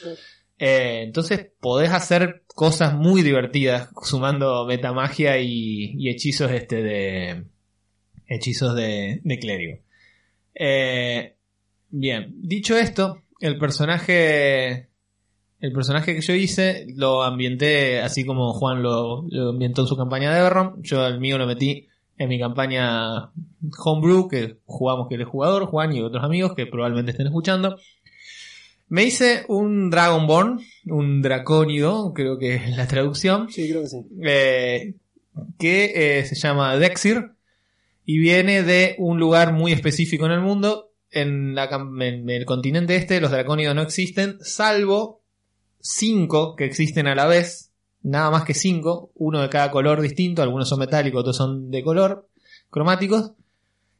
Eh, 0.58 1.02
entonces 1.04 1.46
podés 1.60 1.90
hacer 1.90 2.42
cosas 2.46 2.94
muy 2.94 3.22
divertidas 3.22 3.90
sumando 4.02 4.66
metamagia 4.66 5.38
y, 5.38 5.92
y 5.96 6.08
hechizos 6.08 6.50
este 6.50 6.82
de 6.82 7.44
hechizos 8.26 8.74
de, 8.74 9.20
de 9.22 9.38
clérigo. 9.38 9.78
Eh, 10.54 11.36
bien, 11.90 12.34
dicho 12.40 12.78
esto, 12.78 13.24
el 13.40 13.58
personaje 13.58 14.88
el 15.60 15.72
personaje 15.72 16.14
que 16.14 16.22
yo 16.22 16.34
hice 16.34 16.86
lo 16.96 17.22
ambienté 17.22 18.00
así 18.00 18.24
como 18.24 18.54
Juan 18.54 18.82
lo, 18.82 19.26
lo 19.28 19.50
ambientó 19.50 19.82
en 19.82 19.88
su 19.88 19.98
campaña 19.98 20.32
de 20.32 20.40
Everron. 20.40 20.82
Yo 20.82 21.06
el 21.06 21.20
mío 21.20 21.36
lo 21.36 21.46
metí 21.46 21.88
en 22.18 22.28
mi 22.28 22.38
campaña 22.38 23.30
Homebrew, 23.84 24.28
que 24.28 24.58
jugamos 24.64 25.08
que 25.08 25.14
él 25.14 25.22
es 25.22 25.28
jugador, 25.28 25.66
Juan 25.66 25.94
y 25.94 26.00
otros 26.02 26.24
amigos 26.24 26.54
que 26.54 26.66
probablemente 26.66 27.12
estén 27.12 27.26
escuchando. 27.28 27.78
Me 28.88 29.04
hice 29.04 29.44
un 29.48 29.90
Dragonborn, 29.90 30.60
un 30.86 31.20
dracónido, 31.22 32.12
creo 32.14 32.38
que 32.38 32.54
es 32.56 32.76
la 32.76 32.86
traducción, 32.86 33.50
Sí, 33.50 33.68
creo 33.68 33.82
que 33.82 33.88
sí. 33.88 33.98
eh, 34.24 34.94
que 35.58 36.18
eh, 36.18 36.24
se 36.24 36.34
llama 36.34 36.76
Dexir 36.76 37.32
y 38.04 38.18
viene 38.18 38.62
de 38.62 38.96
un 38.98 39.18
lugar 39.20 39.52
muy 39.52 39.72
específico 39.72 40.26
en 40.26 40.32
el 40.32 40.40
mundo. 40.40 40.86
En, 41.10 41.54
la 41.54 41.70
cam- 41.70 42.02
en 42.04 42.28
el 42.28 42.44
continente 42.44 42.94
este 42.96 43.20
los 43.20 43.30
dracónidos 43.30 43.74
no 43.74 43.80
existen, 43.82 44.36
salvo 44.42 45.22
cinco 45.80 46.54
que 46.56 46.64
existen 46.66 47.06
a 47.06 47.14
la 47.14 47.26
vez, 47.26 47.67
nada 48.02 48.30
más 48.30 48.44
que 48.44 48.54
cinco, 48.54 49.12
uno 49.14 49.40
de 49.40 49.48
cada 49.48 49.70
color 49.70 50.00
distinto, 50.00 50.42
algunos 50.42 50.68
son 50.68 50.78
metálicos, 50.78 51.20
otros 51.20 51.36
son 51.36 51.70
de 51.70 51.82
color, 51.82 52.28
cromáticos, 52.70 53.32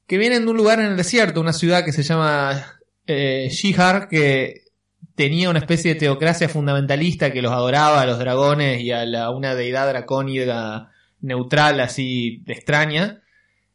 que 0.07 0.19
vienen 0.19 0.45
de 0.45 0.51
un 0.51 0.57
lugar 0.57 0.81
en 0.81 0.87
el 0.87 0.97
desierto, 0.97 1.41
una 1.41 1.53
ciudad 1.53 1.85
que 1.85 1.93
se 1.93 2.03
llama 2.03 2.79
eh, 3.07 3.49
Shihar, 3.51 4.09
que 4.09 4.63
tenía 5.15 5.51
una 5.51 5.59
especie 5.59 5.95
de 5.95 6.01
teocracia 6.01 6.49
fundamentalista 6.49 7.33
que 7.33 7.43
los 7.43 7.53
adoraba 7.53 8.01
a 8.01 8.07
los 8.07 8.19
dragones 8.19 8.81
y 8.81 8.93
a 8.93 9.05
la, 9.05 9.31
una 9.31 9.55
deidad 9.55 9.89
dracónica 9.89 10.93
neutral 11.21 11.81
así 11.81 12.45
extraña 12.47 13.23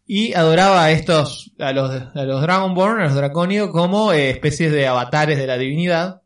y 0.06 0.34
adoraba 0.34 0.86
a 0.86 0.92
estos 0.92 1.52
a 1.60 1.72
los 1.74 1.92
a 1.92 2.24
los 2.24 2.42
Dragonborn, 2.42 3.02
a 3.02 3.06
los 3.06 3.16
dracónidos 3.16 3.72
como 3.72 4.14
eh, 4.14 4.30
especies 4.30 4.72
de 4.72 4.88
avatares 4.88 5.38
de 5.38 5.48
la 5.48 5.58
divinidad 5.58 6.23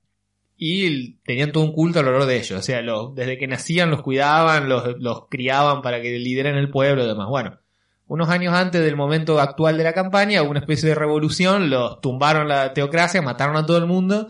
y 0.57 1.17
tenían 1.17 1.51
todo 1.51 1.63
un 1.63 1.71
culto 1.71 1.99
alrededor 1.99 2.25
de 2.25 2.37
ellos, 2.37 2.59
o 2.59 2.63
sea, 2.63 2.81
los, 2.81 3.13
desde 3.13 3.37
que 3.37 3.47
nacían 3.47 3.91
los 3.91 4.01
cuidaban, 4.01 4.67
los, 4.67 4.97
los 4.99 5.27
criaban 5.29 5.83
para 5.83 6.01
que 6.01 6.17
lideren 6.17 6.55
el 6.55 6.71
pueblo 6.71 7.03
y 7.03 7.07
demás. 7.07 7.27
Bueno, 7.29 7.59
unos 8.07 8.29
años 8.29 8.55
antes 8.55 8.83
del 8.83 8.95
momento 8.95 9.39
actual 9.39 9.77
de 9.77 9.83
la 9.83 9.93
campaña, 9.93 10.41
hubo 10.41 10.49
una 10.49 10.59
especie 10.59 10.89
de 10.89 10.95
revolución, 10.95 11.69
los 11.69 12.01
tumbaron 12.01 12.47
la 12.47 12.73
teocracia, 12.73 13.21
mataron 13.21 13.55
a 13.55 13.65
todo 13.65 13.77
el 13.77 13.85
mundo 13.85 14.29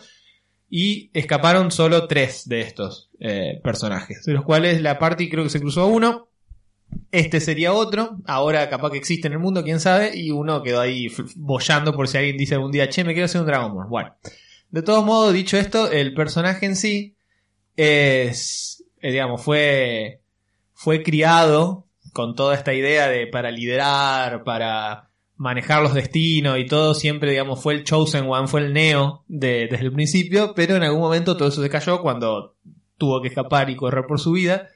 y 0.69 1.09
escaparon 1.13 1.71
solo 1.71 2.07
tres 2.07 2.49
de 2.49 2.59
estos 2.59 3.09
eh, 3.19 3.61
personajes, 3.63 4.25
de 4.25 4.33
los 4.33 4.43
cuales 4.43 4.81
la 4.81 4.99
party 4.99 5.29
creo 5.29 5.45
que 5.45 5.49
se 5.49 5.61
cruzó 5.61 5.83
a 5.83 5.87
uno. 5.87 6.27
Este 7.11 7.39
sería 7.39 7.73
otro, 7.73 8.17
ahora 8.25 8.69
capaz 8.69 8.91
que 8.91 8.97
existe 8.97 9.27
en 9.27 9.33
el 9.33 9.39
mundo, 9.39 9.63
quién 9.63 9.79
sabe, 9.79 10.17
y 10.17 10.31
uno 10.31 10.63
quedó 10.63 10.81
ahí 10.81 11.07
bollando 11.35 11.93
por 11.93 12.07
si 12.07 12.17
alguien 12.17 12.37
dice 12.37 12.55
algún 12.55 12.71
día, 12.71 12.89
che, 12.89 13.03
me 13.03 13.13
quiero 13.13 13.25
hacer 13.25 13.41
un 13.41 13.47
Dragonborn. 13.47 13.89
Bueno, 13.89 14.15
de 14.69 14.82
todos 14.82 15.03
modos, 15.06 15.34
dicho 15.34 15.58
esto, 15.58 15.91
el 15.91 16.13
personaje 16.13 16.65
en 16.65 16.75
sí 16.75 17.15
es, 17.75 18.84
eh, 19.01 19.12
digamos, 19.12 19.41
fue, 19.43 20.21
fue 20.73 21.03
criado 21.03 21.86
con 22.13 22.36
toda 22.36 22.56
esta 22.56 22.73
idea 22.73 23.08
de 23.08 23.27
para 23.27 23.51
liderar, 23.51 24.43
para 24.43 25.10
manejar 25.36 25.84
los 25.84 25.93
destinos 25.93 26.58
y 26.58 26.65
todo, 26.65 26.93
siempre, 26.95 27.30
digamos, 27.32 27.62
fue 27.62 27.75
el 27.75 27.84
chosen 27.84 28.25
one, 28.27 28.47
fue 28.47 28.62
el 28.62 28.73
neo 28.73 29.23
de- 29.27 29.67
desde 29.69 29.86
el 29.86 29.91
principio, 29.93 30.53
pero 30.56 30.75
en 30.75 30.84
algún 30.84 31.01
momento 31.01 31.38
todo 31.38 31.49
eso 31.49 31.62
se 31.62 31.69
cayó 31.69 32.01
cuando 32.01 32.56
tuvo 32.97 33.21
que 33.21 33.27
escapar 33.27 33.69
y 33.69 33.75
correr 33.75 34.06
por 34.08 34.19
su 34.19 34.32
vida. 34.32 34.69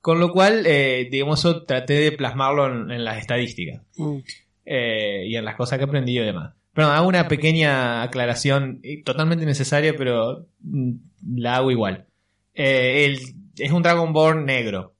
Con 0.00 0.18
lo 0.18 0.32
cual, 0.32 0.64
eh, 0.66 1.06
digamos, 1.12 1.38
eso 1.38 1.62
traté 1.64 1.94
de 1.94 2.10
plasmarlo 2.10 2.66
en, 2.66 2.90
en 2.90 3.04
las 3.04 3.18
estadísticas 3.18 3.82
Mm. 3.96 4.16
eh, 4.64 5.24
y 5.28 5.36
en 5.36 5.44
las 5.44 5.54
cosas 5.54 5.78
que 5.78 5.84
aprendí 5.84 6.18
y 6.18 6.24
demás. 6.24 6.54
Pero 6.74 6.88
hago 6.88 7.08
una 7.08 7.28
pequeña 7.28 8.02
aclaración 8.02 8.80
eh, 8.82 9.02
totalmente 9.02 9.44
necesaria, 9.44 9.94
pero 9.96 10.46
mm, 10.60 10.92
la 11.36 11.56
hago 11.56 11.70
igual. 11.70 12.06
Eh, 12.54 13.04
el- 13.06 13.18
es 13.58 13.70
un 13.72 13.82
Dragonborn 13.82 14.44
negro. 14.46 14.94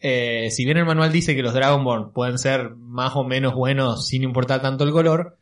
Eh, 0.00 0.48
si 0.50 0.64
bien 0.64 0.76
el 0.78 0.84
manual 0.84 1.12
dice 1.12 1.36
que 1.36 1.42
los 1.42 1.54
Dragonborn 1.54 2.12
pueden 2.12 2.38
ser 2.38 2.70
más 2.76 3.14
o 3.14 3.22
menos 3.24 3.54
buenos 3.54 4.06
sin 4.08 4.24
importar 4.24 4.60
tanto 4.60 4.82
el 4.82 4.90
color, 4.90 5.38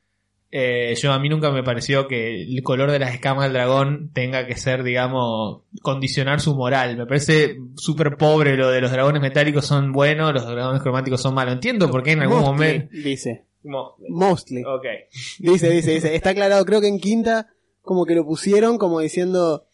eh, 0.53 0.95
yo 1.01 1.13
a 1.13 1.19
mí 1.19 1.29
nunca 1.31 1.51
me 1.51 1.63
pareció 1.63 2.07
que 2.09 2.43
el 2.43 2.63
color 2.63 2.91
de 2.91 2.99
las 2.99 3.15
escamas 3.15 3.45
del 3.45 3.53
dragón 3.55 4.11
tenga 4.13 4.47
que 4.47 4.57
ser, 4.57 4.83
digamos, 4.83 5.63
condicionar 5.81 6.41
su 6.41 6.55
moral. 6.57 6.97
Me 6.99 7.07
parece 7.07 7.57
súper 7.77 8.17
pobre 8.19 8.57
lo 8.57 8.69
de 8.69 8.81
los 8.83 8.91
dragones 8.91 9.23
metálicos 9.23 9.65
son 9.65 9.93
buenos, 9.93 10.35
los 10.35 10.45
dragones 10.47 10.83
cromáticos 10.83 11.23
son 11.23 11.35
malos. 11.35 11.55
Entiendo 11.55 11.91
por 11.91 12.03
qué 12.03 12.13
en 12.13 12.21
algún 12.23 12.41
momento... 12.43 12.89
Dice. 12.93 13.47
Mo- 13.65 13.97
Mostly. 14.09 14.63
Ok. 14.65 14.85
Dice, 15.39 15.71
dice, 15.71 15.91
dice. 15.93 16.15
Está 16.15 16.31
aclarado. 16.31 16.65
Creo 16.65 16.81
que 16.81 16.89
en 16.89 16.99
quinta, 17.01 17.49
como 17.83 18.05
que 18.07 18.15
lo 18.15 18.25
pusieron 18.25 18.79
como 18.79 19.01
diciendo. 19.01 19.67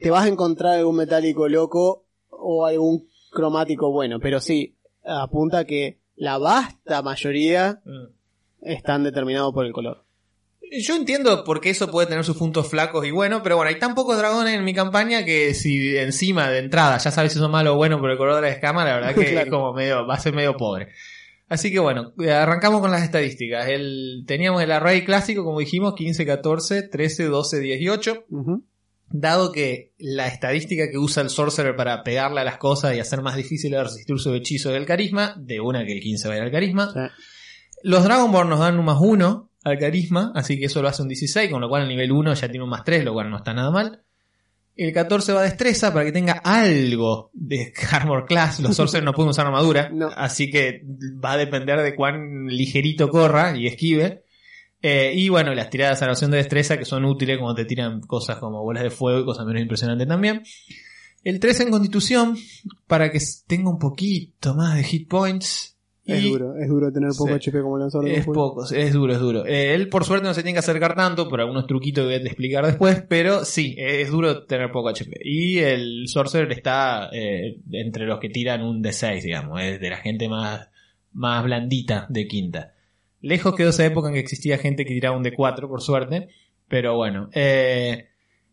Te 0.00 0.10
vas 0.10 0.24
a 0.24 0.28
encontrar 0.28 0.74
algún 0.78 0.96
metálico 0.96 1.48
loco 1.48 2.04
o 2.30 2.66
algún 2.66 3.08
cromático 3.32 3.90
bueno. 3.90 4.20
Pero 4.20 4.40
sí, 4.40 4.76
apunta 5.04 5.64
que 5.64 5.98
la 6.16 6.38
vasta 6.38 7.02
mayoría 7.02 7.80
Mm. 7.84 8.06
están 8.62 9.04
determinados 9.04 9.52
por 9.52 9.64
el 9.66 9.72
color. 9.72 10.04
Yo 10.80 10.94
entiendo 10.96 11.44
por 11.44 11.60
qué 11.62 11.70
eso 11.70 11.90
puede 11.90 12.06
tener 12.08 12.24
sus 12.24 12.36
puntos 12.36 12.68
flacos 12.68 13.06
y 13.06 13.10
bueno, 13.10 13.42
pero 13.42 13.56
bueno, 13.56 13.70
hay 13.70 13.78
tan 13.78 13.94
pocos 13.94 14.18
dragones 14.18 14.54
en 14.54 14.64
mi 14.64 14.74
campaña 14.74 15.24
que 15.24 15.54
si 15.54 15.96
encima 15.96 16.50
de 16.50 16.58
entrada 16.58 16.98
ya 16.98 17.10
sabes 17.10 17.32
si 17.32 17.38
son 17.38 17.50
malos 17.50 17.72
o 17.72 17.76
buenos 17.76 18.00
por 18.00 18.10
el 18.10 18.18
color 18.18 18.34
de 18.34 18.42
la 18.42 18.48
escama, 18.50 18.84
la 18.84 18.96
verdad 18.96 19.14
que 19.14 19.24
Claro. 19.32 19.46
es 19.46 19.50
como 19.50 19.72
medio, 19.72 20.06
va 20.06 20.14
a 20.14 20.20
ser 20.20 20.34
medio 20.34 20.56
pobre. 20.58 20.88
Así 21.48 21.72
que 21.72 21.78
bueno, 21.78 22.12
eh, 22.18 22.30
arrancamos 22.30 22.80
con 22.80 22.90
las 22.90 23.02
estadísticas. 23.02 23.68
El, 23.68 24.24
teníamos 24.26 24.62
el 24.62 24.70
array 24.70 25.04
clásico, 25.04 25.44
como 25.44 25.60
dijimos, 25.60 25.94
15, 25.94 26.26
14, 26.26 26.82
13, 26.82 27.24
12, 27.24 27.60
10 27.60 27.80
y 27.80 27.88
8. 27.88 28.24
Ujú. 28.30 28.64
dado 29.10 29.52
que 29.52 29.94
la 29.98 30.26
estadística 30.26 30.90
que 30.90 30.98
usa 30.98 31.22
el 31.22 31.30
sorcerer 31.30 31.74
para 31.74 32.02
pegarle 32.04 32.42
a 32.42 32.44
las 32.44 32.58
cosas 32.58 32.94
y 32.94 33.00
hacer 33.00 33.22
más 33.22 33.36
difícil 33.36 33.70
de 33.70 33.82
resistir 33.82 34.18
su 34.18 34.34
hechizo 34.34 34.70
del 34.70 34.84
carisma, 34.84 35.34
de 35.38 35.60
una 35.60 35.86
que 35.86 35.92
el 35.94 36.00
15 36.00 36.28
vaya 36.28 36.42
al 36.42 36.50
carisma. 36.50 36.92
Sí. 36.92 37.00
Los 37.82 38.04
Dragonborn 38.04 38.50
nos 38.50 38.60
dan 38.60 38.78
un 38.78 38.84
más 38.84 38.98
1 39.00 39.50
al 39.64 39.78
carisma, 39.78 40.32
así 40.34 40.58
que 40.58 40.66
eso 40.66 40.82
lo 40.82 40.88
hace 40.88 41.02
un 41.02 41.08
16, 41.08 41.50
con 41.50 41.60
lo 41.62 41.68
cual 41.70 41.82
el 41.82 41.88
nivel 41.88 42.12
1 42.12 42.34
ya 42.34 42.48
tiene 42.48 42.64
un 42.64 42.70
más 42.70 42.84
3, 42.84 43.04
lo 43.04 43.14
cual 43.14 43.30
no 43.30 43.38
está 43.38 43.54
nada 43.54 43.70
mal. 43.70 44.02
El 44.78 44.92
14 44.92 45.32
va 45.32 45.40
a 45.40 45.42
destreza 45.42 45.92
para 45.92 46.04
que 46.04 46.12
tenga 46.12 46.34
algo 46.34 47.30
de 47.34 47.72
armor 47.90 48.26
class. 48.26 48.60
Los 48.60 48.76
sorcerers 48.76 49.04
no 49.04 49.12
pueden 49.12 49.30
usar 49.30 49.44
armadura, 49.46 49.90
No. 49.92 50.08
así 50.16 50.50
que 50.50 50.82
va 51.22 51.32
a 51.32 51.36
depender 51.36 51.80
de 51.82 51.94
cuán 51.96 52.46
ligerito 52.46 53.08
corra 53.10 53.56
y 53.56 53.66
esquive. 53.66 54.22
Eh, 54.80 55.12
y 55.16 55.28
bueno, 55.28 55.52
las 55.54 55.68
tiradas 55.70 55.96
de 55.96 56.00
salvación 56.00 56.30
de 56.30 56.36
destreza 56.36 56.78
que 56.78 56.84
son 56.84 57.04
útiles 57.04 57.38
cuando 57.38 57.56
te 57.56 57.64
tiran 57.64 58.00
cosas 58.02 58.36
como 58.38 58.62
bolas 58.62 58.84
de 58.84 58.90
fuego 58.90 59.20
y 59.20 59.24
cosas 59.24 59.44
menos 59.44 59.60
impresionantes 59.62 60.06
también. 60.06 60.44
El 61.24 61.40
13 61.40 61.64
en 61.64 61.70
constitución 61.70 62.36
para 62.86 63.10
que 63.10 63.18
tenga 63.48 63.70
un 63.70 63.80
poquito 63.80 64.54
más 64.54 64.76
de 64.76 64.84
hit 64.84 65.08
points. 65.08 65.76
Es 66.08 66.24
Y- 66.24 66.30
duro, 66.30 66.56
es 66.56 66.68
duro 66.68 66.90
tener 66.90 67.10
poco 67.10 67.28
Sí. 67.28 67.34
HP 67.34 67.60
como 67.60 67.76
lanzador 67.78 68.06
de 68.06 68.14
es 68.16 68.24
poco, 68.24 68.64
es 68.68 68.92
duro, 68.94 69.12
es 69.12 69.20
duro. 69.20 69.44
Eh, 69.46 69.74
él 69.74 69.88
por 69.90 70.04
suerte 70.04 70.26
no 70.26 70.32
se 70.34 70.42
tiene 70.42 70.54
que 70.54 70.60
acercar 70.60 70.96
tanto 70.96 71.28
por 71.28 71.40
algunos 71.40 71.66
truquitos 71.66 72.02
que 72.02 72.06
voy 72.06 72.14
a 72.14 72.26
explicar 72.26 72.64
después, 72.66 73.04
pero 73.08 73.44
sí, 73.44 73.74
es 73.78 74.10
duro 74.10 74.44
tener 74.46 74.72
poco 74.72 74.88
HP. 74.88 75.20
Y 75.22 75.58
el 75.58 76.08
Sorcerer 76.08 76.50
está 76.52 77.10
eh, 77.12 77.58
entre 77.72 78.06
los 78.06 78.18
que 78.20 78.30
tiran 78.30 78.62
un 78.62 78.82
D6, 78.82 79.22
digamos, 79.22 79.60
es 79.62 79.80
de 79.80 79.90
la 79.90 79.98
gente 79.98 80.28
más, 80.30 80.68
más 81.12 81.44
blandita 81.44 82.06
de 82.08 82.26
quinta. 82.26 82.72
Lejos 83.20 83.54
quedó 83.54 83.68
esa 83.70 83.84
época 83.84 84.08
en 84.08 84.14
que 84.14 84.20
existía 84.20 84.56
gente 84.58 84.84
que 84.86 84.94
tiraba 84.94 85.16
un 85.16 85.24
D4, 85.24 85.68
por 85.68 85.82
suerte, 85.82 86.28
pero 86.68 86.96
bueno. 86.96 87.28
Eh, 87.34 88.07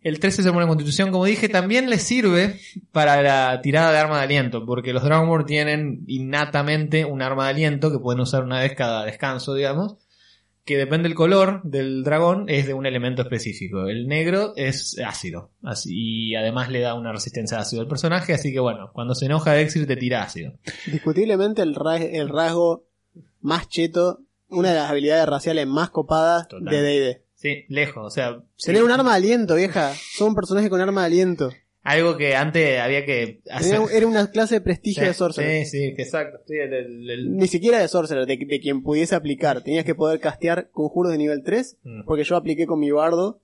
el 0.05 0.19
13 0.19 0.43
se 0.43 0.49
pone 0.51 0.61
en 0.63 0.67
constitución, 0.69 1.11
como 1.11 1.25
dije, 1.25 1.49
también 1.49 1.89
le 1.89 1.97
sirve 1.99 2.59
para 2.91 3.21
la 3.21 3.59
tirada 3.61 3.91
de 3.91 3.97
arma 3.97 4.17
de 4.19 4.23
aliento, 4.23 4.65
porque 4.65 4.93
los 4.93 5.03
Dragonborn 5.03 5.45
tienen 5.45 6.03
innatamente 6.07 7.05
un 7.05 7.21
arma 7.21 7.45
de 7.45 7.49
aliento 7.51 7.91
que 7.91 7.99
pueden 7.99 8.21
usar 8.21 8.43
una 8.43 8.59
vez 8.59 8.73
cada 8.75 9.03
descanso, 9.05 9.53
digamos, 9.55 9.97
que 10.63 10.77
depende 10.77 11.07
del 11.09 11.15
color 11.15 11.61
del 11.63 12.03
dragón, 12.03 12.45
es 12.49 12.65
de 12.67 12.73
un 12.73 12.85
elemento 12.87 13.21
específico. 13.21 13.87
El 13.87 14.07
negro 14.07 14.53
es 14.55 14.95
ácido, 15.05 15.51
así, 15.63 15.91
y 16.29 16.35
además 16.35 16.69
le 16.69 16.79
da 16.79 16.93
una 16.95 17.11
resistencia 17.11 17.57
a 17.57 17.61
ácido 17.61 17.81
al 17.83 17.87
personaje, 17.87 18.33
así 18.33 18.51
que 18.53 18.59
bueno, 18.59 18.89
cuando 18.93 19.13
se 19.15 19.25
enoja 19.25 19.59
Exir 19.59 19.85
te 19.87 19.95
tira 19.95 20.23
ácido. 20.23 20.53
Discutiblemente 20.87 21.61
el, 21.61 21.75
ra- 21.75 21.97
el 21.97 22.29
rasgo 22.29 22.85
más 23.41 23.69
cheto, 23.69 24.21
una 24.49 24.69
de 24.69 24.75
las 24.75 24.89
habilidades 24.89 25.27
raciales 25.27 25.67
más 25.67 25.89
copadas 25.89 26.47
Total. 26.47 26.65
de 26.73 26.81
D&D. 26.81 27.24
Sí, 27.45 27.65
lejos, 27.69 28.03
o 28.05 28.09
sea... 28.09 28.41
Tener 28.63 28.79
sí. 28.81 28.85
un 28.85 28.91
arma 28.91 29.11
de 29.11 29.17
aliento, 29.17 29.55
vieja. 29.55 29.93
Son 29.93 30.29
un 30.29 30.35
personaje 30.35 30.69
con 30.69 30.81
arma 30.81 31.01
de 31.01 31.07
aliento. 31.07 31.51
Algo 31.83 32.17
que 32.17 32.35
antes 32.35 32.79
había 32.79 33.05
que 33.05 33.41
hacer... 33.51 33.79
Era, 33.93 34.07
una 34.07 34.31
clase 34.31 34.55
de 34.55 34.61
prestigio 34.61 35.03
Sí, 35.03 35.07
de 35.07 35.13
Sorcerer. 35.13 35.65
Sí, 35.65 35.77
sí, 35.79 35.93
exacto. 36.01 36.39
Sí, 36.47 36.55
el- 36.55 36.73
el- 36.73 37.09
el- 37.11 37.37
Ni 37.37 37.47
siquiera 37.47 37.77
de 37.79 37.87
Sorcerer, 37.87 38.25
de, 38.25 38.37
de 38.37 38.59
quien 38.59 38.81
pudiese 38.81 39.13
aplicar. 39.13 39.61
Tenías 39.61 39.85
que 39.85 39.93
poder 39.93 40.19
castear 40.19 40.69
conjuros 40.71 41.11
de 41.11 41.19
nivel 41.19 41.43
3, 41.43 41.77
Mm. 41.83 42.05
porque 42.05 42.23
yo 42.23 42.35
apliqué 42.37 42.65
con 42.65 42.79
mi 42.79 42.89
bardo. 42.89 43.39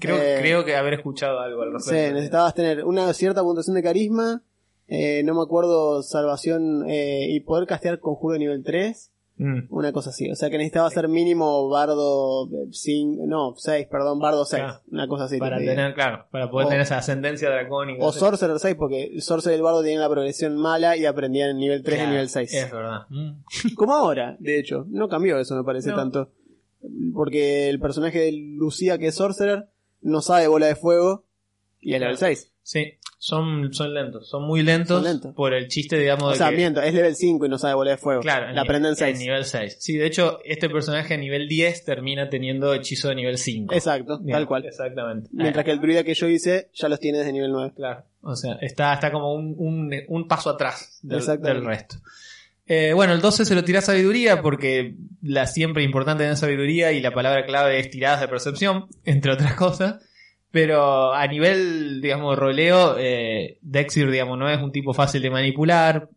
Creo, 0.00 0.16
Eh, 0.20 0.38
creo 0.40 0.64
que 0.64 0.74
haber 0.74 0.94
escuchado 0.94 1.38
algo 1.38 1.62
al 1.62 1.68
Sí, 1.68 1.74
respecto. 1.90 2.14
necesitabas 2.14 2.54
tener 2.54 2.84
una 2.84 3.12
cierta 3.14 3.42
puntuación 3.42 3.76
de 3.76 3.82
carisma, 3.84 4.42
eh, 4.88 5.22
no 5.24 5.34
me 5.36 5.42
acuerdo, 5.42 6.02
salvación 6.02 6.84
eh, 6.90 7.26
y 7.30 7.38
poder 7.40 7.68
castear 7.68 8.00
conjuro 8.00 8.32
de 8.32 8.40
nivel 8.40 8.64
3. 8.64 9.12
Mm. 9.38 9.66
Una 9.70 9.92
cosa 9.92 10.10
así. 10.10 10.28
O 10.30 10.34
sea 10.34 10.50
que 10.50 10.58
necesitaba 10.58 10.90
ser 10.90 11.06
mínimo 11.08 11.68
bardo 11.68 12.48
5, 12.72 13.24
no, 13.26 13.54
6, 13.56 13.86
perdón, 13.90 14.18
bardo 14.18 14.44
6. 14.44 14.62
Claro. 14.62 14.80
Una 14.90 15.06
cosa 15.06 15.24
así. 15.24 15.38
Para 15.38 15.58
te 15.58 15.64
tener, 15.66 15.94
claro, 15.94 16.26
para 16.30 16.50
poder 16.50 16.66
O- 16.66 16.68
tener 16.70 16.82
esa 16.82 16.98
ascendencia 16.98 17.48
dracónica. 17.48 18.04
O 18.04 18.12
sí. 18.12 18.18
Sorcerer 18.18 18.58
6, 18.58 18.74
porque 18.76 19.20
Sorcerer 19.20 19.54
y 19.54 19.58
el 19.58 19.62
bardo 19.62 19.82
tienen 19.82 20.00
la 20.00 20.08
progresión 20.08 20.56
mala 20.56 20.96
y 20.96 21.06
aprendían 21.06 21.50
en 21.50 21.58
nivel 21.58 21.82
3 21.82 21.94
y 21.94 21.98
Claro, 21.98 22.10
nivel 22.10 22.28
6. 22.28 22.52
Es 22.54 22.72
verdad. 22.72 23.00
Mm. 23.10 23.30
Como 23.76 23.94
ahora, 23.94 24.36
de 24.40 24.58
hecho. 24.58 24.84
No 24.88 25.08
cambió 25.08 25.38
eso, 25.38 25.54
me 25.54 25.64
parece 25.64 25.90
No. 25.90 25.96
tanto. 25.96 26.32
Porque 27.14 27.68
el 27.68 27.80
personaje 27.80 28.18
de 28.20 28.32
Lucía, 28.32 28.98
que 28.98 29.08
es 29.08 29.14
Sorcerer, 29.14 29.68
no 30.00 30.20
sabe 30.20 30.46
bola 30.48 30.66
de 30.66 30.76
fuego 30.76 31.26
y 31.80 31.92
es 31.94 31.98
Claro. 31.98 32.12
level 32.12 32.18
6. 32.18 32.52
Sí, 32.62 32.97
son, 33.20 33.72
son 33.72 33.92
lentos. 33.94 34.28
Son 34.28 34.44
muy 34.44 34.62
lentos, 34.62 35.02
Son 35.02 35.04
lentos. 35.12 35.34
por 35.34 35.52
el 35.52 35.66
chiste, 35.68 35.98
digamos, 35.98 36.24
O 36.24 36.30
de 36.30 36.36
sea, 36.36 36.50
que... 36.50 36.56
miento, 36.56 36.80
es 36.80 36.94
level 36.94 37.14
5 37.16 37.46
y 37.46 37.48
no 37.48 37.58
sabe 37.58 37.74
bola 37.74 37.90
de 37.90 37.96
fuego. 37.98 38.20
Claro, 38.22 38.46
la 38.46 38.52
en 38.52 38.58
aprende 38.58 38.88
en 38.88 38.94
nivel- 38.94 38.98
6. 39.14 39.18
nivel 39.18 39.44
6. 39.44 39.76
Sí, 39.80 39.96
de 39.96 40.06
hecho, 40.06 40.38
este 40.44 40.70
personaje 40.70 41.14
a 41.14 41.16
nivel 41.16 41.48
10 41.48 41.84
termina 41.84 42.30
teniendo 42.30 42.72
hechizo 42.74 43.08
de 43.08 43.16
nivel 43.16 43.36
5. 43.38 43.74
Exacto, 43.74 44.18
Bien, 44.20 44.36
tal 44.36 44.46
cual. 44.46 44.64
Exactamente. 44.64 45.28
Mientras 45.32 45.64
que 45.64 45.72
el 45.72 45.80
druida 45.80 46.04
que 46.04 46.14
yo 46.14 46.28
hice 46.28 46.70
ya 46.72 46.88
los 46.88 47.00
tiene 47.00 47.18
desde 47.18 47.32
nivel 47.32 47.50
9. 47.50 47.72
Claro. 47.74 48.04
O 48.22 48.36
sea, 48.36 48.54
está, 48.60 48.94
está 48.94 49.10
como 49.10 49.32
un, 49.34 49.54
un, 49.58 49.92
un 50.08 50.28
paso 50.28 50.50
atrás 50.50 51.00
del 51.02 51.64
resto. 51.64 51.96
Eh, 52.70 52.92
bueno, 52.92 53.14
el 53.14 53.20
12 53.22 53.46
se 53.46 53.54
lo 53.54 53.64
tira 53.64 53.80
sabiduría 53.80 54.42
porque 54.42 54.94
la 55.22 55.46
siempre 55.46 55.82
importante 55.82 56.26
en 56.26 56.36
sabiduría 56.36 56.92
y 56.92 57.00
la 57.00 57.12
palabra 57.14 57.46
clave 57.46 57.80
es 57.80 57.90
tiradas 57.90 58.20
de 58.20 58.28
percepción, 58.28 58.86
entre 59.04 59.32
otras 59.32 59.54
cosas. 59.54 60.04
Pero 60.50 61.12
a 61.12 61.26
nivel, 61.26 62.00
digamos, 62.00 62.36
roleo, 62.38 62.96
eh, 62.98 63.58
Dexir, 63.60 64.10
digamos, 64.10 64.38
no 64.38 64.48
es 64.48 64.58
un 64.62 64.72
tipo 64.72 64.94
fácil 64.94 65.20
de 65.22 65.30
manipular. 65.30 66.08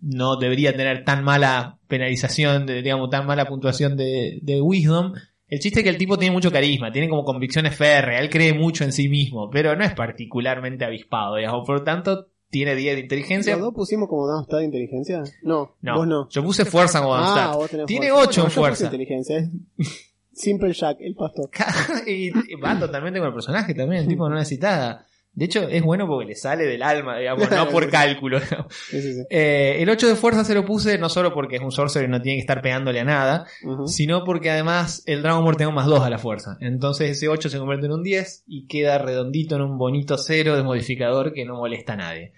No 0.00 0.36
debería 0.36 0.74
tener 0.76 1.04
tan 1.04 1.24
mala 1.24 1.78
penalización, 1.88 2.66
de, 2.66 2.82
digamos, 2.82 3.10
tan 3.10 3.26
mala 3.26 3.46
puntuación 3.46 3.96
de, 3.96 4.38
de 4.42 4.60
Wisdom. 4.60 5.12
El 5.48 5.60
chiste 5.60 5.80
es 5.80 5.84
que 5.84 5.90
el 5.90 5.98
tipo 5.98 6.18
tiene 6.18 6.32
mucho 6.32 6.50
carisma, 6.50 6.90
tiene 6.90 7.08
como 7.08 7.24
convicciones 7.24 7.76
férreas, 7.76 8.20
él 8.20 8.30
cree 8.30 8.52
mucho 8.52 8.82
en 8.82 8.92
sí 8.92 9.08
mismo, 9.08 9.48
pero 9.50 9.76
no 9.76 9.84
es 9.84 9.92
particularmente 9.94 10.84
avispado, 10.84 11.36
digamos. 11.36 11.64
Por 11.66 11.78
lo 11.78 11.84
tanto, 11.84 12.26
tiene 12.50 12.74
10 12.74 12.96
de 12.96 13.00
inteligencia. 13.02 13.52
¿Los 13.54 13.62
dos 13.66 13.74
pusimos 13.74 14.08
como 14.08 14.26
downstad 14.26 14.58
de 14.58 14.64
inteligencia? 14.64 15.22
No, 15.42 15.76
No, 15.82 15.96
vos 15.98 16.06
no. 16.06 16.28
yo 16.30 16.42
puse 16.42 16.64
fuerza 16.64 17.00
como 17.00 17.14
Ah, 17.14 17.52
vos 17.54 17.70
tenés 17.70 17.86
Tiene 17.86 18.08
fuerza. 18.10 18.28
8 18.28 18.40
en 18.40 18.44
No, 18.44 18.48
yo 18.48 18.48
puse 18.48 18.60
fuerza. 18.60 18.84
inteligencia. 18.86 19.50
Simple 20.36 20.72
Jack, 20.74 20.98
el 21.00 21.14
pastor. 21.14 21.48
y, 22.06 22.26
y 22.26 22.54
va 22.56 22.78
totalmente 22.78 23.18
con 23.18 23.28
el 23.28 23.34
personaje 23.34 23.74
también, 23.74 24.02
el 24.02 24.08
tipo 24.08 24.28
no 24.28 24.36
necesita. 24.36 25.06
De 25.32 25.44
hecho, 25.46 25.68
es 25.68 25.82
bueno 25.82 26.06
porque 26.06 26.26
le 26.26 26.34
sale 26.34 26.64
del 26.64 26.82
alma, 26.82 27.18
digamos, 27.18 27.50
no 27.50 27.68
por 27.68 27.90
cálculo. 27.90 28.38
digamos. 28.40 28.72
Sí, 28.74 29.02
sí, 29.02 29.14
sí. 29.14 29.22
Eh, 29.30 29.76
el 29.80 29.88
8 29.88 30.08
de 30.08 30.14
fuerza 30.14 30.44
se 30.44 30.54
lo 30.54 30.64
puse 30.64 30.98
no 30.98 31.08
solo 31.08 31.32
porque 31.34 31.56
es 31.56 31.62
un 31.62 31.72
sorcerer 31.72 32.08
y 32.08 32.12
no 32.12 32.22
tiene 32.22 32.36
que 32.36 32.40
estar 32.40 32.62
pegándole 32.62 33.00
a 33.00 33.04
nada, 33.04 33.46
sino 33.86 34.24
porque 34.24 34.50
además 34.50 35.02
el 35.06 35.22
Dragonborn 35.22 35.56
tiene 35.56 35.68
un 35.68 35.74
más 35.74 35.86
2 35.86 36.00
a 36.02 36.10
la 36.10 36.18
fuerza. 36.18 36.56
Entonces 36.60 37.10
ese 37.10 37.28
8 37.28 37.48
se 37.50 37.58
convierte 37.58 37.86
en 37.86 37.92
un 37.92 38.02
10 38.02 38.44
y 38.46 38.66
queda 38.66 38.98
redondito 38.98 39.56
en 39.56 39.62
un 39.62 39.78
bonito 39.78 40.16
0 40.16 40.56
de 40.56 40.62
modificador 40.62 41.32
que 41.32 41.44
no 41.44 41.56
molesta 41.56 41.94
a 41.94 41.96
nadie. 41.96 42.32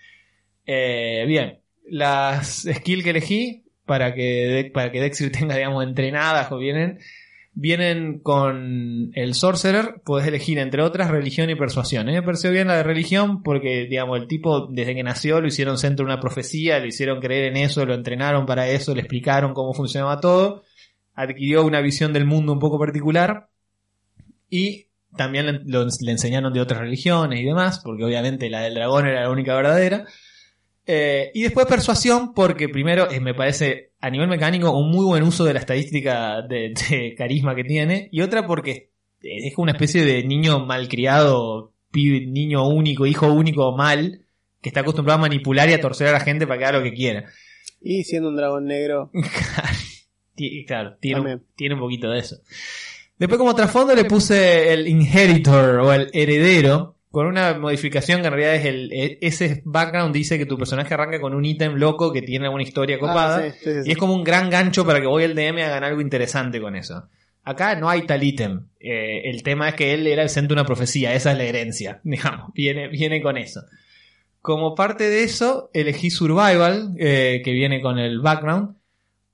Eh, 0.66 1.24
bien, 1.26 1.60
las 1.88 2.66
skills 2.72 3.04
que 3.04 3.10
elegí 3.10 3.64
para 3.86 4.14
que, 4.14 4.70
para 4.74 4.92
que 4.92 5.00
Dexter 5.00 5.32
tenga, 5.38 5.56
digamos, 5.56 5.82
entrenadas 5.84 6.50
o 6.52 6.58
vienen, 6.58 6.98
vienen 7.60 8.20
con 8.20 9.10
el 9.14 9.34
Sorcerer, 9.34 10.00
puedes 10.04 10.28
elegir 10.28 10.60
entre 10.60 10.80
otras 10.80 11.10
religión 11.10 11.50
y 11.50 11.56
persuasión. 11.56 12.06
A 12.06 12.12
mí 12.12 12.16
me 12.16 12.22
pareció 12.22 12.52
bien 12.52 12.68
la 12.68 12.76
de 12.76 12.84
religión 12.84 13.42
porque, 13.42 13.88
digamos, 13.90 14.20
el 14.20 14.28
tipo 14.28 14.68
desde 14.68 14.94
que 14.94 15.02
nació 15.02 15.40
lo 15.40 15.48
hicieron 15.48 15.76
centro 15.76 16.06
de 16.06 16.12
una 16.12 16.20
profecía, 16.20 16.78
lo 16.78 16.86
hicieron 16.86 17.20
creer 17.20 17.46
en 17.46 17.56
eso, 17.56 17.84
lo 17.84 17.94
entrenaron 17.94 18.46
para 18.46 18.68
eso, 18.68 18.94
le 18.94 19.00
explicaron 19.00 19.54
cómo 19.54 19.74
funcionaba 19.74 20.20
todo, 20.20 20.62
adquirió 21.14 21.64
una 21.64 21.80
visión 21.80 22.12
del 22.12 22.26
mundo 22.26 22.52
un 22.52 22.60
poco 22.60 22.78
particular 22.78 23.48
y 24.48 24.86
también 25.16 25.64
le 25.66 26.12
enseñaron 26.12 26.52
de 26.52 26.60
otras 26.60 26.78
religiones 26.78 27.40
y 27.40 27.44
demás, 27.44 27.80
porque 27.82 28.04
obviamente 28.04 28.48
la 28.50 28.60
del 28.60 28.74
dragón 28.74 29.08
era 29.08 29.22
la 29.22 29.30
única 29.30 29.56
verdadera. 29.56 30.04
Eh, 30.90 31.30
y 31.34 31.42
después 31.42 31.66
persuasión, 31.66 32.32
porque 32.32 32.68
primero 32.70 33.10
eh, 33.10 33.20
me 33.20 33.34
parece 33.34 33.92
a 34.00 34.08
nivel 34.08 34.26
mecánico 34.28 34.70
un 34.76 34.90
muy 34.90 35.04
buen 35.04 35.22
uso 35.22 35.44
de 35.44 35.52
la 35.52 35.60
estadística 35.60 36.40
de, 36.40 36.72
de 36.90 37.14
carisma 37.14 37.54
que 37.54 37.64
tiene. 37.64 38.08
Y 38.10 38.22
otra 38.22 38.46
porque 38.46 38.90
es 39.20 39.54
como 39.54 39.64
una 39.64 39.72
especie 39.72 40.02
de 40.04 40.24
niño 40.24 40.64
malcriado, 40.64 41.74
pibe- 41.92 42.26
niño 42.26 42.66
único, 42.66 43.04
hijo 43.04 43.30
único 43.30 43.76
mal, 43.76 44.22
que 44.62 44.70
está 44.70 44.80
acostumbrado 44.80 45.18
a 45.18 45.22
manipular 45.22 45.68
y 45.68 45.74
a 45.74 45.80
torcer 45.80 46.08
a 46.08 46.12
la 46.12 46.20
gente 46.20 46.46
para 46.46 46.58
que 46.58 46.64
haga 46.64 46.78
lo 46.78 46.84
que 46.84 46.94
quiera. 46.94 47.26
Y 47.82 48.04
siendo 48.04 48.30
un 48.30 48.36
dragón 48.36 48.64
negro, 48.64 49.10
claro, 50.66 50.96
tiene, 51.00 51.40
tiene 51.56 51.74
un 51.74 51.80
poquito 51.80 52.08
de 52.10 52.20
eso. 52.20 52.36
Después 53.18 53.38
como 53.38 53.54
trasfondo 53.54 53.94
le 53.94 54.04
puse 54.04 54.72
el 54.72 54.86
inheritor 54.86 55.80
o 55.80 55.92
el 55.92 56.08
heredero 56.12 56.96
con 57.10 57.26
una 57.26 57.58
modificación 57.58 58.20
que 58.20 58.26
en 58.28 58.32
realidad 58.34 58.54
es 58.56 58.64
el 58.66 58.92
e- 58.92 59.18
ese 59.22 59.62
background 59.64 60.14
dice 60.14 60.36
que 60.38 60.46
tu 60.46 60.58
personaje 60.58 60.92
arranca 60.94 61.20
con 61.20 61.34
un 61.34 61.44
ítem 61.44 61.74
loco 61.74 62.12
que 62.12 62.22
tiene 62.22 62.44
alguna 62.46 62.62
historia 62.62 62.98
copada 62.98 63.38
Ah, 63.38 63.50
sí, 63.50 63.58
sí, 63.58 63.64
sí, 63.74 63.82
sí. 63.84 63.88
y 63.88 63.92
es 63.92 63.96
como 63.98 64.14
un 64.14 64.24
gran 64.24 64.50
gancho 64.50 64.84
para 64.84 65.00
que 65.00 65.06
voy 65.06 65.24
el 65.24 65.34
DM 65.34 65.62
hagan 65.62 65.84
algo 65.84 66.00
interesante 66.00 66.60
con 66.60 66.76
eso. 66.76 67.08
Acá 67.44 67.74
no 67.76 67.88
hay 67.88 68.02
tal 68.02 68.22
ítem. 68.22 68.66
Eh, 68.78 69.22
el 69.30 69.42
tema 69.42 69.70
es 69.70 69.74
que 69.74 69.94
él 69.94 70.06
era 70.06 70.22
el 70.22 70.28
centro 70.28 70.54
de 70.54 70.60
una 70.60 70.66
profecía, 70.66 71.14
esa 71.14 71.32
es 71.32 71.38
la 71.38 71.44
herencia, 71.44 72.00
digamos, 72.04 72.52
viene, 72.52 72.88
viene 72.88 73.22
con 73.22 73.38
eso. 73.38 73.62
Como 74.42 74.74
parte 74.74 75.08
de 75.10 75.24
eso, 75.24 75.70
elegí 75.74 76.10
Survival, 76.10 76.94
eh, 76.98 77.42
que 77.44 77.52
viene 77.52 77.80
con 77.80 77.98
el 77.98 78.20
background, 78.20 78.76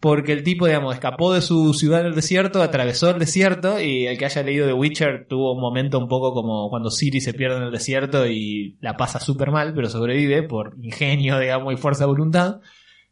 porque 0.05 0.33
el 0.33 0.43
tipo, 0.43 0.67
digamos, 0.67 0.93
escapó 0.93 1.33
de 1.33 1.41
su 1.41 1.73
ciudad 1.73 2.01
en 2.03 2.09
el 2.09 2.15
desierto, 2.15 2.63
atravesó 2.63 3.09
el 3.09 3.19
desierto 3.19 3.81
y 3.81 4.07
el 4.07 4.19
que 4.19 4.27
haya 4.27 4.43
leído 4.43 4.67
The 4.67 4.75
Witcher 4.75 5.27
tuvo 5.27 5.55
un 5.55 5.63
momento 5.63 5.99
un 5.99 6.09
poco 6.09 6.35
como 6.35 6.69
cuando 6.69 6.91
Siri 6.91 7.23
se 7.23 7.33
pierde 7.33 7.57
en 7.57 7.63
el 7.63 7.73
desierto 7.73 8.27
y 8.27 8.77
la 8.83 8.99
pasa 8.99 9.19
súper 9.19 9.51
mal, 9.51 9.73
pero 9.73 9.89
sobrevive 9.89 10.43
por 10.43 10.77
ingenio, 10.83 11.39
digamos, 11.39 11.73
y 11.73 11.79
fuerza 11.79 12.05
de 12.05 12.09
voluntad. 12.09 12.61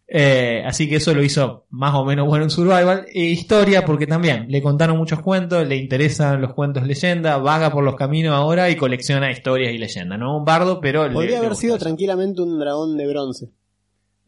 Eh, 0.07 0.63
así 0.67 0.87
que 0.87 0.97
eso 0.97 1.15
lo 1.15 1.23
hizo 1.23 1.65
más 1.71 1.95
o 1.95 2.05
menos 2.05 2.27
bueno 2.27 2.45
en 2.45 2.51
Survival. 2.51 3.07
E 3.11 3.25
historia, 3.25 3.87
porque 3.87 4.07
también 4.07 4.45
le 4.51 4.61
contaron 4.61 4.99
muchos 4.99 5.23
cuentos, 5.23 5.67
le 5.67 5.77
interesan 5.77 6.43
los 6.43 6.53
cuentos 6.53 6.87
leyenda, 6.87 7.39
vaga 7.39 7.71
por 7.71 7.85
los 7.85 7.97
caminos 7.97 8.35
ahora 8.35 8.69
y 8.69 8.77
colecciona 8.77 9.33
historias 9.33 9.73
y 9.73 9.79
leyendas. 9.79 10.19
No 10.19 10.37
un 10.37 10.45
bardo, 10.45 10.79
pero... 10.79 11.11
Podría 11.11 11.41
le 11.41 11.47
haber 11.47 11.57
sido 11.57 11.77
eso. 11.77 11.85
tranquilamente 11.87 12.43
un 12.43 12.59
dragón 12.59 12.99
de 12.99 13.07
bronce. 13.07 13.49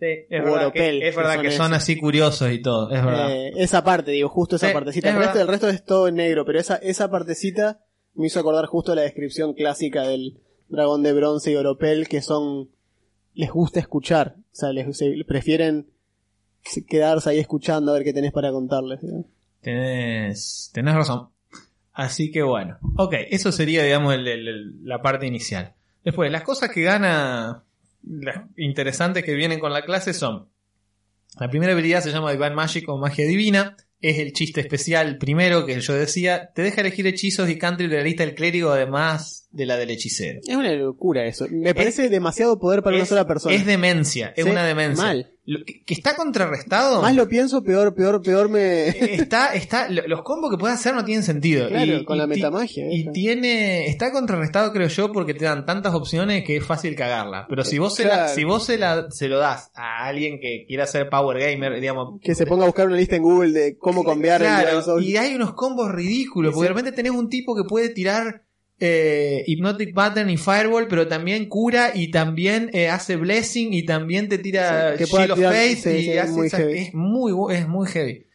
Sí, 0.05 0.27
es 0.31 0.43
verdad, 0.45 0.63
Oropel, 0.67 1.01
que, 1.01 1.09
es 1.09 1.17
verdad 1.17 1.37
que 1.37 1.49
que 1.49 1.51
son 1.53 1.73
así 1.75 1.97
curiosos 1.99 2.51
y 2.53 2.61
todo, 2.61 2.91
es 2.91 3.05
verdad. 3.05 3.31
Eh, 3.33 3.53
esa 3.57 3.83
parte, 3.85 4.11
digo, 4.11 4.29
justo 4.29 4.57
esa 4.57 4.69
Sí, 4.69 4.73
partecita. 4.75 5.09
es 5.09 5.15
El 5.15 5.21
resto, 5.23 5.41
el 5.41 5.49
resto 5.49 5.69
es 5.69 5.85
todo 5.85 6.09
en 6.09 6.17
negro, 6.17 6.45
pero 6.45 6.59
esa, 6.61 6.77
esa 6.77 7.11
partecita 7.11 7.81
me 8.15 8.27
hizo 8.27 8.41
acordar 8.41 8.67
justo 8.67 8.95
la 8.95 9.03
descripción 9.03 9.55
clásica 9.55 10.03
del 10.03 10.39
dragón 10.69 11.03
de 11.03 11.13
bronce 11.13 11.53
y 11.53 11.57
oropel, 11.57 12.09
que 12.09 12.21
son. 12.23 12.69
les 13.35 13.51
gusta 13.51 13.81
escuchar. 13.81 14.37
O 14.39 14.55
sea, 14.55 14.73
les, 14.73 14.97
se- 14.97 15.25
prefieren 15.27 15.87
quedarse 16.89 17.31
ahí 17.31 17.39
escuchando 17.39 17.91
a 17.91 17.95
ver 17.95 18.05
qué 18.05 18.13
tenés 18.13 18.33
para 18.33 18.51
contarles. 18.53 19.01
Tenés, 19.61 20.71
tenés 20.73 20.95
razón. 20.95 21.29
Así 21.93 22.31
que 22.31 22.43
bueno. 22.43 22.79
Ok, 22.97 23.15
eso 23.31 23.53
sería, 23.53 23.83
digamos, 23.83 24.15
el- 24.15 24.27
el- 24.29 24.49
el- 24.49 24.85
la 24.85 25.01
parte 25.03 25.27
inicial. 25.27 25.75
Después, 26.05 26.31
las 26.31 26.43
cosas 26.43 26.71
que 26.71 26.83
gana, 26.83 27.65
las 28.07 28.45
interesantes 28.57 29.25
que 29.25 29.35
vienen 29.35 29.61
con 29.61 29.73
la 29.73 29.83
clase 29.83 30.13
son. 30.13 30.51
La 31.39 31.49
primera 31.49 31.73
habilidad 31.73 32.03
se 32.03 32.11
llama 32.11 32.33
Divine 32.33 32.55
Magic 32.55 32.89
o 32.89 32.99
Magia 32.99 33.27
Divina. 33.27 33.77
Es 34.01 34.19
el 34.19 34.33
chiste 34.33 34.61
especial 34.61 35.19
primero 35.19 35.67
que 35.67 35.81
yo 35.81 35.95
decía. 35.95 36.53
Te 36.55 36.63
deja 36.63 36.81
elegir 36.81 37.07
hechizos 37.07 37.49
y 37.49 37.59
country 37.59 37.89
de 37.89 37.97
la 37.97 38.03
lista 38.03 38.25
del 38.25 38.35
clérigo, 38.35 38.71
además 38.71 39.44
de 39.55 39.67
la 39.67 39.77
del 39.77 39.91
hechicero. 39.91 40.41
Es 40.47 40.57
una 40.57 40.73
locura 40.73 41.25
eso. 41.27 41.47
Me 41.51 41.75
parece 41.75 42.09
demasiado 42.09 42.59
poder 42.59 42.83
para 42.83 42.97
una 42.97 43.07
sola 43.07 43.27
persona. 43.27 43.55
es 43.55 43.65
demencia, 43.65 44.33
es 44.37 44.45
Sí, 44.45 44.51
una 44.51 44.65
demencia. 44.65 45.05
mal. 45.05 45.31
Lo 45.47 45.63
que, 45.63 45.83
que 45.85 45.93
está 45.93 46.17
contrarrestado. 46.17 47.03
Más 47.03 47.15
lo 47.15 47.29
pienso, 47.29 47.63
peor, 47.63 47.95
peor, 47.95 48.23
peor 48.23 48.49
me. 48.49 48.89
está, 49.15 49.55
está, 49.55 49.91
lo- 49.91 50.07
los 50.09 50.23
combos 50.23 50.51
que 50.51 50.57
puede 50.57 50.73
hacer 50.73 50.95
no 50.95 51.05
tienen 51.05 51.23
sentido. 51.23 51.69
Claro, 51.69 51.99
Y- 51.99 52.05
con 52.07 52.17
y 52.17 52.21
la 52.21 52.27
metamagia. 52.27 52.91
Y 52.91 53.03
esa. 53.03 53.13
tiene, 53.13 53.87
está 53.89 54.11
contrarrestado 54.11 54.73
creo 54.73 54.89
yo 54.89 55.13
porque 55.13 55.35
te 55.35 55.45
dan 55.45 55.67
tantas 55.67 55.93
opciones 55.93 56.45
que 56.45 56.57
es 56.57 56.65
fácil 56.65 56.97
cagarla. 56.97 57.45
Pero 57.47 57.63
si 57.63 57.79
vos 57.79 57.95
se, 57.95 58.07
la, 58.07 58.29
si 58.29 58.45
vos 58.45 58.65
se, 58.65 58.79
la, 58.79 59.11
se 59.11 59.29
lo 59.29 59.37
das 59.39 59.71
a 59.75 60.07
alguien 60.07 60.41
que 60.41 60.65
quiera 60.67 60.87
ser 60.87 61.11
power 61.11 61.39
gamer, 61.39 61.79
digamos. 61.79 62.19
Que 62.23 62.35
se 62.35 62.47
ponga 62.47 62.63
a 62.63 62.67
buscar 62.67 62.87
una 62.87 62.97
lista 62.97 63.17
en 63.17 63.23
Google 63.23 63.53
de 63.53 63.77
cómo 63.77 64.03
cambiar 64.03 64.41
el 64.41 64.49
Claro, 64.49 64.81
Souls. 64.81 65.07
y 65.07 65.19
hay 65.19 65.35
unos 65.35 65.53
combos 65.53 65.93
ridículos, 65.93 66.55
porque 66.55 66.69
repente 66.69 66.93
tenés 66.93 67.13
un 67.13 67.29
tipo 67.29 67.55
que 67.55 67.65
puede 67.69 67.91
tirar 67.91 68.44
eh, 68.81 69.45
Hypnotic 69.47 69.95
Pattern 69.95 70.29
y 70.31 70.37
Fireball, 70.37 70.89
pero 70.89 71.07
también 71.09 71.49
cura 71.49 71.93
y 71.95 72.11
también 72.11 72.71
eh, 72.73 72.89
hace 72.89 73.17
Blessing 73.17 73.73
y 73.73 73.85
también 73.85 74.29
te 74.29 74.39
tira 74.39 74.97
Sí, 74.99 75.05
Shield 75.05 75.31
of 75.33 75.39
Faith 75.41 75.79
sí, 75.79 75.91
y 75.91 76.03
sí, 76.05 76.19
hace 76.19 76.33
muy 76.33 76.47
esa- 76.49 76.57
heavy. 76.59 76.79
es 76.79 76.95
muy 76.95 77.55
es 77.55 77.69
muy 77.69 77.87
heavy. 77.89 78.27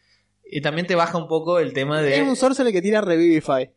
Y 0.52 0.60
también 0.62 0.86
te 0.86 0.94
baja 0.96 1.16
un 1.18 1.28
poco 1.28 1.60
el 1.60 1.72
tema 1.72 2.02
de 2.02 2.16
Es 2.16 2.22
un 2.26 2.34
sorcerer 2.36 2.72
que 2.72 2.82
tira 2.82 3.00
Revivify. 3.00 3.70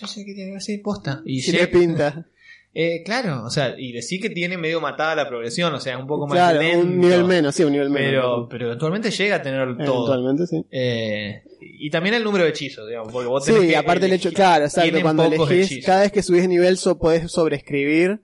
yo 0.00 0.06
sé 0.06 0.24
que 0.24 0.34
tiene 0.34 0.52
que 0.54 0.60
ser 0.60 0.82
posta. 0.82 1.22
Y 1.24 1.40
Si 1.42 1.52
le 1.52 1.66
pinta. 1.68 2.26
Eh, 2.74 3.02
claro, 3.04 3.44
o 3.44 3.50
sea, 3.50 3.74
y 3.78 3.92
decir 3.92 4.20
que 4.20 4.30
tiene 4.30 4.58
medio 4.58 4.80
matada 4.80 5.14
la 5.14 5.28
progresión, 5.28 5.72
o 5.74 5.80
sea, 5.80 5.96
un 5.96 6.06
poco 6.06 6.26
más 6.26 6.36
Claro, 6.36 6.60
lento. 6.60 6.80
un 6.86 6.98
nivel 7.00 7.24
menos, 7.24 7.54
sí, 7.54 7.62
un 7.64 7.72
nivel 7.72 7.92
Pero, 7.92 8.22
menos. 8.32 8.46
pero 8.50 8.66
eventualmente 8.66 9.10
llega 9.10 9.36
a 9.36 9.42
tener 9.42 9.76
todo. 9.84 10.06
Eventualmente, 10.14 10.46
sí. 10.46 10.64
Eh, 10.70 11.42
y 11.60 11.88
también 11.90 12.14
el 12.16 12.24
número 12.24 12.44
de 12.44 12.50
hechizos, 12.50 12.88
digamos, 12.88 13.12
porque 13.12 13.28
vos 13.28 13.44
Sí, 13.44 13.52
tenés 13.52 13.68
que 13.68 13.76
aparte 13.76 14.06
el 14.06 14.12
hecho, 14.12 14.28
elegir- 14.30 14.34
claro, 14.36 14.64
exacto, 14.64 15.00
cuando 15.02 15.24
elegís, 15.24 15.66
hechizos. 15.70 15.86
cada 15.86 16.00
vez 16.02 16.12
que 16.12 16.22
subís 16.22 16.48
nivel 16.48 16.76
so, 16.76 16.98
podés 16.98 17.30
sobreescribir, 17.30 18.22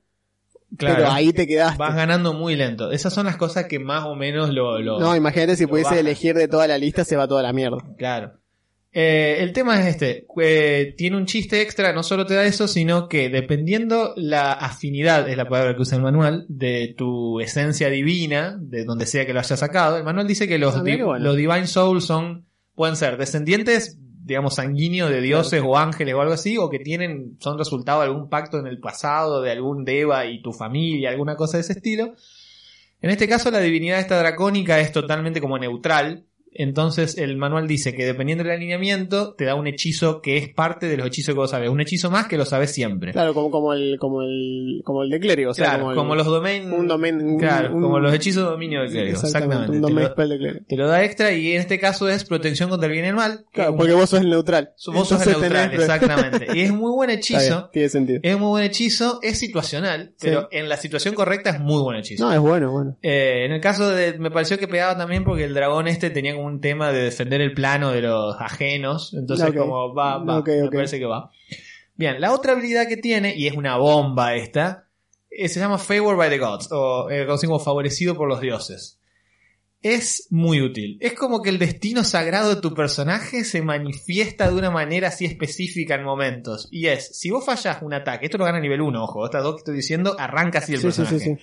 Claro, 0.77 0.97
pero 0.97 1.11
ahí 1.11 1.33
te 1.33 1.47
quedaste. 1.49 1.79
vas 1.79 1.97
ganando 1.97 2.33
muy 2.33 2.55
lento. 2.57 2.93
Esas 2.93 3.13
son 3.13 3.27
las 3.27 3.37
cosas 3.37 3.65
que 3.67 3.79
más 3.81 4.05
o 4.07 4.15
menos 4.15 4.51
lo... 4.51 4.79
lo- 4.79 5.01
No, 5.01 5.17
imagínate 5.17 5.57
si 5.57 5.67
pudiese 5.67 5.99
elegir 5.99 6.35
de 6.37 6.47
toda 6.49 6.67
la 6.69 6.79
lista, 6.79 7.05
se 7.05 7.17
va 7.17 7.27
toda 7.27 7.43
la 7.43 7.53
mierda. 7.53 7.79
Claro. 7.99 8.33
Eh, 8.93 9.37
el 9.41 9.53
tema 9.53 9.79
es 9.81 9.87
este, 9.87 10.27
eh, 10.43 10.95
tiene 10.99 11.17
un 11.17 11.25
chiste 11.27 11.61
extra, 11.63 11.93
no 11.93 12.03
solo 12.03 12.27
te 12.27 12.35
da 12.35 12.45
eso, 12.45 12.67
sino 12.67 13.09
que 13.09 13.29
dependiendo 13.29 14.15
la 14.17 14.53
afinidad, 14.53 15.29
es 15.29 15.37
la 15.37 15.49
palabra 15.49 15.77
que 15.77 15.83
usa 15.83 15.97
el 15.97 16.03
manual, 16.03 16.45
de 16.49 16.95
tu 16.99 17.39
esencia 17.41 17.89
divina, 17.89 18.57
de 18.61 18.85
donde 18.85 19.07
sea 19.07 19.25
que 19.27 19.33
lo 19.33 19.39
hayas 19.39 19.61
sacado, 19.61 19.97
el 19.97 20.03
manual 20.05 20.27
dice 20.27 20.49
que 20.49 20.59
los, 20.59 20.75
Ah, 20.75 20.83
mira 20.83 20.95
di- 20.95 20.99
qué 20.99 21.05
bueno. 21.05 21.25
los 21.25 21.37
Divine 21.37 21.69
Souls 21.69 22.05
son, 22.05 22.47
pueden 22.75 22.97
ser 22.97 23.17
descendientes, 23.17 23.97
digamos, 24.25 24.57
sanguíneos 24.57 25.09
de 25.11 25.21
dioses 25.21 25.63
o 25.65 25.79
ángeles 25.79 26.15
o 26.15 26.21
algo 26.21 26.35
así, 26.35 26.59
o 26.59 26.69
que 26.69 26.81
tienen, 26.81 27.37
son 27.39 27.59
resultado 27.59 28.01
de 28.01 28.07
algún 28.09 28.29
pacto 28.29 28.59
en 28.59 28.67
el 28.67 28.81
pasado, 28.81 29.41
de 29.41 29.53
algún 29.53 29.85
Deva 29.85 30.27
y 30.27 30.43
tu 30.43 30.53
familia, 30.53 31.11
alguna 31.11 31.37
cosa 31.37 31.59
de 31.59 31.61
ese 31.63 31.75
estilo. 31.75 32.15
En 33.03 33.11
este 33.11 33.29
caso, 33.29 33.51
la 33.53 33.61
divinidad 33.61 34.01
esta 34.01 34.19
dracónica 34.19 34.81
es 34.81 34.91
totalmente 34.93 35.41
como 35.41 35.59
neutral. 35.59 36.25
Entonces, 36.53 37.17
el 37.17 37.37
manual 37.37 37.69
dice 37.69 37.95
que 37.95 38.05
dependiendo 38.05 38.45
del 38.45 38.55
alineamiento, 38.55 39.35
te 39.35 39.45
da 39.45 39.55
un 39.55 39.67
hechizo 39.67 40.21
que 40.21 40.37
es 40.37 40.49
parte 40.49 40.87
de 40.87 40.97
los 40.97 41.07
hechizos 41.07 41.35
que 41.35 41.39
vos 41.39 41.51
sabes. 41.51 41.71
Un 41.71 41.81
hechizo 41.81 42.11
más 42.11 42.27
que 42.27 42.37
lo 42.37 42.45
sabes 42.45 42.73
siempre. 42.73 43.13
Claro, 43.13 43.35
como, 43.35 43.51
como 43.51 43.73
el, 43.73 43.99
como 43.99 44.23
el, 44.23 44.83
como 44.85 45.03
el 45.05 45.11
de 45.11 45.21
clérigo, 45.21 45.51
o 45.53 45.55
sea, 45.55 45.77
Claro, 45.77 45.95
como, 45.95 46.15
los 46.15 46.27
domain. 46.27 46.73
un 46.73 46.89
domain, 46.89 47.21
un- 47.21 47.39
claro, 47.39 47.75
un- 47.75 47.83
como 47.83 48.01
los 48.01 48.13
hechizos 48.13 48.45
de 48.45 48.51
dominio 48.51 48.81
del 48.81 48.91
clérigo. 48.91 49.15
Exactamente, 49.17 49.55
Exactamente. 49.57 49.77
un 49.87 49.95
domain 49.95 50.09
spell 50.09 50.29
de 50.29 50.39
clérigo. 50.39 50.65
te 50.69 50.77
lo 50.77 50.89
da 50.89 51.05
extra 51.05 51.33
y 51.33 51.53
en 51.53 51.61
este 51.61 51.79
caso 51.79 52.09
es 52.09 52.25
protección 52.25 52.69
contra 52.69 52.87
el 52.87 52.93
bien 52.93 53.05
y 53.05 53.09
el 53.09 53.15
mal. 53.15 53.45
Claro, 53.53 53.77
porque 53.77 53.93
vos 53.93 54.11
sos 54.11 54.21
el 54.21 54.31
neutral. 54.31 54.73
vos 54.87 55.09
sos 55.09 55.27
el 55.27 55.33
neutral, 55.41 55.73
exactamente. 55.73 56.47
Y 56.55 56.63
es 56.63 56.73
muy 56.73 56.91
buen 56.93 57.09
bien, 57.09 57.19
hechizo. 57.19 57.71
tiene 57.73 57.89
sentido. 57.89 58.21
Es 58.23 58.39
muy 58.39 58.49
buen 58.49 58.65
hechizo, 58.65 59.21
es 59.23 59.39
situacional, 59.39 60.13
pero 60.21 60.49
en 60.51 60.69
la 60.69 60.77
situación 60.77 61.15
correcta 61.15 61.51
es 61.51 61.61
muy 61.61 61.81
buen 61.83 61.97
hechizo. 61.99 62.25
No, 62.27 62.33
es 62.33 62.41
bueno, 62.41 62.71
bueno. 62.73 62.97
Eh, 63.03 63.45
en 63.47 63.53
el 63.53 63.61
caso 63.61 63.89
de. 63.89 64.19
Me 64.19 64.31
pareció 64.31 64.59
que 64.59 64.69
pegaba 64.69 64.97
también 64.97 65.25
porque 65.25 65.45
el 65.45 65.55
dragón 65.55 65.87
este 65.89 66.11
tenía 66.11 66.35
como 66.35 66.40
un 66.45 66.61
tema 66.61 66.93
de 66.93 67.03
defender 67.03 67.41
el 67.41 67.55
plano 67.55 67.93
de 67.93 68.03
los 68.03 68.37
ajenos. 68.41 69.15
Entonces, 69.15 69.53
como 69.57 69.95
va, 69.95 70.19
va. 70.19 70.39
Ok, 70.39 70.49
me 70.49 70.71
parece 70.71 70.99
que 70.99 71.07
va. 71.07 71.31
Bien, 71.95 72.21
la 72.21 72.33
otra 72.33 72.53
habilidad 72.53 72.89
que 72.89 72.97
tiene, 72.97 73.35
y 73.37 73.47
es 73.47 73.55
una 73.55 73.77
bomba 73.77 74.35
esta, 74.35 74.89
eh, 75.31 75.49
se 75.49 75.61
llama 75.61 75.79
Favor 75.79 76.17
by 76.17 76.31
the 76.31 76.39
Gods, 76.39 76.69
o 76.73 77.11
eh, 77.11 77.27
conocido 77.27 77.53
como 77.53 77.65
favorecido 77.65 78.17
por 78.17 78.29
los 78.29 78.41
dioses. 78.41 78.99
Es 79.83 80.27
muy 80.31 80.61
útil. 80.61 80.99
Es 81.01 81.15
como 81.15 81.41
que 81.43 81.49
el 81.49 81.59
destino 81.59 82.05
sagrado 82.05 82.55
de 82.55 82.61
tu 82.61 82.75
personaje 82.75 83.45
se 83.45 83.63
manifiesta 83.63 84.51
de 84.51 84.57
una 84.57 84.71
manera 84.71 85.09
así 85.09 85.25
específica 85.25 85.95
en 85.95 86.05
momentos. 86.05 86.69
Y 86.71 86.87
es, 86.87 87.19
si 87.19 87.31
vos 87.31 87.45
fallás 87.45 87.81
un 87.81 87.95
ataque, 87.95 88.27
esto 88.27 88.37
lo 88.37 88.45
gana 88.45 88.59
a 88.59 88.61
nivel 88.61 88.83
1, 88.83 89.03
ojo, 89.03 89.25
estas 89.25 89.43
dos 89.43 89.55
que 89.55 89.59
estoy 89.61 89.77
diciendo, 89.77 90.17
arranca 90.19 90.59
así 90.59 90.73
el 90.73 90.81
sí, 90.81 90.87
personaje. 90.87 91.19
sí, 91.19 91.25
sí. 91.25 91.37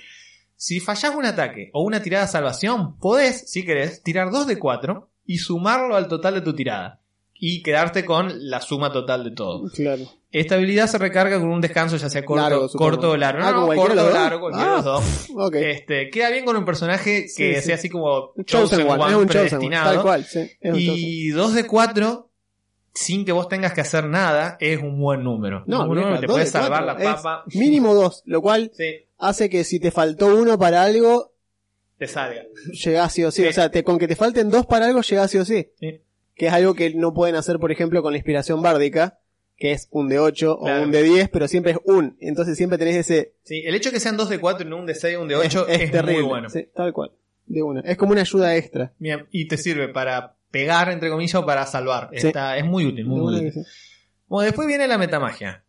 Si 0.58 0.80
fallás 0.80 1.16
un 1.16 1.26
ataque 1.26 1.70
o 1.74 1.84
una 1.84 2.02
tirada 2.02 2.26
de 2.26 2.32
salvación, 2.32 2.98
podés, 2.98 3.50
si 3.50 3.64
querés, 3.64 4.02
tirar 4.04 4.32
2 4.32 4.48
de 4.48 4.58
4 4.60 5.10
y 5.26 5.38
sumarlo 5.38 5.96
al 5.96 6.08
total 6.08 6.34
de 6.34 6.42
tu 6.42 6.54
tirada. 6.56 7.00
Y 7.40 7.62
quedarte 7.62 8.04
con 8.04 8.32
la 8.50 8.60
suma 8.62 8.92
total 8.92 9.24
de 9.24 9.32
todo. 9.32 9.70
Claro. 9.72 10.04
Esta 10.32 10.56
habilidad 10.56 10.88
se 10.88 10.98
recarga 10.98 11.40
con 11.40 11.50
un 11.50 11.62
descanso, 11.62 11.96
ya 11.98 12.10
sea 12.10 12.26
corto, 12.26 12.42
Largo, 12.50 12.68
supongo. 12.68 12.90
corto 12.92 13.12
o 13.12 13.18
largo. 13.18 13.44
Ah, 13.44 13.52
No, 13.52 13.52
¿con 13.52 13.60
no, 13.62 13.66
cualquiera 13.68 14.02
corto 14.02 14.10
o 14.10 14.20
largo, 14.20 14.40
cualquiera 14.42 14.70
de 14.72 14.76
los 14.78 14.86
Ah, 14.86 14.90
dos. 14.90 15.28
Ok. 15.48 15.56
Este, 15.58 16.10
queda 16.10 16.32
bien 16.32 16.44
con 16.46 16.58
un 16.58 16.66
personaje 16.66 17.22
que 17.24 17.28
Sí, 17.60 17.62
sea 17.62 17.76
así 17.76 17.90
como 17.90 18.34
chosen, 18.44 18.88
one, 18.90 19.12
es 19.12 19.16
un 19.16 19.28
predestinado. 19.28 19.94
tal 19.94 20.02
cual, 20.02 20.24
sí. 20.26 20.40
Es 20.60 20.74
un 20.74 20.80
chosen. 20.80 20.96
y 20.98 21.30
2 21.30 21.54
de 21.54 21.68
4, 21.68 22.30
sin 22.96 23.24
que 23.24 23.32
vos 23.32 23.48
tengas 23.48 23.74
que 23.74 23.82
hacer 23.82 24.06
nada, 24.08 24.58
es 24.60 24.82
un 24.82 25.00
buen 25.00 25.24
número. 25.24 25.64
No, 25.68 25.82
un 25.84 25.90
número 25.90 26.08
vieja, 26.08 26.16
que 26.22 26.22
te 26.28 26.32
puede 26.34 26.46
de 26.46 26.50
salvar 26.50 26.84
la 26.84 26.98
papa. 26.98 27.44
Mínimo 27.54 27.94
dos, 27.94 28.24
lo 28.26 28.42
cual 28.42 28.72
Sí, 28.74 29.06
hace 29.18 29.50
que 29.50 29.64
si 29.64 29.80
te 29.80 29.92
faltó 29.92 30.36
uno 30.36 30.58
para 30.60 30.84
algo, 30.84 31.34
te 31.98 32.08
salga. 32.08 32.44
llegás 32.84 33.14
sí 33.14 33.24
o 33.24 33.32
sí. 33.32 33.42
Sí. 33.44 33.48
O 33.48 33.54
sea, 33.54 33.70
te- 33.72 33.84
con 33.84 33.98
que 33.98 34.08
te 34.08 34.16
falten 34.16 34.50
dos 34.50 34.66
para 34.66 34.86
algo, 34.88 35.02
llegás 35.02 35.32
sí 35.32 35.38
o 35.38 35.46
sí. 35.46 35.70
Sí. 35.80 36.02
Que 36.36 36.48
es 36.48 36.54
algo 36.54 36.76
que 36.76 36.94
no 36.94 37.14
pueden 37.14 37.36
hacer, 37.36 37.58
por 37.60 37.72
ejemplo, 37.72 38.02
con 38.04 38.14
la 38.14 38.18
inspiración 38.18 38.62
bárdica, 38.62 39.20
que 39.58 39.72
es 39.72 39.88
un 39.90 40.08
de 40.08 40.20
8 40.20 40.60
Claro. 40.62 40.82
o 40.82 40.84
un 40.84 40.92
de 40.92 41.02
10, 41.02 41.30
pero 41.30 41.48
siempre 41.48 41.72
es 41.72 41.80
un. 41.86 42.16
Entonces 42.20 42.56
siempre 42.58 42.78
tenés 42.78 42.96
ese... 42.98 43.34
Sí, 43.44 43.64
el 43.66 43.74
hecho 43.74 43.90
de 43.90 43.96
que 43.96 44.00
sean 44.00 44.16
2 44.18 44.30
de 44.30 44.38
4 44.40 44.68
y 44.68 44.70
no 44.70 44.78
un 44.78 44.86
de 44.86 44.94
6 44.94 45.18
un 45.18 45.28
de 45.28 45.36
8 45.36 45.68
es, 45.68 45.76
es, 45.78 45.82
es 45.86 45.92
terrible. 45.92 46.14
muy 46.22 46.30
bueno. 46.30 46.50
Sí, 46.52 46.68
tal 46.76 46.94
cual. 46.94 47.12
De 47.48 47.64
una. 47.64 47.82
Es 47.82 47.98
como 47.98 48.12
una 48.12 48.22
ayuda 48.22 48.56
extra. 48.56 48.94
Bien, 49.00 49.26
y 49.32 49.48
te 49.48 49.58
sirve 49.58 49.88
para 49.88 50.36
pegar, 50.52 50.92
entre 50.92 51.10
comillas, 51.10 51.34
o 51.36 51.46
para 51.46 51.66
salvar. 51.66 52.10
Está, 52.12 52.56
es 52.58 52.66
muy 52.66 52.86
útil, 52.86 53.06
muy, 53.06 53.20
muy 53.20 53.48
útil. 53.48 53.64
Bueno, 54.28 54.46
después 54.46 54.68
viene 54.68 54.88
la 54.88 54.98
metamagia. 55.00 55.64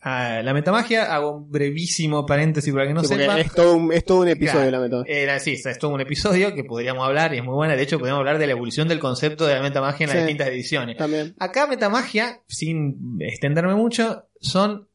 Ah, 0.00 0.40
la 0.44 0.54
metamagia, 0.54 1.12
hago 1.14 1.32
un 1.38 1.50
brevísimo 1.50 2.24
paréntesis 2.24 2.72
para 2.72 2.86
que 2.86 2.94
no 2.94 3.02
Sí, 3.02 3.14
sepa. 3.16 3.40
es, 3.40 3.52
todo 3.52 3.74
un, 3.76 3.92
es 3.92 4.04
todo 4.04 4.20
un 4.20 4.28
episodio 4.28 4.60
Claro. 4.62 4.70
la 4.70 4.80
metodología. 4.80 5.16
Era, 5.18 5.38
sí, 5.40 5.52
es 5.64 5.78
todo 5.78 5.90
un 5.92 6.00
episodio 6.00 6.54
que 6.54 6.62
podríamos 6.64 7.06
hablar 7.06 7.34
y 7.34 7.38
es 7.38 7.44
muy 7.44 7.54
buena. 7.54 7.74
De 7.74 7.82
hecho, 7.82 7.98
podríamos 7.98 8.20
hablar 8.20 8.38
de 8.38 8.46
la 8.46 8.52
evolución 8.52 8.86
del 8.88 9.00
concepto 9.00 9.46
de 9.46 9.54
la 9.54 9.62
metamagia 9.62 10.04
en 10.04 10.08
las 10.10 10.16
Sí. 10.18 10.22
distintas 10.22 10.48
ediciones. 10.48 10.96
También. 10.96 11.34
Acá 11.38 11.66
metamagia, 11.66 12.42
sin 12.46 13.16
extenderme 13.20 13.74
mucho, 13.74 14.28
son 14.40 14.88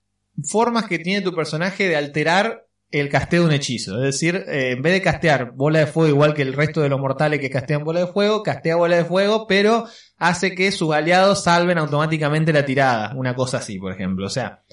formas 0.49 0.85
que 0.85 0.99
tiene 0.99 1.21
tu 1.21 1.33
personaje 1.35 1.87
de 1.87 1.95
alterar 1.95 2.65
el 2.89 3.09
casteo 3.09 3.41
de 3.41 3.47
un 3.47 3.53
hechizo. 3.53 3.95
Es 3.97 4.03
decir, 4.13 4.35
eh, 4.47 4.71
en 4.71 4.81
vez 4.83 4.93
de 4.93 5.01
castear 5.01 5.51
bola 5.51 5.79
de 5.79 5.87
fuego 5.87 6.09
igual 6.09 6.33
que 6.35 6.43
el 6.43 6.53
resto 6.53 6.79
de 6.81 6.89
los 6.89 6.99
mortales 6.99 7.39
que 7.39 7.49
castean 7.49 7.83
bola 7.83 8.01
de 8.01 8.07
fuego, 8.07 8.43
castea 8.43 8.75
bola 8.75 8.95
de 8.97 9.03
fuego, 9.05 9.47
pero 9.47 9.85
hace 10.17 10.53
que 10.55 10.71
sus 10.71 10.93
aliados 10.93 11.43
salven 11.43 11.79
automáticamente 11.79 12.53
la 12.53 12.63
tirada. 12.65 13.13
Una 13.15 13.33
cosa 13.35 13.57
así, 13.57 13.79
por 13.79 13.91
ejemplo. 13.91 14.27
O 14.27 14.29
sea, 14.29 14.63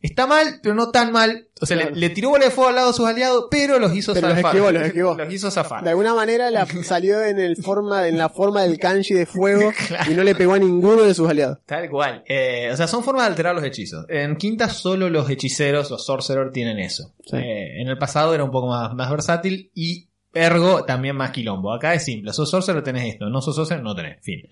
está 0.00 0.26
mal, 0.26 0.60
pero 0.62 0.74
no 0.74 0.90
tan 0.90 1.12
mal. 1.12 1.48
O 1.60 1.66
sea, 1.66 1.76
Claro. 1.76 1.94
le, 1.94 2.00
le 2.00 2.10
tiró 2.10 2.30
bola 2.30 2.44
de 2.44 2.50
fuego 2.50 2.68
al 2.70 2.76
lado 2.76 2.88
de 2.88 2.94
sus 2.94 3.06
aliados, 3.06 3.46
pero 3.50 3.78
los 3.78 3.94
hizo 3.94 4.14
Pero 4.14 4.28
los 4.28 4.36
zafar. 4.36 4.54
esquivó, 4.54 4.70
los 4.70 4.82
esquivó. 4.84 5.14
Los 5.16 5.32
hizo 5.32 5.50
zafar. 5.50 5.82
De 5.82 5.90
alguna 5.90 6.14
manera 6.14 6.50
la 6.50 6.66
salió 6.84 7.22
en 7.22 7.38
el 7.40 7.56
forma, 7.56 8.06
en 8.06 8.16
la 8.16 8.28
forma 8.28 8.62
del 8.62 8.78
kanji 8.78 9.14
de 9.14 9.26
fuego 9.26 9.72
y 10.10 10.14
no 10.14 10.22
le 10.22 10.34
pegó 10.34 10.54
a 10.54 10.58
ninguno 10.58 11.02
de 11.02 11.14
sus 11.14 11.28
aliados. 11.28 11.58
Tal 11.66 11.90
cual. 11.90 12.22
Eh, 12.26 12.70
o 12.72 12.76
sea, 12.76 12.86
son 12.86 13.02
formas 13.02 13.24
de 13.24 13.28
alterar 13.30 13.54
los 13.54 13.64
hechizos. 13.64 14.06
En 14.08 14.36
quinta 14.36 14.68
solo 14.68 15.08
los 15.10 15.28
hechiceros, 15.28 15.90
los 15.90 16.04
sorcerers, 16.06 16.52
tienen 16.52 16.78
eso. 16.78 17.14
Sí. 17.26 17.36
Eh, 17.36 17.80
en 17.82 17.88
el 17.88 17.98
pasado 17.98 18.34
era 18.34 18.44
un 18.44 18.50
poco 18.52 18.68
más, 18.68 18.94
más 18.94 19.10
versátil 19.10 19.70
y 19.74 20.08
ergo 20.32 20.84
también 20.84 21.16
más 21.16 21.32
quilombo. 21.32 21.72
Acá 21.72 21.94
es 21.94 22.04
simple. 22.04 22.32
Sos 22.32 22.48
sorcerer, 22.50 22.84
tenés 22.84 23.04
esto. 23.14 23.28
No 23.30 23.40
sos 23.42 23.56
sorcerer, 23.56 23.82
no 23.82 23.96
tenés. 23.96 24.22
Fin. 24.22 24.42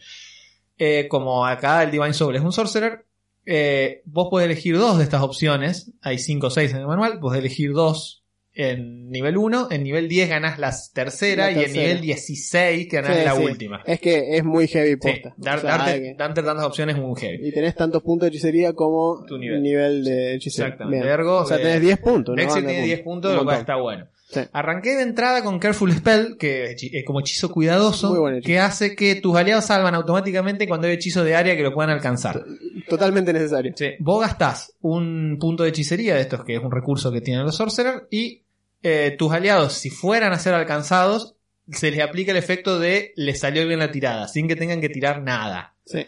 Eh, 0.79 1.07
como 1.09 1.47
acá 1.47 1.83
el 1.85 1.91
Divine 1.91 2.13
Soul 2.13 2.35
es 2.37 2.43
un 2.43 2.53
sorcerer, 2.53 3.07
eh, 3.47 4.03
vos 4.05 4.29
podés 4.31 4.47
elegir 4.47 4.77
dos 4.77 4.99
de 4.99 5.05
estas 5.05 5.23
opciones. 5.23 5.93
Hay 6.03 6.19
5 6.19 6.49
o 6.49 6.51
6 6.51 6.73
en 6.73 6.79
el 6.79 6.87
manual. 6.87 7.19
Podés 7.21 7.39
elegir 7.41 7.73
dos 7.73 8.25
en 8.59 9.11
nivel 9.11 9.37
1. 9.37 9.69
En 9.71 9.83
nivel 9.85 10.09
10 10.09 10.29
ganás 10.31 10.59
la 10.59 10.75
tercera. 10.95 11.51
La 11.51 11.61
Y 11.61 11.65
en 11.65 11.73
nivel 11.73 12.01
16 12.01 12.89
ganás 12.91 13.17
Sí, 13.19 13.25
la 13.25 13.35
sí. 13.37 13.43
última. 13.45 13.83
Es 13.87 14.01
que 14.01 14.37
es 14.37 14.45
muy 14.45 14.67
heavy 14.67 14.91
Sí, 14.93 14.97
posta. 14.97 15.35
dar- 15.37 15.59
O 15.59 15.61
sea, 15.61 15.71
darte, 15.71 15.91
hay 15.93 16.01
que- 16.01 16.15
darte 16.15 16.43
tantas 16.43 16.65
opciones 16.67 16.97
es 16.97 17.03
un 17.03 17.15
heavy. 17.17 17.49
Y 17.49 17.53
tenés 17.53 17.75
tantos 17.75 18.03
puntos 18.03 18.27
de 18.27 18.31
hechicería 18.31 18.73
como 18.73 19.25
Tu 19.27 19.37
nivel. 19.39 19.63
nivel, 19.63 20.05
de 20.05 20.35
hechicería. 20.35 20.67
Exactamente. 20.69 21.07
Ergo, 21.07 21.39
o 21.39 21.47
sea, 21.47 21.59
eh, 21.59 21.61
tenés 21.61 21.81
10 21.83 21.99
puntos. 21.99 22.35
¿no? 22.35 22.43
Banda 22.43 22.55
de 22.61 22.67
tiene 22.67 22.83
10 22.87 23.01
puntos, 23.01 23.35
lo 23.35 23.45
cual 23.45 23.59
está 23.61 23.77
bueno. 23.77 24.09
Sí. 24.29 24.41
Arranqué 24.53 24.97
de 24.97 25.03
entrada 25.03 25.45
con 25.45 25.59
Careful 25.61 25.93
Spell, 25.93 26.37
que 26.37 26.73
es 26.73 27.05
como 27.05 27.21
hechizo 27.21 27.49
cuidadoso, 27.51 28.11
Muy 28.11 28.19
buen 28.19 28.35
hechizo. 28.37 28.47
que 28.47 28.59
hace 28.59 28.97
que 28.97 29.15
tus 29.17 29.37
aliados 29.37 29.67
salvan 29.67 29.95
automáticamente 29.95 30.67
cuando 30.67 30.89
hay 30.89 30.95
hechizo 30.95 31.23
de 31.23 31.37
área 31.37 31.57
que 31.57 31.63
lo 31.63 31.73
puedan 31.73 31.91
alcanzar. 31.91 32.45
Totalmente 32.89 33.33
necesario. 33.33 33.73
Sí. 33.77 33.91
Vos 34.01 34.21
gastás 34.23 34.75
un 34.81 35.37
punto 35.41 35.63
de 35.63 35.69
hechicería 35.69 36.17
de 36.17 36.23
estos, 36.23 36.45
que 36.45 36.57
es 36.57 36.61
un 36.63 36.73
recurso 36.73 37.13
que 37.13 37.21
tienen 37.21 37.45
los 37.45 37.57
Sorcerers, 37.57 38.03
y 38.11 38.43
eh, 38.83 39.15
tus 39.17 39.33
aliados, 39.33 39.75
si 39.75 39.91
fueran 39.91 40.33
a 40.33 40.39
ser 40.39 40.55
alcanzados, 40.55 41.37
se 41.71 41.91
les 41.91 42.01
aplica 42.01 42.33
el 42.33 42.39
efecto 42.39 42.79
de 42.81 43.13
les 43.17 43.39
salió 43.41 43.67
bien 43.67 43.79
la 43.79 43.91
tirada, 43.93 44.29
sin 44.29 44.49
que 44.49 44.57
tengan 44.57 44.81
que 44.81 44.89
tirar 44.89 45.23
nada. 45.23 45.75
Sí. 45.85 46.05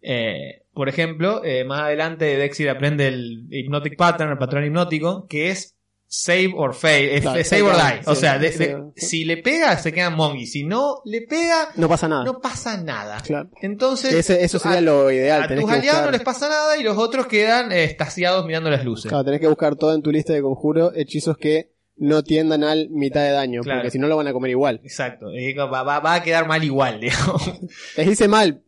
Eh, 0.00 0.62
por 0.72 0.88
ejemplo, 0.88 1.42
eh, 1.44 1.64
más 1.64 1.80
adelante 1.82 2.24
Dexter 2.36 2.70
aprende 2.70 3.08
el 3.08 3.46
Hypnotic 3.50 3.96
Pattern, 3.96 4.30
el 4.30 4.38
patrón 4.38 4.64
hipnótico, 4.64 5.26
que 5.26 5.50
es 5.50 5.74
save 6.10 6.52
or 6.56 6.74
fail, 6.74 7.20
Claro, 7.20 7.44
save 7.44 7.62
or 7.62 7.76
die. 7.76 8.00
O 8.06 8.14
sea, 8.14 8.38
de- 8.38 8.50
de- 8.50 8.82
si 8.96 9.24
le 9.26 9.36
pega, 9.36 9.76
se 9.76 9.92
quedan 9.92 10.16
mongi. 10.16 10.46
Si 10.46 10.64
no 10.64 11.02
le 11.04 11.20
pega, 11.22 11.68
No 11.76 11.86
pasa 11.88 12.08
nada. 12.08 12.24
no 12.24 12.40
pasa 12.40 12.76
nada. 12.82 13.20
Claro. 13.20 13.50
Entonces, 13.60 14.14
Ese- 14.14 14.42
eso 14.42 14.58
sería 14.58 14.78
a, 14.78 14.80
lo 14.80 15.10
ideal. 15.10 15.42
a 15.42 15.48
tus 15.48 15.56
aliados 15.70 15.82
buscar- 15.82 16.04
no 16.06 16.10
les 16.10 16.22
pasa 16.22 16.48
nada 16.48 16.76
y 16.78 16.82
los 16.82 16.96
otros 16.96 17.26
quedan 17.26 17.70
eh, 17.72 17.84
estasiados 17.84 18.46
mirando 18.46 18.70
las 18.70 18.84
luces. 18.84 19.10
Claro, 19.10 19.24
tenés 19.24 19.40
que 19.40 19.48
buscar 19.48 19.76
todo 19.76 19.94
en 19.94 20.00
tu 20.02 20.10
lista 20.10 20.32
de 20.32 20.40
conjuro 20.40 20.92
hechizos 20.94 21.36
que 21.36 21.72
no 21.96 22.22
tiendan 22.22 22.64
al 22.64 22.88
mitad 22.90 23.22
de 23.24 23.30
daño, 23.32 23.60
Claro. 23.62 23.80
porque 23.80 23.90
si 23.90 23.98
no 23.98 24.06
lo 24.08 24.16
van 24.16 24.28
a 24.28 24.32
comer 24.32 24.50
igual. 24.52 24.80
Exacto. 24.84 25.26
Va, 25.70 25.82
va- 25.82 26.00
va 26.00 26.14
a 26.14 26.22
quedar 26.22 26.46
mal 26.48 26.64
igual, 26.64 27.00
digamos. 27.00 27.52
Les 27.96 28.06
hice 28.08 28.28
mal, 28.28 28.62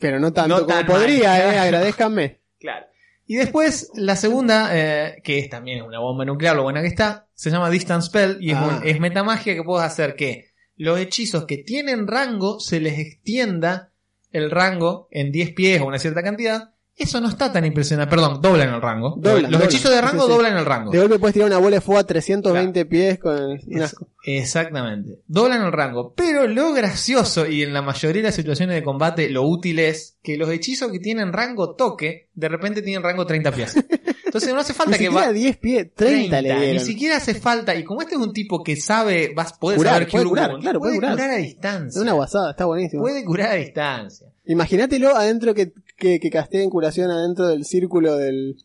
pero 0.00 0.18
no 0.18 0.32
tanto 0.32 0.60
No 0.60 0.66
como 0.66 0.86
podría, 0.86 1.28
mal, 1.30 1.40
eh, 1.40 1.58
agradezcanme. 1.58 2.40
Claro. 2.58 2.86
Y 3.26 3.36
después, 3.36 3.90
la 3.94 4.14
segunda, 4.16 4.68
eh, 4.72 5.20
que 5.24 5.38
es 5.38 5.50
también 5.50 5.82
una 5.82 5.98
bomba 5.98 6.24
nuclear, 6.24 6.54
lo 6.54 6.62
buena 6.62 6.80
que 6.80 6.86
está, 6.88 7.28
se 7.34 7.50
llama 7.50 7.70
Distance 7.70 8.06
Spell 8.08 8.38
y 8.40 8.50
es, 8.52 8.56
Ah. 8.56 8.78
un- 8.80 8.86
es 8.88 9.00
metamagia 9.00 9.54
que 9.54 9.62
puedes 9.64 9.84
hacer 9.86 10.14
que 10.14 10.46
los 10.76 10.98
hechizos 11.00 11.44
que 11.46 11.58
tienen 11.58 12.06
rango 12.06 12.60
se 12.60 12.78
les 12.80 12.98
extienda 12.98 13.92
el 14.30 14.50
rango 14.50 15.08
en 15.10 15.32
10 15.32 15.52
pies 15.54 15.80
o 15.80 15.86
una 15.86 15.98
cierta 15.98 16.22
cantidad. 16.22 16.74
Eso 16.98 17.20
no 17.20 17.28
está 17.28 17.52
tan 17.52 17.64
impresionante. 17.66 18.08
Perdón, 18.10 18.40
doblan 18.40 18.72
el 18.72 18.80
rango. 18.80 19.16
Doblan, 19.18 19.42
los 19.42 19.50
doblan. 19.52 19.68
hechizos 19.68 19.90
de 19.90 20.00
rango 20.00 20.22
Sí, 20.22 20.28
sí. 20.28 20.32
doblan 20.34 20.56
el 20.56 20.64
rango. 20.64 20.90
De 20.90 20.98
golpe 20.98 21.18
puedes 21.18 21.34
tirar 21.34 21.48
una 21.48 21.58
bola 21.58 21.76
de 21.76 21.80
fuego 21.82 22.00
a 22.00 22.04
320 22.04 22.86
pies 22.86 23.18
con 23.18 23.52
Es- 23.68 23.94
exactamente. 24.24 25.20
Doblan 25.26 25.62
el 25.62 25.72
rango. 25.72 26.14
Pero 26.16 26.46
lo 26.46 26.72
gracioso 26.72 27.46
y 27.46 27.62
en 27.62 27.74
la 27.74 27.82
mayoría 27.82 28.22
de 28.22 28.28
las 28.28 28.34
situaciones 28.34 28.74
de 28.76 28.82
combate 28.82 29.28
lo 29.28 29.42
útil 29.42 29.78
es 29.78 30.16
que 30.22 30.36
los 30.38 30.48
hechizos 30.50 30.90
que 30.90 30.98
tienen 30.98 31.32
rango 31.32 31.74
toque, 31.74 32.30
de 32.34 32.48
repente 32.48 32.80
tienen 32.82 33.02
rango 33.02 33.26
30 33.26 33.52
pies. 33.52 33.74
Entonces 34.36 34.54
no 34.54 34.60
hace 34.60 34.72
Ni 34.72 34.76
falta 34.76 34.98
que 34.98 35.04
siquiera 35.04 35.26
va... 35.26 35.32
10 35.32 35.56
pies, 35.58 35.86
30, 35.94 36.40
le 36.42 36.72
Ni 36.74 36.80
siquiera 36.80 37.16
hace 37.16 37.34
falta. 37.34 37.74
Y 37.74 37.84
como 37.84 38.02
este 38.02 38.14
es 38.14 38.20
un 38.20 38.32
tipo 38.32 38.62
que 38.62 38.76
sabe, 38.76 39.32
vas, 39.34 39.52
puede 39.58 39.76
Curar, 39.76 39.92
saber 39.94 40.08
puede 40.10 40.24
curar, 40.26 40.58
claro, 40.60 40.78
puede 40.80 40.94
curar. 40.96 41.20
a 41.20 41.36
Es 41.38 41.44
distancia. 41.46 42.00
una 42.02 42.12
guasada, 42.12 42.50
está 42.50 42.64
buenísimo. 42.66 43.02
Puede 43.02 43.24
curar 43.24 43.50
a 43.50 43.54
distancia. 43.54 44.28
Imagínatelo 44.44 45.16
adentro 45.16 45.54
que, 45.54 45.72
que, 45.96 46.20
que 46.20 46.30
casteen 46.30 46.70
curación 46.70 47.10
adentro 47.10 47.48
del 47.48 47.64
círculo 47.64 48.16
del, 48.16 48.56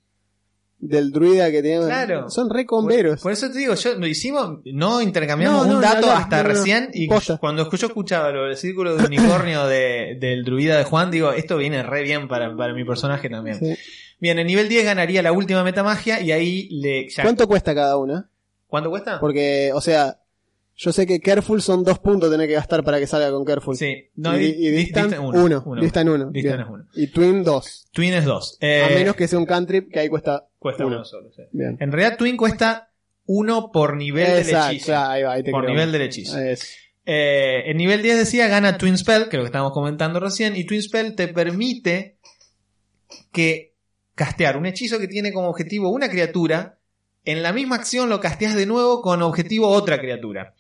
del 0.78 1.12
druida 1.12 1.50
que 1.52 1.62
tiene. 1.62 1.86
Claro. 1.86 2.30
Son 2.30 2.50
re 2.50 2.66
converos. 2.66 3.22
por 3.22 3.32
eso 3.32 3.50
te 3.52 3.58
digo, 3.60 3.74
yo 3.76 3.96
lo 3.96 4.06
hicimos, 4.08 4.60
no 4.66 5.02
intercambiamos 5.02 5.66
No, 5.66 5.72
no, 5.74 5.76
un 5.78 5.82
dato 5.82 6.08
no, 6.08 6.14
hasta 6.14 6.44
recién. 6.44 6.90
Y 6.94 7.08
Posta. 7.08 7.38
cuando 7.38 7.70
yo 7.70 7.88
escuchaba 7.88 8.32
lo 8.32 8.46
del 8.46 8.58
círculo 8.58 8.96
de 8.96 9.06
unicornio 9.06 9.66
de- 9.68 10.18
del 10.20 10.44
druida 10.44 10.78
de 10.78 10.84
Juan, 10.84 11.10
digo, 11.12 11.32
esto 11.34 11.58
viene 11.58 11.84
re 11.84 12.04
bien 12.04 12.28
para, 12.28 12.56
para 12.56 12.74
mi 12.74 12.84
personaje 12.84 13.30
también. 13.30 13.58
Sí. 13.60 13.76
Bien, 14.22 14.40
en 14.40 14.48
nivel 14.48 14.70
10 14.70 14.86
ganaría 14.86 15.22
la 15.22 15.34
última 15.34 15.64
metamagia 15.66 16.22
y 16.22 16.32
ahí 16.32 16.70
le. 16.70 17.10
ya- 17.10 17.24
¿Cuánto 17.24 17.46
cuesta 17.48 17.76
cada 17.76 17.98
una? 17.98 18.30
¿Cuánto 18.68 18.90
cuesta? 18.90 19.20
Porque, 19.20 19.72
o 19.74 19.82
sea, 19.82 20.20
yo 20.78 20.94
sé 20.94 21.06
que 21.06 21.20
Careful 21.20 21.62
son 21.62 21.84
dos 21.84 22.00
puntos 22.00 22.32
tener 22.32 22.48
que 22.48 22.54
gastar 22.54 22.84
para 22.86 23.00
que 23.00 23.08
salga 23.08 23.30
con 23.32 23.44
Careful. 23.44 23.76
Sí, 23.76 24.10
no, 24.16 24.38
y, 24.38 24.40
di- 24.40 24.48
y 24.68 24.70
di- 24.70 24.78
Distant, 24.78 25.08
distant 25.10 25.28
uno. 25.36 25.64
uno. 25.66 25.82
Distant 25.82 26.10
uno. 26.10 26.30
Distant 26.32 26.56
Bien. 26.56 26.62
es 26.62 26.68
uno. 26.74 26.86
Y 26.96 27.08
Twin 27.08 27.44
dos. 27.44 27.88
Twin 27.92 28.14
es 28.14 28.24
2. 28.26 28.58
A 28.62 28.90
menos 28.94 29.16
que 29.16 29.28
sea 29.28 29.38
un 29.40 29.46
cantrip 29.46 29.92
que 29.92 30.00
ahí 30.00 30.08
cuesta 30.08 30.48
cuesta 30.60 30.86
uno. 30.86 30.98
uno 30.98 31.06
solo. 31.06 31.30
sí. 31.36 31.42
Bien. 31.52 31.76
En 31.82 31.92
realidad, 31.92 32.18
Twin 32.18 32.38
cuesta 32.38 32.92
uno 33.26 33.72
por 33.72 33.98
nivel 33.98 34.28
del 34.28 34.38
Exacto, 34.40 34.72
hechizo. 34.72 34.98
ahí 34.98 35.24
va, 35.24 35.34
ahí 35.34 35.44
te 35.44 35.52
Por 35.52 35.64
creo. 35.64 35.74
nivel 35.76 35.92
del 35.92 36.02
hechizo. 36.04 36.40
Es- 36.40 36.78
Eh, 37.06 37.64
en 37.72 37.78
nivel 37.78 38.04
10 38.04 38.16
decía 38.18 38.48
gana 38.48 38.78
Twin 38.78 38.96
Spell, 38.98 39.24
que 39.24 39.30
es 39.36 39.38
lo 39.38 39.42
que 39.42 39.48
estábamos 39.48 39.74
comentando 39.74 40.20
recién, 40.20 40.56
y 40.56 40.66
Twin 40.66 40.84
Spell 40.84 41.16
te 41.16 41.28
permite 41.30 42.18
que 43.32 43.71
castear 44.22 44.56
un 44.56 44.68
hechizo 44.68 45.00
que 45.00 45.08
tiene 45.08 45.34
como 45.34 45.50
objetivo 45.50 45.90
una 45.90 46.08
criatura, 46.08 46.78
en 47.26 47.42
la 47.42 47.54
misma 47.54 47.78
acción 47.78 48.08
lo 48.08 48.20
casteas 48.20 48.54
de 48.54 48.68
nuevo 48.68 49.02
con 49.02 49.24
objetivo 49.24 49.68
otra 49.68 49.98
criatura. 50.00 50.54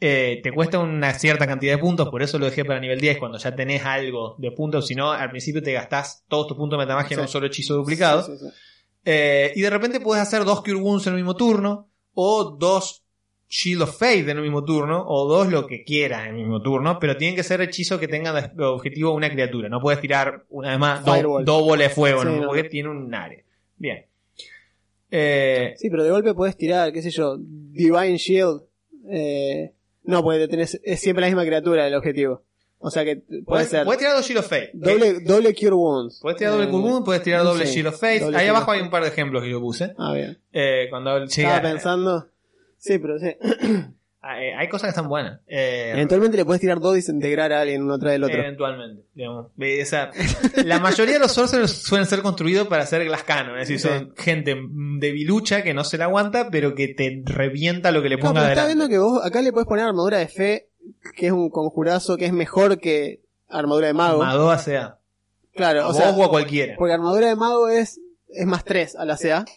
Eh, 0.00 0.40
te 0.42 0.52
cuesta 0.52 0.78
una 0.78 1.12
cierta 1.12 1.46
cantidad 1.46 1.74
de 1.74 1.82
puntos, 1.82 2.08
por 2.08 2.22
eso 2.22 2.38
lo 2.38 2.46
dejé 2.46 2.64
para 2.64 2.80
nivel 2.80 2.98
10, 2.98 3.18
cuando 3.18 3.36
ya 3.36 3.54
tenés 3.54 3.84
algo 3.84 4.36
de 4.38 4.52
puntos, 4.52 4.86
si 4.86 4.94
no, 4.94 5.12
al 5.12 5.28
principio 5.28 5.62
te 5.62 5.74
gastás 5.74 6.24
todos 6.28 6.46
tus 6.46 6.56
puntos 6.56 6.78
de 6.78 6.86
metamagia 6.86 7.14
en 7.16 7.20
un 7.20 7.28
solo 7.28 7.48
hechizo 7.48 7.74
duplicado. 7.74 8.22
Sí, 8.22 8.32
sí, 8.38 8.46
sí. 8.46 8.52
Eh, 9.04 9.52
y 9.54 9.60
de 9.60 9.68
repente 9.68 10.00
puedes 10.00 10.22
hacer 10.22 10.46
dos 10.46 10.62
Cure 10.62 10.76
Wounds 10.76 11.06
en 11.08 11.12
el 11.12 11.18
mismo 11.18 11.36
turno, 11.36 11.90
o 12.14 12.56
dos 12.58 13.04
Shield 13.50 13.82
of 13.82 13.98
Faith 13.98 14.28
en 14.28 14.36
el 14.36 14.42
mismo 14.42 14.62
turno, 14.64 15.04
o 15.06 15.26
dos 15.26 15.48
lo 15.50 15.66
que 15.66 15.82
quieras 15.82 16.22
en 16.26 16.34
el 16.34 16.40
mismo 16.40 16.60
turno, 16.60 16.98
pero 16.98 17.16
tienen 17.16 17.34
que 17.34 17.42
ser 17.42 17.60
hechizos 17.62 17.98
que 17.98 18.06
tengan 18.08 18.52
de 18.54 18.64
objetivo 18.64 19.12
una 19.12 19.30
criatura. 19.30 19.68
No 19.70 19.80
puedes 19.80 20.00
tirar, 20.00 20.44
una 20.50 20.70
vez 20.70 20.78
más, 20.78 21.04
dos 21.04 21.14
Firewall. 21.16 21.44
dos 21.44 21.62
bolas 21.62 21.88
de 21.88 21.94
fuego, 21.94 22.20
Sí, 22.22 22.26
¿no? 22.28 22.36
no. 22.36 22.46
porque 22.48 22.64
tiene 22.64 22.90
un 22.90 23.14
área. 23.14 23.42
Bien. 23.76 24.04
Eh, 25.10 25.74
Sí, 25.78 25.88
pero 25.90 26.04
de 26.04 26.10
golpe 26.10 26.34
puedes 26.34 26.56
tirar, 26.56 26.92
qué 26.92 27.00
sé 27.02 27.10
yo, 27.10 27.36
Divine 27.38 28.16
Shield. 28.18 28.62
Eh, 29.10 29.72
no, 30.04 30.22
porque 30.22 30.46
tenés, 30.48 30.78
es 30.84 31.00
siempre 31.00 31.22
la 31.22 31.28
misma 31.28 31.44
criatura 31.44 31.86
el 31.86 31.94
objetivo. 31.94 32.42
O 32.80 32.90
sea 32.90 33.04
que 33.04 33.16
puede 33.16 33.42
puedes, 33.42 33.68
ser 33.70 33.84
puedes 33.84 33.98
tirar 33.98 34.14
dos 34.14 34.24
Shield 34.26 34.38
of 34.40 34.48
Faith. 34.48 34.70
doble, 34.74 35.20
doble 35.20 35.54
Cure 35.54 35.72
Wounds. 35.74 36.20
Puedes 36.22 36.38
tirar 36.38 36.52
doble 36.52 36.66
Eh, 36.66 36.70
Cure 36.70 36.82
Wound, 36.84 37.04
puedes 37.04 37.22
tirar 37.22 37.42
doble 37.42 37.66
sí, 37.66 37.74
Shield 37.76 37.88
of 37.88 37.98
Faith. 37.98 38.22
doble 38.22 38.36
Ahí 38.38 38.46
abajo 38.46 38.70
hay 38.70 38.80
un 38.82 38.90
par 38.90 39.02
de 39.02 39.08
ejemplos 39.08 39.42
que 39.42 39.50
yo 39.50 39.60
puse. 39.60 39.94
Ah, 39.98 40.12
bien. 40.12 40.38
Eh, 40.52 40.86
cuando 40.90 41.18
llega, 41.18 41.26
Estaba 41.56 41.62
pensando. 41.62 42.26
Sí, 42.78 42.98
pero 42.98 43.18
sí. 43.18 43.26
eh, 43.40 44.54
hay 44.56 44.68
cosas 44.68 44.82
que 44.84 44.88
están 44.90 45.08
buenas. 45.08 45.40
Eh, 45.46 45.90
Eventualmente 45.94 46.36
le 46.36 46.44
puedes 46.44 46.60
tirar 46.60 46.80
dos 46.80 46.94
y 46.94 46.96
desintegrar 46.96 47.52
a 47.52 47.60
alguien 47.62 47.82
uno 47.82 47.98
tras 47.98 48.12
del 48.12 48.24
otro. 48.24 48.38
Eventualmente, 48.38 49.02
digamos. 49.14 49.48
Esa- 49.58 50.10
la 50.64 50.78
mayoría 50.78 51.14
de 51.14 51.20
los 51.20 51.32
sorcerers 51.32 51.72
suelen 51.72 52.06
ser 52.06 52.22
construidos 52.22 52.68
para 52.68 52.82
hacer 52.84 53.04
glass 53.04 53.24
cannon, 53.24 53.58
es 53.58 53.68
decir, 53.68 53.80
son 53.80 54.14
gente 54.16 54.56
debilucha 54.98 55.62
que 55.62 55.74
no 55.74 55.84
se 55.84 55.98
la 55.98 56.04
aguanta, 56.04 56.48
pero 56.50 56.74
que 56.74 56.88
te 56.88 57.22
revienta 57.24 57.90
lo 57.92 58.02
que 58.02 58.08
le 58.08 58.16
No, 58.16 58.22
ponga 58.22 58.40
pero 58.40 58.48
está 58.50 58.62
adelante. 58.64 58.88
viendo 58.88 58.88
que 58.88 58.98
vos 58.98 59.24
acá 59.24 59.42
le 59.42 59.52
puedes 59.52 59.66
poner 59.68 59.84
armadura 59.84 60.18
de 60.18 60.28
fe, 60.28 60.68
que 61.16 61.26
es 61.26 61.32
un 61.32 61.50
conjurazo 61.50 62.16
que 62.16 62.26
es 62.26 62.32
mejor 62.32 62.78
que 62.78 63.20
armadura 63.48 63.88
de 63.88 63.94
mago. 63.94 64.18
Mago 64.22 64.50
a 64.50 64.58
CA. 64.58 64.98
Claro, 65.54 65.82
A 65.82 65.84
o 65.86 65.88
vos 65.88 65.96
sea, 65.96 66.10
o 66.10 66.24
a 66.24 66.28
cualquiera. 66.30 66.74
porque 66.78 66.92
armadura 66.94 67.28
de 67.28 67.34
mago 67.36 67.68
es, 67.68 68.00
es 68.28 68.46
más 68.46 68.64
3 68.64 68.94
a 68.96 69.04
la 69.04 69.16
CA, 69.16 69.44
Eh, 69.48 69.52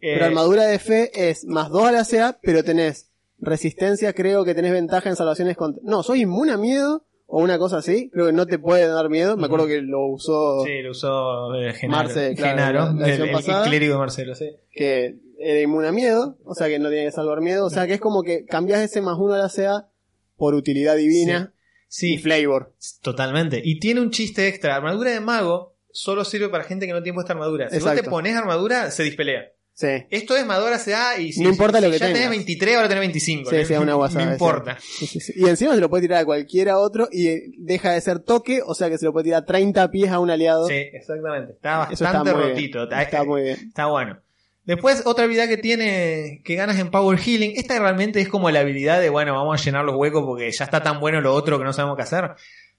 pero 0.00 0.24
armadura 0.26 0.64
de 0.64 0.78
fe 0.78 1.10
es 1.30 1.44
más 1.44 1.70
2 1.70 1.84
a 1.84 1.92
la 1.92 2.04
CA, 2.04 2.38
pero 2.42 2.62
tenés 2.64 3.10
resistencia, 3.40 4.12
creo 4.12 4.44
que 4.44 4.54
tenés 4.54 4.72
ventaja 4.72 5.08
en 5.08 5.16
salvaciones 5.16 5.56
contra... 5.56 5.80
No, 5.84 6.02
sos 6.02 6.16
inmune 6.16 6.52
a 6.52 6.56
miedo 6.56 7.04
o 7.26 7.40
una 7.42 7.58
cosa 7.58 7.78
así. 7.78 8.10
Creo 8.10 8.26
que 8.26 8.32
no 8.32 8.46
te 8.46 8.58
puede 8.58 8.86
dar 8.88 9.08
miedo. 9.10 9.36
Me 9.36 9.46
acuerdo 9.46 9.66
que 9.66 9.80
lo 9.82 10.06
usó 10.06 10.64
Sí, 10.64 10.82
lo 10.82 10.90
usó 10.92 11.54
eh, 11.54 11.72
Genaro. 11.74 12.04
Marce, 12.04 12.34
claro, 12.34 12.50
Genaro, 12.56 12.78
la- 12.80 12.92
la 12.92 13.04
el, 13.06 13.10
edición 13.10 13.28
el 13.28 13.34
pasada. 13.34 13.64
clérigo 13.68 13.92
de 13.94 13.98
Marcelo, 13.98 14.34
sí. 14.34 14.50
que 14.72 15.16
era 15.38 15.60
inmune 15.60 15.88
a 15.88 15.92
miedo, 15.92 16.36
o 16.44 16.54
sea 16.54 16.66
que 16.68 16.78
no 16.80 16.88
tiene 16.90 17.04
que 17.06 17.12
salvar 17.12 17.40
miedo, 17.40 17.64
o 17.66 17.70
sea 17.70 17.86
que 17.86 17.94
es 17.94 18.00
como 18.00 18.22
que 18.24 18.44
cambias 18.44 18.80
ese 18.80 19.00
más 19.02 19.16
uno 19.18 19.34
a 19.34 19.38
la 19.38 19.48
CA 19.48 19.88
por 20.36 20.54
utilidad 20.54 20.96
divina 20.96 21.52
y 21.54 21.58
Sí, 21.90 22.18
flavor. 22.18 22.74
totalmente. 23.02 23.62
Y 23.64 23.78
tiene 23.78 24.00
un 24.00 24.10
chiste 24.10 24.46
extra. 24.48 24.76
Armadura 24.76 25.10
de 25.12 25.20
mago 25.20 25.74
solo 25.90 26.24
sirve 26.24 26.48
para 26.48 26.64
gente 26.64 26.86
que 26.86 26.92
no 26.92 27.02
tiene 27.02 27.14
puesta 27.14 27.32
armadura. 27.32 27.68
Si 27.70 27.76
vos 27.76 27.84
te 27.84 27.90
Exacto. 27.90 28.10
pones 28.10 28.36
armadura, 28.36 28.90
se 28.90 29.04
dispelea. 29.04 29.52
Sí. 29.78 29.86
Esto 30.10 30.34
es 30.34 30.42
armadura 30.42 30.76
CA 30.76 31.20
y 31.20 31.32
si, 31.32 31.40
No 31.40 31.50
importa 31.50 31.78
si 31.78 31.84
lo 31.84 31.92
que 31.92 32.00
ya 32.00 32.06
tengas. 32.06 32.22
tenés 32.22 32.30
23, 32.30 32.74
ahora 32.74 32.88
tenés 32.88 33.00
25. 33.02 33.48
Sí, 33.48 33.56
no, 33.56 33.64
sí, 33.64 33.74
una 33.74 33.94
guasada, 33.94 34.24
no 34.24 34.32
importa. 34.32 34.76
Sí, 34.80 35.06
sí, 35.06 35.20
sí. 35.20 35.34
Y 35.36 35.46
encima 35.46 35.72
se 35.76 35.80
lo 35.80 35.88
puede 35.88 36.02
tirar 36.02 36.22
a 36.22 36.24
cualquiera 36.24 36.78
otro 36.78 37.08
y 37.12 37.28
eh, 37.28 37.42
deja 37.58 37.92
de 37.92 38.00
ser 38.00 38.18
toque, 38.18 38.60
o 38.66 38.74
sea 38.74 38.90
que 38.90 38.98
se 38.98 39.04
lo 39.04 39.12
puede 39.12 39.26
tirar 39.26 39.44
30 39.46 39.88
pies 39.92 40.10
a 40.10 40.18
un 40.18 40.30
aliado. 40.30 40.66
Sí, 40.66 40.74
exactamente. 40.74 41.52
Está 41.52 41.78
bastante 41.78 42.30
está 42.30 42.40
rotito. 42.40 42.88
Bien. 42.88 43.00
Está 43.00 43.22
muy 43.22 43.42
bien. 43.42 43.56
Está 43.68 43.86
bueno. 43.86 44.18
Después, 44.64 45.06
otra 45.06 45.26
habilidad 45.26 45.46
que 45.46 45.58
tiene 45.58 46.42
que 46.44 46.56
ganas 46.56 46.76
en 46.80 46.90
Power 46.90 47.16
Healing. 47.16 47.52
Esta 47.54 47.78
realmente 47.78 48.20
es 48.20 48.28
como 48.28 48.50
la 48.50 48.58
habilidad 48.58 49.00
de, 49.00 49.10
bueno, 49.10 49.32
vamos 49.32 49.60
a 49.60 49.64
llenar 49.64 49.84
los 49.84 49.94
huecos 49.94 50.24
porque 50.26 50.50
ya 50.50 50.64
está 50.64 50.82
tan 50.82 50.98
bueno 50.98 51.20
lo 51.20 51.34
otro 51.34 51.56
que 51.56 51.64
no 51.64 51.72
sabemos 51.72 51.96
qué 51.96 52.02
hacer. 52.02 52.32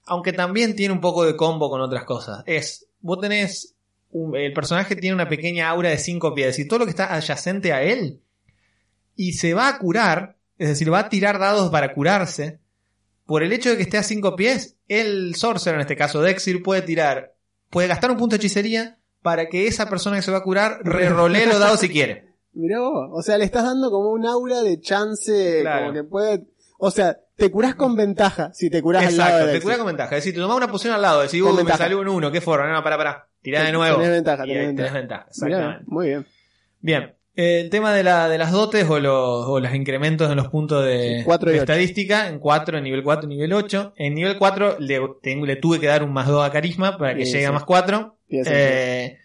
Aunque 0.04 0.34
también 0.34 0.76
tiene 0.76 0.92
un 0.92 1.00
poco 1.00 1.24
de 1.24 1.34
combo 1.34 1.70
con 1.70 1.80
otras 1.80 2.04
cosas. 2.04 2.42
Es, 2.44 2.86
vos 3.00 3.18
tenés, 3.20 3.74
el 4.34 4.52
personaje 4.52 4.96
tiene 4.96 5.14
una 5.14 5.28
pequeña 5.28 5.68
aura 5.68 5.90
de 5.90 5.98
5 5.98 6.34
pies 6.34 6.58
y 6.58 6.66
todo 6.66 6.80
lo 6.80 6.84
que 6.84 6.90
está 6.90 7.14
adyacente 7.14 7.72
a 7.72 7.82
él 7.82 8.20
y 9.16 9.34
se 9.34 9.54
va 9.54 9.68
a 9.68 9.78
curar, 9.78 10.36
es 10.58 10.68
decir, 10.68 10.92
va 10.92 11.00
a 11.00 11.08
tirar 11.08 11.38
dados 11.38 11.70
para 11.70 11.92
curarse. 11.92 12.60
Por 13.26 13.42
el 13.42 13.52
hecho 13.52 13.70
de 13.70 13.76
que 13.76 13.82
esté 13.82 13.98
a 13.98 14.02
5 14.02 14.34
pies, 14.34 14.76
el 14.88 15.34
Sorcerer, 15.36 15.76
en 15.76 15.82
este 15.82 15.96
caso 15.96 16.20
Dexir, 16.22 16.62
puede 16.62 16.82
tirar, 16.82 17.34
puede 17.68 17.86
gastar 17.86 18.10
un 18.10 18.16
punto 18.16 18.34
de 18.34 18.38
hechicería 18.38 18.98
para 19.22 19.48
que 19.48 19.66
esa 19.66 19.88
persona 19.88 20.16
que 20.16 20.22
se 20.22 20.32
va 20.32 20.38
a 20.38 20.42
curar 20.42 20.80
rerolee 20.82 21.46
los 21.46 21.60
dados 21.60 21.80
si 21.80 21.88
quiere. 21.88 22.34
Mirá 22.52 22.80
vos, 22.80 23.10
o 23.12 23.22
sea, 23.22 23.38
le 23.38 23.44
estás 23.44 23.62
dando 23.62 23.90
como 23.90 24.10
un 24.10 24.26
aura 24.26 24.62
de 24.62 24.80
chance, 24.80 25.60
Claro. 25.60 25.80
como 25.82 25.92
que 25.92 26.04
puede... 26.04 26.46
O 26.78 26.90
sea, 26.90 27.20
te 27.36 27.50
curás 27.50 27.74
con 27.74 27.94
ventaja 27.94 28.50
si 28.54 28.70
te 28.70 28.82
curás 28.82 29.06
al 29.06 29.16
lado 29.16 29.30
Exacto, 29.30 29.52
te 29.52 29.60
cura 29.60 29.76
con 29.76 29.86
ventaja. 29.86 30.16
Es 30.16 30.24
decir, 30.24 30.34
te 30.34 30.40
tomás 30.40 30.56
una 30.56 30.70
poción 30.70 30.94
al 30.94 31.02
lado, 31.02 31.20
decís, 31.20 31.42
Con 31.42 31.54
uh, 31.58 31.62
me 31.62 31.72
salió 31.72 32.00
un 32.00 32.08
1, 32.08 32.32
qué 32.32 32.40
forra, 32.40 32.72
no, 32.72 32.82
para, 32.82 32.96
para, 32.96 33.29
tirá 33.42 33.60
de 33.60 33.66
Tenés 33.66 33.78
nuevo. 33.78 33.98
ventaja, 33.98 34.42
tenés 34.44 34.66
ventaja. 34.66 34.88
tenés 34.88 34.92
ventaja, 34.92 35.20
Mirá, 35.22 35.30
exactamente. 35.56 35.84
muy 35.86 36.06
bien. 36.08 36.26
Bien, 36.80 37.14
el 37.36 37.70
tema 37.70 37.92
de, 37.94 38.02
la, 38.02 38.28
de 38.28 38.36
las 38.38 38.52
dotes 38.52 38.88
o 38.90 38.98
los, 39.00 39.46
o 39.46 39.60
los 39.60 39.74
incrementos 39.74 40.30
en 40.30 40.36
los 40.36 40.48
puntos 40.48 40.84
de, 40.84 41.24
Sí, 41.24 41.46
de 41.46 41.56
estadística, 41.56 42.28
en 42.28 42.38
4, 42.38 42.78
en 42.78 42.84
nivel 42.84 43.02
4 43.02 43.24
y 43.30 43.34
nivel 43.34 43.52
8. 43.52 43.94
En 43.96 44.14
nivel 44.14 44.36
4 44.38 44.76
le, 44.78 45.00
tengo- 45.22 45.46
le 45.46 45.56
tuve 45.56 45.78
que 45.80 45.86
dar 45.86 46.02
un 46.02 46.12
más 46.12 46.26
2 46.26 46.44
a 46.44 46.50
carisma 46.50 46.98
para 46.98 47.14
que 47.14 47.24
llegue 47.24 47.44
a 47.46 47.48
sí. 47.48 47.54
más 47.54 47.64
4. 47.64 48.16
Tiene 48.28 48.44
sentido. 48.44 48.66
Eh, 48.68 49.18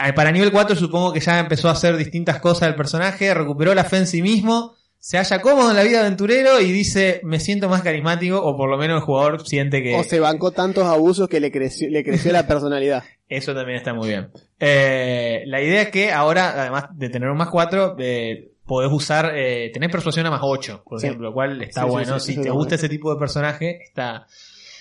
eh, 0.00 0.12
para 0.14 0.30
nivel 0.32 0.52
4 0.52 0.76
supongo 0.76 1.12
que 1.12 1.20
ya 1.20 1.38
empezó 1.40 1.68
a 1.68 1.72
hacer 1.72 1.96
distintas 1.96 2.40
cosas 2.40 2.68
el 2.68 2.74
personaje, 2.76 3.32
recuperó 3.34 3.74
la 3.74 3.84
fe 3.84 3.98
en 3.98 4.06
sí 4.06 4.22
mismo, 4.22 4.74
se 5.08 5.16
halla 5.16 5.40
cómodo 5.40 5.70
en 5.70 5.76
la 5.76 5.84
vida 5.84 6.00
aventurero 6.00 6.60
y 6.60 6.70
dice, 6.70 7.22
me 7.24 7.40
siento 7.40 7.70
más 7.70 7.80
carismático, 7.80 8.42
o 8.44 8.58
por 8.58 8.68
lo 8.68 8.76
menos 8.76 8.96
el 9.00 9.06
jugador 9.06 9.48
siente 9.48 9.82
que... 9.82 9.94
O 9.96 10.04
se 10.04 10.20
bancó 10.20 10.50
tantos 10.50 10.84
abusos 10.84 11.30
que 11.30 11.40
le 11.40 11.50
creció, 11.50 11.88
le 11.88 12.04
creció 12.04 12.30
la 12.30 12.46
personalidad. 12.46 13.04
Eso 13.30 13.54
también 13.54 13.78
está 13.78 13.94
muy 13.94 14.08
bien. 14.08 14.28
Eh, 14.60 15.44
la 15.46 15.62
idea 15.62 15.80
es 15.80 15.88
que 15.88 16.12
ahora, 16.12 16.50
además 16.60 16.88
de 16.92 17.08
tener 17.08 17.30
un 17.30 17.38
más 17.38 17.48
4, 17.48 17.96
eh, 17.98 18.50
podés 18.66 18.92
usar, 18.92 19.32
eh, 19.34 19.70
tenés 19.72 19.90
persuasión 19.90 20.26
a 20.26 20.30
más 20.30 20.40
8, 20.42 20.82
por 20.84 21.00
Sí. 21.00 21.06
ejemplo, 21.06 21.28
lo 21.28 21.32
cual 21.34 21.62
está 21.62 21.84
Sí, 21.84 21.88
bueno. 21.88 22.20
sí, 22.20 22.34
si 22.34 22.42
te 22.42 22.50
gusta 22.50 22.74
ese 22.74 22.90
tipo 22.90 23.10
de 23.10 23.18
personaje, 23.18 23.80
está. 23.84 24.26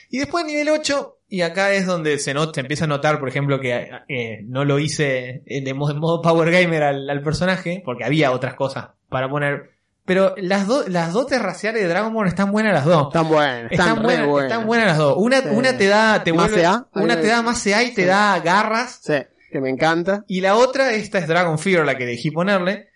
Y 0.10 0.18
después 0.18 0.44
nivel 0.44 0.68
8, 0.68 1.20
y 1.30 1.40
acá 1.40 1.72
es 1.72 1.86
donde 1.86 2.20
se, 2.20 2.34
not- 2.34 2.54
se 2.54 2.60
empieza 2.60 2.84
a 2.84 2.88
notar, 2.90 3.18
por 3.22 3.30
ejemplo, 3.30 3.62
que 3.62 3.90
eh, 4.10 4.42
no 4.44 4.66
lo 4.66 4.78
hice 4.78 5.44
en, 5.46 5.78
modo, 5.78 5.94
en 5.94 6.00
modo 6.00 6.22
Power 6.22 6.52
Gamer 6.52 6.84
al, 6.84 7.10
al 7.10 7.22
personaje, 7.22 7.82
porque 7.86 8.04
había 8.04 8.32
otras 8.34 8.56
cosas 8.56 8.90
para 9.08 9.30
poner. 9.30 9.77
Pero 10.08 10.34
las, 10.38 10.66
do- 10.68 10.86
las 10.88 11.12
dotes 11.14 11.40
raciales 11.42 11.82
de 11.84 11.88
Dragon 11.90 12.12
Ball 12.14 12.28
están 12.30 12.52
buenas 12.52 12.74
las 12.74 12.86
dos. 12.86 13.08
Están 13.08 13.28
buenas, 13.28 13.72
Están, 13.72 13.88
están, 13.90 14.04
buenas, 14.04 14.28
buenas. 14.28 14.52
están 14.52 14.66
buenas 14.68 14.88
las 14.88 14.98
dos. 14.98 15.16
Una, 15.18 15.42
Sí. 15.42 15.48
una 15.52 15.78
te 15.78 15.88
da, 15.88 16.24
te 16.24 16.32
Más 16.34 16.48
vuelve, 16.50 16.62
CA, 16.64 16.88
una 16.94 17.14
ahí 17.16 17.22
te 17.22 17.28
da 17.28 17.42
más 17.42 17.62
CA 17.64 17.84
y 17.84 17.94
te 17.94 18.06
da 18.06 18.40
garras. 18.40 19.00
Sí, 19.04 19.14
que 19.52 19.60
me 19.62 19.70
encanta. 19.70 20.24
Y 20.28 20.40
la 20.42 20.56
otra, 20.56 20.94
esta 20.94 21.20
es 21.20 21.28
Dragon 21.28 21.60
Fear, 21.60 21.86
la 21.86 21.98
que 21.98 22.06
elegí 22.06 22.32
ponerle, 22.32 22.88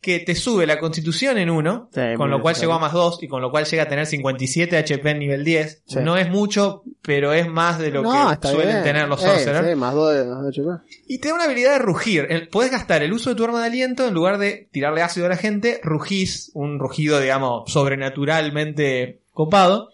que 0.00 0.20
te 0.20 0.34
sube 0.36 0.64
la 0.66 0.78
constitución 0.78 1.38
en 1.38 1.50
uno, 1.50 1.88
Sí, 1.92 2.00
con 2.16 2.28
muy 2.28 2.36
lo 2.38 2.40
cual 2.42 2.54
llegó 2.54 2.74
a 2.74 2.78
más 2.78 2.92
2 2.92 3.18
y 3.22 3.26
con 3.28 3.42
lo 3.42 3.50
cual 3.50 3.64
llega 3.64 3.82
a 3.82 3.88
tener 3.88 4.06
57 4.06 4.76
HP 4.78 5.10
en 5.10 5.18
nivel 5.18 5.44
10. 5.44 5.82
Sí. 5.86 5.98
No 6.00 6.16
es 6.16 6.30
mucho, 6.30 6.82
pero 7.02 7.32
es 7.32 7.48
más 7.48 7.78
de 7.80 7.90
lo 7.90 8.02
no, 8.02 8.38
que 8.40 8.46
suelen 8.48 8.68
bien. 8.74 8.82
tener 8.84 9.08
los 9.08 9.20
Eh, 9.22 9.26
sorcerers. 9.26 9.68
sí, 9.68 9.74
más 9.74 9.94
dos 9.94 10.14
de 10.14 10.24
más 10.24 10.42
de 10.44 10.48
HP. 10.50 10.68
Y 11.08 11.18
te 11.18 11.28
da 11.28 11.34
una 11.34 11.44
habilidad 11.44 11.72
de 11.72 11.78
rugir. 11.80 12.26
El- 12.30 12.48
Puedes 12.48 12.70
gastar 12.70 13.02
el 13.02 13.12
uso 13.12 13.30
de 13.30 13.36
tu 13.36 13.42
arma 13.44 13.60
de 13.60 13.66
aliento 13.66 14.06
en 14.06 14.14
lugar 14.14 14.38
de 14.38 14.68
tirarle 14.70 15.02
ácido 15.02 15.26
a 15.26 15.30
la 15.30 15.36
gente, 15.36 15.80
rugís, 15.82 16.52
un 16.54 16.78
rugido, 16.78 17.18
digamos, 17.20 17.70
sobrenaturalmente 17.72 19.20
copado, 19.32 19.90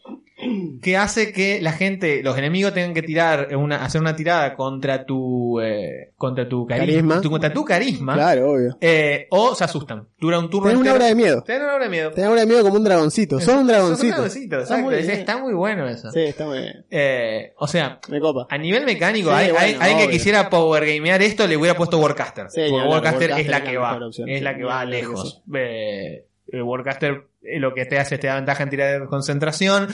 que 0.82 0.96
hace 0.96 1.32
que 1.32 1.60
la 1.62 1.72
gente, 1.72 2.20
los 2.22 2.36
enemigos 2.36 2.74
tengan 2.74 2.92
que 2.92 3.02
tirar 3.02 3.54
una, 3.56 3.84
hacer 3.84 4.00
una 4.00 4.16
tirada 4.16 4.54
contra 4.56 5.06
tu, 5.06 5.60
eh, 5.60 6.10
contra 6.16 6.48
tu 6.48 6.66
carisma, 6.66 6.86
Carisma. 6.92 7.20
tu- 7.20 7.30
contra 7.30 7.52
tu 7.52 7.64
carisma, 7.64 8.14
Claro, 8.14 8.50
obvio. 8.50 8.76
eh, 8.80 9.28
o 9.30 9.54
se 9.54 9.62
asustan. 9.62 10.08
Dura 10.18 10.40
un 10.40 10.50
turno 10.50 10.68
Tenés 10.70 10.80
una 10.82 10.92
hora 10.94 11.04
de 11.06 11.14
miedo. 11.14 11.42
Te 11.44 11.52
dan 11.52 11.62
una 11.62 11.74
hora 11.74 11.84
de 11.84 11.90
miedo. 11.90 12.10
Tenés 12.10 12.24
una 12.24 12.32
hora 12.32 12.40
de 12.40 12.46
miedo 12.48 12.62
como 12.64 12.74
un 12.74 12.84
dragoncito. 12.84 13.40
Son 13.40 13.58
un 13.58 13.66
dragoncito. 13.68 14.16
Son 14.16 14.26
Está 14.26 14.56
exacto. 14.58 14.82
muy 14.82 14.94
bien. 14.96 15.10
Está 15.10 15.38
muy 15.38 15.54
bueno 15.54 15.88
eso. 15.88 16.10
Sí, 16.10 16.20
está 16.20 16.46
muy 16.46 16.58
bien. 16.58 16.84
Eh, 16.90 17.52
o 17.56 17.68
sea, 17.68 18.00
Me 18.08 18.18
copa. 18.20 18.46
a 18.50 18.58
nivel 18.58 18.84
mecánico, 18.84 19.30
Sí, 19.30 19.36
hay, 19.36 19.50
bueno, 19.52 19.60
hay, 19.64 19.76
hay 19.94 20.04
que 20.06 20.10
quisiera 20.12 20.50
powergamear 20.50 21.22
esto, 21.22 21.46
le 21.46 21.56
hubiera 21.56 21.76
puesto 21.76 21.98
Warcaster. 21.98 22.46
Sí, 22.50 22.62
porque 22.70 22.88
Warcaster, 22.88 23.30
es 23.38 23.46
la 23.48 23.62
que 23.62 23.76
va. 23.76 24.00
es 24.26 24.42
la 24.42 24.56
que 24.56 24.64
va 24.64 24.84
lejos. 24.84 25.42
Eh, 25.54 26.26
Warcaster 26.52 27.28
lo 27.42 27.74
que 27.74 27.84
te 27.86 27.98
hace 27.98 28.14
es 28.16 28.20
te 28.20 28.26
da 28.26 28.36
ventaja 28.36 28.62
en 28.64 28.70
tirar 28.70 29.00
de 29.00 29.06
concentración. 29.06 29.88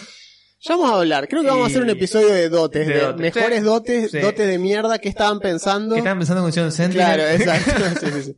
Ya 0.63 0.77
vamos 0.77 0.91
a 0.93 0.99
hablar. 1.01 1.27
Creo 1.29 1.43
que 1.43 1.49
vamos 1.49 1.65
a 1.65 1.67
hacer 1.69 1.83
un 1.83 1.91
episodio 1.91 2.29
de 2.29 2.49
dotes. 2.49 2.87
de 2.87 2.95
De, 2.95 3.01
dotes. 3.01 3.21
mejores 3.21 3.59
Sí. 3.61 3.65
dotes, 3.65 4.11
Sí. 4.11 4.19
dotes 4.19 4.47
de 4.47 4.59
mierda 4.59 4.99
que 4.99 5.09
estaban 5.09 5.41
pensando. 5.41 5.95
Que 5.95 6.01
estaban 6.01 6.19
pensando 6.19 6.43
en 6.43 6.47
Mission 6.47 6.71
Sentinel. 6.73 7.07
Claro, 7.07 7.23
exacto. 7.29 8.11
Sí. 8.23 8.37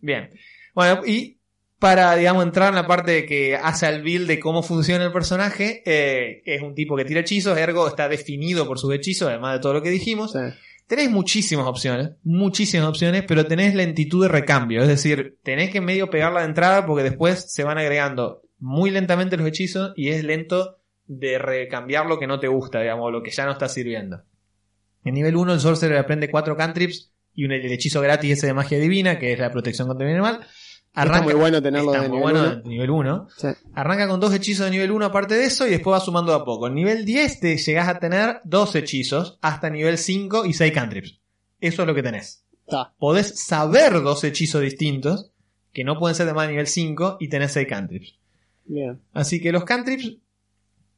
Bien. 0.00 0.30
Bueno, 0.74 1.00
y 1.06 1.38
para, 1.78 2.14
digamos, 2.14 2.44
entrar 2.44 2.68
en 2.68 2.74
la 2.76 2.86
parte 2.86 3.10
de 3.12 3.26
que 3.26 3.56
hace 3.56 3.88
el 3.88 4.02
build 4.02 4.28
de 4.28 4.38
cómo 4.38 4.62
funciona 4.62 5.04
el 5.04 5.12
personaje, 5.12 5.82
eh, 5.86 6.42
es 6.44 6.62
un 6.62 6.74
tipo 6.74 6.96
que 6.96 7.04
tira 7.04 7.20
hechizos, 7.20 7.56
ergo 7.58 7.88
está 7.88 8.08
definido 8.08 8.66
por 8.66 8.78
sus 8.78 8.92
hechizos, 8.94 9.28
además 9.28 9.54
de 9.54 9.60
todo 9.60 9.72
lo 9.74 9.82
que 9.82 9.90
dijimos. 9.90 10.34
Tenés 10.86 11.10
muchísimas 11.10 11.66
opciones, 11.66 12.10
muchísimas 12.22 12.86
opciones, 12.88 13.24
pero 13.26 13.46
tenés 13.46 13.74
lentitud 13.74 14.22
de 14.22 14.28
recambio. 14.28 14.82
Es 14.82 14.88
decir, 14.88 15.38
tenés 15.42 15.70
que 15.70 15.80
medio 15.80 16.10
pegarla 16.10 16.40
de 16.40 16.46
entrada 16.46 16.84
porque 16.86 17.02
después 17.02 17.50
se 17.52 17.64
van 17.64 17.78
agregando 17.78 18.42
muy 18.58 18.90
lentamente 18.90 19.36
los 19.36 19.46
hechizos 19.46 19.92
y 19.96 20.10
es 20.10 20.22
lento 20.22 20.78
de 21.18 21.38
recambiar 21.38 22.06
lo 22.06 22.18
que 22.18 22.26
no 22.26 22.40
te 22.40 22.48
gusta, 22.48 22.80
digamos, 22.80 23.12
lo 23.12 23.22
que 23.22 23.30
ya 23.30 23.44
no 23.44 23.52
está 23.52 23.68
sirviendo. 23.68 24.22
En 25.04 25.14
nivel 25.14 25.36
1 25.36 25.54
el 25.54 25.60
Sorcerer 25.60 25.98
aprende 25.98 26.30
4 26.30 26.56
cantrips 26.56 27.12
y 27.34 27.44
un, 27.44 27.52
el 27.52 27.70
hechizo 27.70 28.00
gratis 28.00 28.32
ese 28.32 28.46
de 28.46 28.54
magia 28.54 28.78
divina, 28.78 29.18
que 29.18 29.32
es 29.32 29.38
la 29.38 29.50
protección 29.50 29.88
contra 29.88 30.06
el 30.06 30.14
animal. 30.14 30.40
Está 30.94 31.22
muy 31.22 31.32
bueno 31.32 31.62
tenerlo 31.62 31.92
está 31.92 32.02
de 32.02 32.08
muy 32.08 32.18
nivel 32.18 32.32
bueno 32.34 32.52
uno. 32.52 32.62
de 32.62 32.68
nivel 32.68 32.90
1. 32.90 33.28
Sí. 33.36 33.48
Arranca 33.74 34.08
con 34.08 34.20
dos 34.20 34.34
hechizos 34.34 34.66
de 34.66 34.72
nivel 34.72 34.90
1 34.90 35.06
aparte 35.06 35.34
de 35.34 35.44
eso 35.44 35.66
y 35.66 35.70
después 35.70 35.94
va 35.94 36.00
sumando 36.00 36.34
a 36.34 36.44
poco. 36.44 36.66
En 36.66 36.74
nivel 36.74 37.04
10 37.04 37.40
te 37.40 37.56
llegás 37.56 37.88
a 37.88 37.98
tener 37.98 38.40
dos 38.44 38.74
hechizos 38.74 39.38
hasta 39.40 39.70
nivel 39.70 39.96
5 39.96 40.44
y 40.44 40.52
6 40.52 40.72
cantrips. 40.72 41.18
Eso 41.60 41.82
es 41.82 41.88
lo 41.88 41.94
que 41.94 42.02
tenés. 42.02 42.44
Está. 42.66 42.92
Podés 42.98 43.40
saber 43.40 44.02
dos 44.02 44.22
hechizos 44.24 44.60
distintos 44.60 45.30
que 45.72 45.84
no 45.84 45.98
pueden 45.98 46.14
ser 46.14 46.26
de 46.26 46.34
más 46.34 46.46
de 46.46 46.52
nivel 46.52 46.66
5 46.66 47.16
y 47.20 47.28
tenés 47.28 47.52
6 47.52 47.66
cantrips. 47.68 48.18
Bien. 48.66 49.00
Así 49.14 49.40
que 49.40 49.50
los 49.50 49.64
cantrips, 49.64 50.18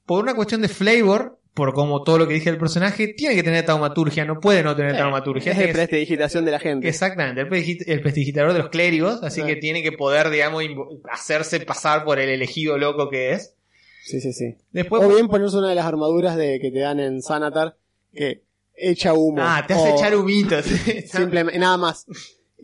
por 0.06 0.22
una 0.22 0.34
cuestión 0.34 0.60
de 0.62 0.68
flavor, 0.68 1.38
por 1.54 1.72
como 1.72 2.02
todo 2.02 2.18
lo 2.18 2.26
que 2.28 2.34
dije 2.34 2.50
del 2.50 2.58
personaje, 2.58 3.08
tiene 3.08 3.34
que 3.36 3.42
tener 3.44 3.64
taumaturgia, 3.64 4.24
no 4.24 4.40
puede 4.40 4.62
no 4.62 4.74
tener 4.74 4.96
taumaturgia. 4.96 5.52
Es 5.52 5.58
que- 5.58 5.72
prestidigitación 5.72 6.44
de 6.44 6.50
la 6.50 6.58
gente. 6.58 6.88
Exactamente, 6.88 7.40
el, 7.42 7.48
prestigi- 7.48 7.84
el 7.86 8.00
prestidigitador 8.02 8.52
de 8.52 8.58
los 8.58 8.68
clérigos, 8.70 9.22
así 9.22 9.42
que 9.42 9.56
tiene 9.56 9.82
que 9.82 9.92
poder, 9.92 10.30
digamos, 10.30 10.64
hacerse 11.10 11.60
pasar 11.60 12.04
por 12.04 12.18
el 12.18 12.28
elegido 12.28 12.76
loco 12.76 13.08
que 13.08 13.32
es. 13.32 13.54
Sí, 14.04 14.20
sí, 14.20 14.32
sí. 14.32 14.56
Después, 14.72 15.02
O 15.02 15.08
bien 15.08 15.28
ponerse 15.28 15.56
una 15.56 15.68
de 15.70 15.76
las 15.76 15.86
armaduras 15.86 16.36
de 16.36 16.58
que 16.60 16.70
te 16.70 16.80
dan 16.80 17.00
en 17.00 17.22
Sanatar 17.22 17.76
que 18.14 18.42
echa 18.76 19.14
humo. 19.14 19.36
ah, 19.40 19.64
te 19.66 19.74
hace 19.74 19.90
O 19.92 19.96
echar 19.96 20.14
humitos. 20.16 20.64
Simplemente, 21.06 21.58
nada 21.58 21.76
más. 21.78 22.04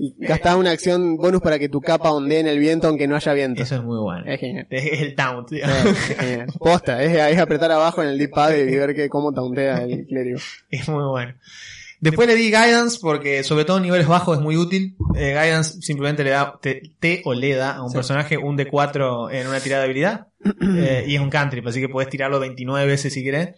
Y 0.02 0.14
gastás 0.18 0.56
una 0.56 0.70
acción 0.70 1.16
bonus 1.18 1.42
para 1.42 1.58
que 1.58 1.68
tu 1.68 1.82
capa 1.82 2.10
ondee 2.10 2.40
en 2.40 2.46
el 2.46 2.58
viento 2.58 2.88
aunque 2.88 3.06
no 3.06 3.16
haya 3.16 3.32
viento. 3.34 3.62
Eso 3.62 3.74
es 3.76 3.82
muy 3.82 3.98
bueno. 3.98 4.24
Es 4.26 4.40
genial. 4.40 4.66
Es 4.70 5.00
el 5.02 5.14
taunt. 5.14 5.48
Sí, 5.50 5.60
es 5.60 6.16
genial. 6.16 6.46
Posta, 6.58 7.02
es, 7.02 7.32
es 7.34 7.38
apretar 7.38 7.70
abajo 7.70 8.02
en 8.02 8.08
el 8.08 8.18
D-pad 8.18 8.54
y 8.56 8.76
ver 8.76 8.94
que, 8.94 9.10
cómo 9.10 9.32
tauntea 9.34 9.82
el 9.82 10.06
clérigo. 10.06 10.38
Es 10.70 10.88
muy 10.88 11.04
bueno. 11.04 11.34
Después 12.00 12.26
le 12.28 12.34
di 12.34 12.46
Guidance 12.46 12.98
porque 12.98 13.44
sobre 13.44 13.66
todo 13.66 13.76
en 13.76 13.82
niveles 13.82 14.06
bajos 14.06 14.38
es 14.38 14.42
muy 14.42 14.56
útil. 14.56 14.96
Eh, 15.14 15.32
guidance 15.38 15.82
simplemente 15.82 16.24
le 16.24 16.30
da, 16.30 16.58
te, 16.62 16.80
te 16.98 17.20
o 17.26 17.34
le 17.34 17.54
da 17.54 17.72
a 17.76 17.82
un 17.82 17.90
Sí. 17.90 17.96
personaje 17.96 18.38
un 18.38 18.56
D4 18.56 19.30
en 19.34 19.46
una 19.48 19.60
tirada 19.60 19.82
de 19.82 19.84
habilidad. 19.84 20.26
Eh, 20.78 21.04
y 21.08 21.14
es 21.16 21.20
un 21.20 21.28
cantrip, 21.28 21.66
así 21.66 21.78
que 21.78 21.90
puedes 21.90 22.08
tirarlo 22.08 22.40
29 22.40 22.86
veces 22.86 23.12
si 23.12 23.22
querés. 23.22 23.50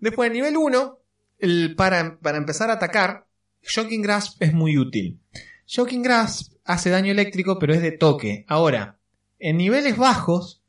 Después 0.00 0.26
en 0.26 0.32
nivel 0.32 0.56
1, 0.56 0.98
el- 1.38 1.76
para, 1.76 2.18
para 2.20 2.38
empezar 2.38 2.68
a 2.70 2.72
atacar, 2.74 3.26
Shocking 3.62 4.02
Grasp 4.02 4.42
es 4.42 4.52
muy 4.52 4.76
útil. 4.76 5.20
Shocking 5.66 6.02
Grasp 6.02 6.54
hace 6.64 6.90
daño 6.90 7.12
eléctrico 7.12 7.58
pero 7.58 7.74
es 7.74 7.82
de 7.82 7.92
toque. 7.92 8.44
Ahora, 8.48 8.98
en 9.38 9.56
niveles 9.56 9.96
bajos 9.96 10.62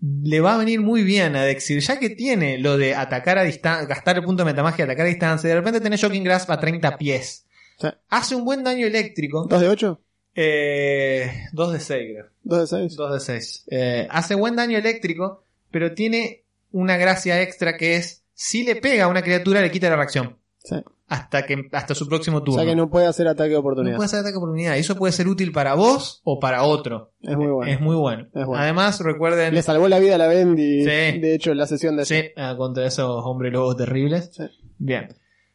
le 0.00 0.40
va 0.40 0.54
a 0.54 0.58
venir 0.58 0.80
muy 0.80 1.02
bien 1.02 1.36
a 1.36 1.42
Dexir, 1.42 1.80
ya 1.80 1.98
que 1.98 2.10
tiene 2.10 2.58
lo 2.58 2.78
de 2.78 2.94
atacar 2.94 3.38
a 3.38 3.42
distancia, 3.42 3.86
gastar 3.86 4.16
el 4.16 4.24
punto 4.24 4.44
de 4.44 4.52
metamagia, 4.52 4.84
atacar 4.84 5.06
a 5.06 5.08
distancia, 5.08 5.46
y 5.46 5.50
de 5.50 5.56
repente 5.56 5.80
tenés 5.80 6.00
Shocking 6.00 6.24
Grasp 6.24 6.50
a 6.50 6.58
30 6.58 6.96
pies. 6.96 7.46
Sí. 7.78 7.88
Hace 8.08 8.34
un 8.34 8.44
buen 8.44 8.64
daño 8.64 8.86
eléctrico. 8.86 9.48
¿2 9.48 9.58
de 9.58 9.68
8? 9.68 10.00
Eh, 10.34 11.30
2 11.52 11.72
de 11.72 11.80
6, 11.80 12.10
creo. 12.12 12.26
¿2 12.44 12.60
de 12.60 12.66
6? 12.66 12.96
2 12.96 13.12
de 13.12 13.20
6. 13.20 13.64
Eh, 13.70 14.08
hace 14.10 14.34
buen 14.34 14.56
daño 14.56 14.78
eléctrico, 14.78 15.44
pero 15.70 15.92
tiene 15.92 16.44
una 16.72 16.96
gracia 16.96 17.42
extra 17.42 17.76
que 17.76 17.96
es, 17.96 18.22
si 18.32 18.62
le 18.62 18.76
pega 18.76 19.04
a 19.04 19.08
una 19.08 19.22
criatura, 19.22 19.60
le 19.60 19.70
quita 19.70 19.90
la 19.90 19.96
reacción. 19.96 20.38
Sí. 20.62 20.76
Hasta 21.10 21.44
que 21.44 21.68
hasta 21.72 21.94
su 21.96 22.08
próximo 22.08 22.38
O 22.38 22.42
turno. 22.44 22.60
sea 22.62 22.70
que 22.70 22.76
no 22.76 22.88
puede 22.88 23.06
hacer 23.06 23.26
ataque 23.26 23.48
de 23.50 23.54
No 23.56 23.60
oportunidad. 23.60 23.96
puede 23.96 24.06
hacer 24.06 24.20
ataque 24.20 24.32
de 24.32 24.38
oportunidad. 24.38 24.76
Eso 24.78 24.94
puede 24.96 25.12
ser 25.12 25.26
útil 25.26 25.50
para 25.50 25.74
vos 25.74 26.20
o 26.24 26.38
para 26.38 26.62
otro. 26.62 27.12
Es 27.20 27.36
muy 27.36 27.48
bueno. 27.48 27.72
Es 27.72 27.80
muy 27.80 27.96
bueno. 27.96 28.28
Es 28.32 28.46
bueno. 28.46 28.62
Además, 28.62 29.00
recuerden. 29.00 29.52
Le 29.52 29.60
salvó 29.62 29.88
la 29.88 29.98
vida 29.98 30.14
a 30.14 30.18
la 30.18 30.28
Bendy, 30.28 30.80
Sí. 30.84 31.18
de 31.18 31.34
hecho, 31.34 31.50
en 31.50 31.58
la 31.58 31.66
sesión 31.66 31.96
de 31.96 32.04
Sí, 32.04 32.22
ah, 32.36 32.54
contra 32.56 32.86
esos 32.86 33.22
hombres 33.26 33.52
lobos 33.52 33.76
terribles. 33.76 34.30
Sí. 34.32 34.44
Bien. 34.78 35.08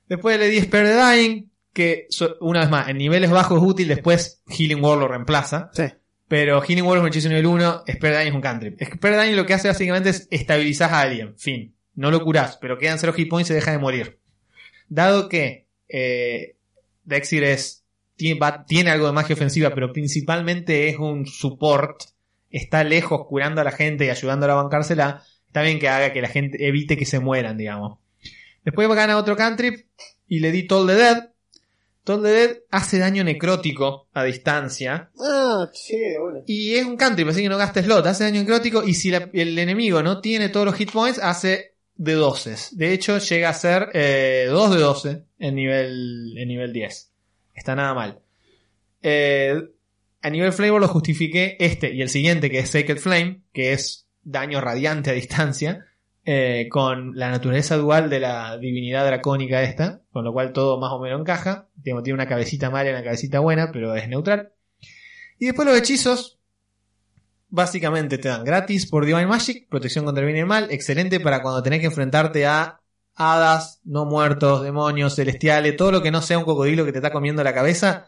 Después 0.09 0.37
le 0.37 0.49
di 0.49 0.59
Spare 0.61 0.89
the 0.89 0.95
Dying, 0.95 1.51
que 1.73 2.07
una 2.41 2.59
vez 2.59 2.69
más, 2.69 2.89
en 2.89 2.97
niveles 2.97 3.31
bajos 3.31 3.57
es 3.61 3.67
útil, 3.67 3.87
después 3.87 4.43
Healing 4.47 4.83
Word 4.83 4.99
lo 4.99 5.07
reemplaza. 5.07 5.69
Sí. 5.73 5.85
Pero 6.27 6.61
Healing 6.61 6.83
Word 6.85 6.97
es 6.97 7.01
un 7.03 7.07
hechizo 7.07 7.29
nivel 7.29 7.45
1, 7.45 7.83
Spare 7.89 8.13
the 8.13 8.17
Dying 8.19 8.27
es 8.29 8.33
un 8.35 8.41
cantrip. 8.41 8.81
Spare 8.83 9.15
the 9.15 9.21
Dying 9.23 9.35
lo 9.37 9.45
que 9.45 9.53
hace 9.53 9.69
básicamente 9.69 10.09
es 10.09 10.27
estabilizar 10.31 10.93
a 10.93 10.99
alguien, 10.99 11.33
fin. 11.37 11.75
No 11.93 12.11
lo 12.11 12.21
curás, 12.23 12.57
pero 12.59 12.77
quedan 12.77 12.99
0 12.99 13.13
hit 13.13 13.29
points 13.29 13.47
y 13.47 13.53
se 13.53 13.53
deja 13.55 13.71
de 13.71 13.77
morir. 13.77 14.19
Dado 14.87 15.29
que 15.29 15.67
eh, 15.89 16.55
Dexir 17.03 17.43
es, 17.43 17.83
tiene, 18.15 18.39
va- 18.39 18.65
tiene 18.65 18.91
algo 18.91 19.07
de 19.07 19.13
magia 19.13 19.35
ofensiva, 19.35 19.71
pero 19.73 19.91
principalmente 19.93 20.89
es 20.89 20.97
un 20.97 21.25
support, 21.25 22.01
está 22.49 22.83
lejos 22.83 23.25
curando 23.27 23.61
a 23.61 23.63
la 23.63 23.71
gente 23.71 24.05
y 24.05 24.09
ayudándola 24.09 24.53
a 24.53 24.63
bancársela, 24.63 25.23
está 25.47 25.61
bien 25.61 25.79
que 25.79 25.89
haga 25.89 26.13
que 26.13 26.21
la 26.21 26.29
gente 26.29 26.65
evite 26.67 26.97
que 26.97 27.05
se 27.05 27.19
mueran, 27.19 27.57
digamos. 27.57 27.99
Después 28.63 28.87
gana 28.89 29.17
otro 29.17 29.35
cantrip 29.35 29.87
y 30.27 30.39
le 30.39 30.51
di 30.51 30.63
Toll 30.63 30.87
the 30.87 30.95
Dead. 30.95 31.29
Toll 32.03 32.23
the 32.23 32.29
Dead 32.29 32.57
hace 32.71 32.97
daño 32.99 33.23
necrótico 33.23 34.07
a 34.13 34.23
distancia. 34.23 35.11
Ah, 35.19 35.69
sí, 35.73 35.97
de 35.97 36.19
buena. 36.19 36.39
Y 36.47 36.75
es 36.75 36.85
un 36.85 36.97
cantrip, 36.97 37.27
así 37.29 37.41
que 37.43 37.49
no 37.49 37.57
gasta 37.57 37.83
slot, 37.83 38.05
hace 38.07 38.23
daño 38.23 38.39
necrótico 38.41 38.83
y 38.83 38.93
si 38.95 39.11
la- 39.11 39.29
el 39.33 39.57
enemigo 39.59 40.01
no 40.01 40.21
tiene 40.21 40.49
todos 40.49 40.65
los 40.65 40.75
hit 40.75 40.91
points, 40.91 41.19
hace 41.19 41.74
de 41.95 42.13
12. 42.13 42.75
De 42.75 42.93
hecho, 42.93 43.17
llega 43.17 43.49
a 43.49 43.53
ser 43.53 43.89
eh, 43.93 44.47
2 44.49 44.75
de 44.75 44.79
12 44.79 45.23
en 45.39 45.55
nivel, 45.55 46.37
en 46.37 46.47
nivel 46.47 46.73
10. 46.73 47.11
Está 47.53 47.75
nada 47.75 47.93
mal. 47.93 48.19
Eh, 49.01 49.61
a 50.21 50.29
nivel 50.29 50.51
flavor 50.53 50.81
lo 50.81 50.87
justifiqué 50.87 51.57
este 51.59 51.93
y 51.93 52.01
el 52.01 52.09
siguiente, 52.09 52.49
que 52.49 52.59
es 52.59 52.69
Sacred 52.69 52.97
Flame, 52.97 53.41
que 53.53 53.73
es 53.73 54.07
daño 54.23 54.59
radiante 54.59 55.11
a 55.11 55.13
distancia, 55.13 55.85
eh, 56.25 56.67
con 56.71 57.15
la 57.15 57.29
naturaleza 57.29 57.77
dual 57.77 58.09
de 58.09 58.19
la 58.19 58.57
divinidad 58.57 59.05
dracónica 59.05 59.61
esta, 59.61 60.01
con 60.11 60.25
lo 60.25 60.33
cual 60.33 60.53
todo 60.53 60.79
más 60.79 60.91
o 60.91 60.99
menos 60.99 61.21
encaja. 61.21 61.67
Tiene 61.83 62.13
una 62.13 62.27
cabecita 62.27 62.71
mala 62.71 62.89
y 62.89 62.93
una 62.93 63.03
cabecita 63.03 63.39
buena, 63.39 63.71
pero 63.71 63.95
es 63.95 64.09
neutral. 64.09 64.51
Y 65.37 65.45
después 65.45 65.67
los 65.67 65.77
hechizos, 65.77 66.34
básicamente 67.55 68.17
te 68.17 68.27
dan 68.27 68.43
gratis 68.43 68.85
por 68.85 69.05
Divine 69.05 69.25
Magic, 69.25 69.67
protección 69.69 70.05
contra 70.05 70.21
el 70.21 70.27
bien 70.27 70.37
y 70.37 70.41
el 70.41 70.45
mal, 70.45 70.67
excelente 70.69 71.19
para 71.19 71.41
cuando 71.41 71.63
tenés 71.63 71.79
que 71.79 71.87
enfrentarte 71.87 72.45
a 72.45 72.81
hadas, 73.15 73.79
no 73.85 74.05
muertos, 74.05 74.61
demonios, 74.61 75.15
celestiales, 75.15 75.77
todo 75.77 75.91
lo 75.91 76.03
que 76.03 76.11
no 76.11 76.21
sea 76.21 76.37
un 76.37 76.43
cocodrilo 76.43 76.85
que 76.85 76.91
te 76.91 76.97
está 76.97 77.11
comiendo 77.11 77.43
la 77.43 77.53
cabeza, 77.53 78.07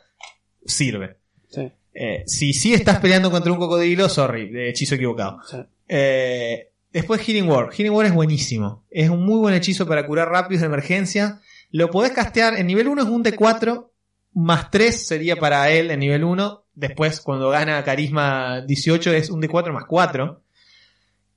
sirve. 0.66 1.18
Sí. 1.48 1.72
Eh, 1.94 2.24
si 2.28 2.54
sí 2.54 2.74
estás 2.74 3.00
peleando 3.00 3.32
contra 3.32 3.52
un 3.52 3.58
cocodrilo, 3.58 4.10
sorry, 4.10 4.50
de 4.50 4.70
hechizo 4.70 4.96
equivocado. 4.96 5.40
Sí. 5.50 5.58
Eh, 5.88 6.74
después 6.92 7.22
Healing 7.22 7.50
Word. 7.50 7.74
Healing 7.74 7.94
Word 7.94 8.08
es 8.08 8.14
buenísimo. 8.14 8.86
Es 8.92 9.10
un 9.10 9.26
muy 9.26 9.40
buen 9.40 9.56
hechizo 9.56 9.88
para 9.88 10.06
curar 10.06 10.30
rápidos 10.30 10.62
de 10.62 10.68
emergencia. 10.68 11.40
Lo 11.72 11.90
podés 11.90 12.12
castear. 12.12 12.60
En 12.60 12.68
nivel 12.68 12.90
1 12.90 13.02
es 13.02 13.08
un 13.08 13.24
D4. 13.24 13.90
Más 14.34 14.70
3 14.70 15.08
sería 15.08 15.38
para 15.38 15.72
él 15.72 15.90
en 15.90 16.02
nivel 16.02 16.26
1. 16.26 16.67
Después, 16.80 17.22
cuando 17.22 17.50
gana 17.50 17.84
carisma 17.84 18.62
18, 18.62 19.12
es 19.14 19.32
un 19.32 19.42
D4 19.42 19.74
más 19.74 19.86
4. 19.86 20.42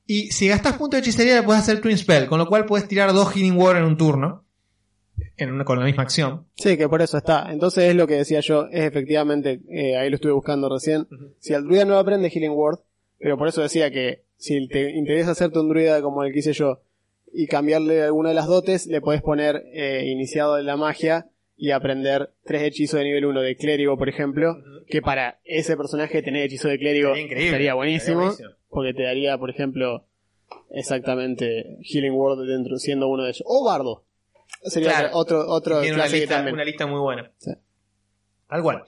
Y 0.07 0.31
si 0.33 0.49
gastas 0.49 0.77
punto 0.77 0.97
de 0.97 1.01
hechicería, 1.01 1.37
le 1.37 1.43
puedes 1.43 1.63
hacer 1.63 1.81
Twin 1.81 1.97
Spell. 1.97 2.27
Con 2.27 2.39
lo 2.39 2.47
cual 2.47 2.67
puedes 2.67 2.87
tirar 2.87 3.13
dos 3.15 3.33
Healing 3.33 3.57
Word 3.57 3.79
en 3.79 3.85
un 3.85 3.97
turno. 3.97 4.45
En 5.39 5.51
una- 5.51 5.65
con 5.65 5.79
la 5.79 5.87
misma 5.87 6.03
acción. 6.03 6.45
Sí, 6.57 6.77
que 6.77 6.89
por 6.91 7.01
eso 7.01 7.17
está. 7.17 7.51
Entonces 7.51 7.85
es 7.85 7.95
lo 7.97 8.07
que 8.07 8.17
decía 8.17 8.41
yo, 8.41 8.67
es 8.71 8.85
efectivamente, 8.85 9.61
eh, 9.71 9.97
ahí 9.97 10.11
lo 10.11 10.17
estuve 10.17 10.33
buscando 10.33 10.69
recién. 10.69 11.07
Si 11.39 11.55
el 11.55 11.65
druida 11.65 11.87
no 11.87 11.99
aprende 11.99 12.29
Healing 12.29 12.53
Word, 12.53 12.81
pero 13.19 13.39
por 13.39 13.49
eso 13.49 13.63
decía 13.63 13.91
que 13.91 14.25
si 14.37 14.69
te 14.69 14.91
interesa 14.91 15.31
hacerte 15.31 15.59
un 15.59 15.69
druida 15.71 16.03
como 16.03 16.23
el 16.23 16.33
que 16.35 16.41
hice 16.41 16.53
yo 16.53 16.83
y 17.33 17.47
cambiarle 17.47 18.03
alguna 18.03 18.31
de 18.31 18.35
las 18.35 18.47
dotes, 18.47 18.87
le 18.87 19.01
podés 19.01 19.23
poner 19.23 19.63
eh, 19.73 20.05
iniciado 20.07 20.57
de 20.57 20.65
la 20.65 20.77
magia 20.77 21.29
y 21.63 21.73
aprender 21.73 22.33
tres 22.45 22.63
hechizos 22.63 22.99
de 23.01 23.05
nivel 23.05 23.27
1 23.27 23.43
de 23.43 23.55
clérigo, 23.57 23.99
por 23.99 24.09
ejemplo, 24.09 24.57
que 24.89 25.03
para 25.03 25.41
ese 25.45 25.77
personaje 25.77 26.23
tener 26.23 26.45
hechizo 26.45 26.69
de 26.69 26.79
clérigo 26.79 27.15
Sería 27.15 27.75
buenísimo, 27.75 28.33
porque 28.71 28.95
te 28.95 29.03
daría, 29.03 29.37
por 29.37 29.51
ejemplo, 29.51 30.07
exactamente 30.71 31.77
Healing 31.83 32.13
Word 32.15 32.47
dentro 32.49 32.79
siendo 32.79 33.09
uno 33.09 33.25
de 33.25 33.31
ellos. 33.31 33.43
O 33.47 33.65
Bardo. 33.65 34.07
Sería 34.63 34.91
Claro. 34.91 35.11
otro, 35.13 35.47
otro 35.49 35.81
Tiene 35.81 35.97
una 35.97 36.05
clase 36.05 36.21
lista, 36.21 36.37
también. 36.37 36.55
una 36.55 36.65
lista 36.65 36.87
muy 36.87 36.99
buena. 37.01 37.31
Sí. 37.37 37.51
Tal 38.49 38.63
cual. 38.63 38.85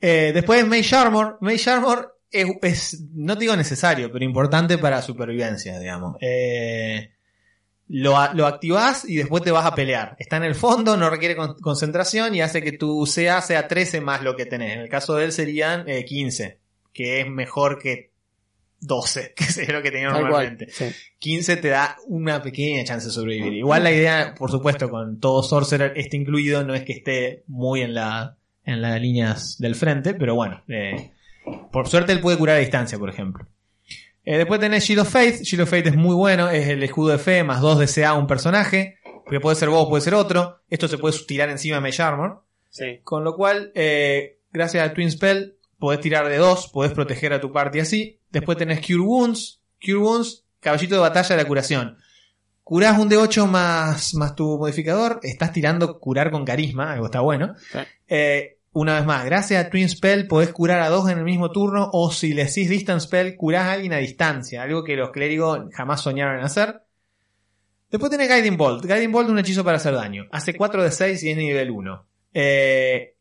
Eh, 0.00 0.32
después 0.34 0.66
Mage 0.66 0.96
Armor. 0.96 1.38
Mage 1.40 1.70
Armor 1.70 2.18
es, 2.30 2.46
es, 2.62 3.02
no 3.14 3.36
digo 3.36 3.54
necesario, 3.56 4.10
pero 4.12 4.24
importante 4.24 4.78
para 4.78 5.00
supervivencia, 5.00 5.78
digamos. 5.78 6.16
Eh, 6.20 7.13
lo, 7.88 8.16
lo 8.34 8.46
activás 8.46 9.04
y 9.08 9.16
después 9.16 9.42
te 9.42 9.50
vas 9.50 9.66
a 9.66 9.74
pelear. 9.74 10.16
Está 10.18 10.36
en 10.38 10.44
el 10.44 10.54
fondo, 10.54 10.96
no 10.96 11.10
requiere 11.10 11.36
con- 11.36 11.54
concentración 11.60 12.34
y 12.34 12.40
hace 12.40 12.62
que 12.62 12.72
tu 12.72 13.04
CA 13.06 13.40
sea 13.42 13.68
13 13.68 14.00
más 14.00 14.22
lo 14.22 14.36
que 14.36 14.46
tenés. 14.46 14.72
En 14.74 14.80
el 14.80 14.88
caso 14.88 15.14
de 15.16 15.24
él 15.26 15.32
serían 15.32 15.88
eh, 15.88 16.04
15, 16.04 16.58
que 16.92 17.20
es 17.20 17.28
mejor 17.28 17.78
que 17.78 18.10
12, 18.80 19.32
que 19.36 19.44
es 19.44 19.68
lo 19.72 19.82
que 19.82 19.90
tenía 19.90 20.08
normalmente. 20.10 20.68
Sí. 20.70 20.86
15 21.18 21.56
te 21.58 21.68
da 21.68 21.96
una 22.06 22.42
pequeña 22.42 22.84
chance 22.84 23.06
de 23.06 23.12
sobrevivir. 23.12 23.52
Igual 23.54 23.84
la 23.84 23.92
idea, 23.92 24.34
por 24.36 24.50
supuesto, 24.50 24.88
con 24.90 25.20
todo 25.20 25.42
Sorcerer 25.42 25.92
este 25.96 26.16
incluido, 26.16 26.64
no 26.64 26.74
es 26.74 26.84
que 26.84 26.92
esté 26.94 27.44
muy 27.46 27.82
en 27.82 27.94
la 27.94 28.36
en 28.66 28.80
las 28.80 28.98
líneas 28.98 29.58
del 29.58 29.74
frente, 29.74 30.14
pero 30.14 30.34
bueno, 30.34 30.62
eh, 30.68 31.10
por 31.70 31.86
suerte 31.86 32.12
él 32.12 32.20
puede 32.20 32.38
curar 32.38 32.56
a 32.56 32.60
distancia, 32.60 32.98
por 32.98 33.10
ejemplo. 33.10 33.46
Eh, 34.24 34.38
después 34.38 34.60
tenés 34.60 34.84
Shield 34.84 35.02
of 35.02 35.10
Faith. 35.10 35.42
Shield 35.42 35.62
of 35.62 35.70
Faith 35.70 35.86
es 35.86 35.96
muy 35.96 36.14
bueno, 36.14 36.48
es 36.48 36.68
el 36.68 36.82
escudo 36.82 37.12
de 37.12 37.18
fe 37.18 37.44
más 37.44 37.60
2 37.60 37.78
de 37.78 37.86
CA 37.86 38.10
a 38.10 38.14
un 38.14 38.26
personaje, 38.26 38.98
porque 39.24 39.40
puede 39.40 39.56
ser 39.56 39.68
vos, 39.68 39.88
puede 39.88 40.02
ser 40.02 40.14
otro. 40.14 40.60
Esto 40.68 40.88
se 40.88 40.98
puede 40.98 41.16
tirar 41.26 41.50
encima 41.50 41.76
de 41.76 41.82
Mage 41.82 42.02
Armor. 42.02 42.42
Sí. 42.70 43.00
Con 43.04 43.22
lo 43.24 43.36
cual, 43.36 43.70
eh, 43.74 44.38
gracias 44.52 44.82
al 44.82 44.94
Twin 44.94 45.10
Spell, 45.10 45.56
podés 45.78 46.00
tirar 46.00 46.28
de 46.28 46.38
dos, 46.38 46.68
podés 46.68 46.92
proteger 46.92 47.32
a 47.32 47.40
tu 47.40 47.52
party 47.52 47.80
así. 47.80 48.18
Después 48.30 48.58
tenés 48.58 48.84
Cure 48.84 49.00
Wounds. 49.00 49.60
Cure 49.80 49.98
Wounds, 49.98 50.44
caballito 50.60 50.94
de 50.94 51.00
batalla 51.00 51.36
de 51.36 51.42
la 51.42 51.48
curación. 51.48 51.98
Curás 52.62 52.98
un 52.98 53.10
D8 53.10 53.46
más, 53.46 54.14
más 54.14 54.34
tu 54.34 54.56
modificador, 54.56 55.20
estás 55.22 55.52
tirando 55.52 56.00
curar 56.00 56.30
con 56.30 56.46
carisma, 56.46 56.94
algo 56.94 57.04
está 57.04 57.20
bueno. 57.20 57.54
Sí. 57.70 57.78
Eh, 58.08 58.53
una 58.74 58.96
vez 58.96 59.06
más, 59.06 59.24
gracias 59.24 59.64
a 59.64 59.70
Twin 59.70 59.88
Spell 59.88 60.26
podés 60.28 60.50
curar 60.52 60.80
a 60.80 60.88
dos 60.90 61.08
en 61.10 61.18
el 61.18 61.24
mismo 61.24 61.50
turno, 61.50 61.88
o 61.92 62.10
si 62.10 62.34
le 62.34 62.44
decís 62.44 62.68
Distance 62.68 63.06
Spell, 63.06 63.36
curás 63.36 63.64
a 63.64 63.72
alguien 63.72 63.92
a 63.92 63.98
distancia, 63.98 64.62
algo 64.62 64.84
que 64.84 64.96
los 64.96 65.10
clérigos 65.10 65.60
jamás 65.72 66.02
soñaron 66.02 66.38
en 66.38 66.44
hacer. 66.44 66.82
Después 67.90 68.10
tenés 68.10 68.28
Guiding 68.28 68.56
Bolt. 68.56 68.84
Guiding 68.84 69.12
Bolt 69.12 69.26
es 69.28 69.32
un 69.32 69.38
hechizo 69.38 69.64
para 69.64 69.76
hacer 69.76 69.94
daño. 69.94 70.26
Hace 70.32 70.54
4 70.54 70.82
de 70.82 70.90
6 70.90 71.22
y 71.22 71.30
es 71.30 71.36
nivel 71.36 71.70
1. 71.70 72.06
Eh, 72.34 73.14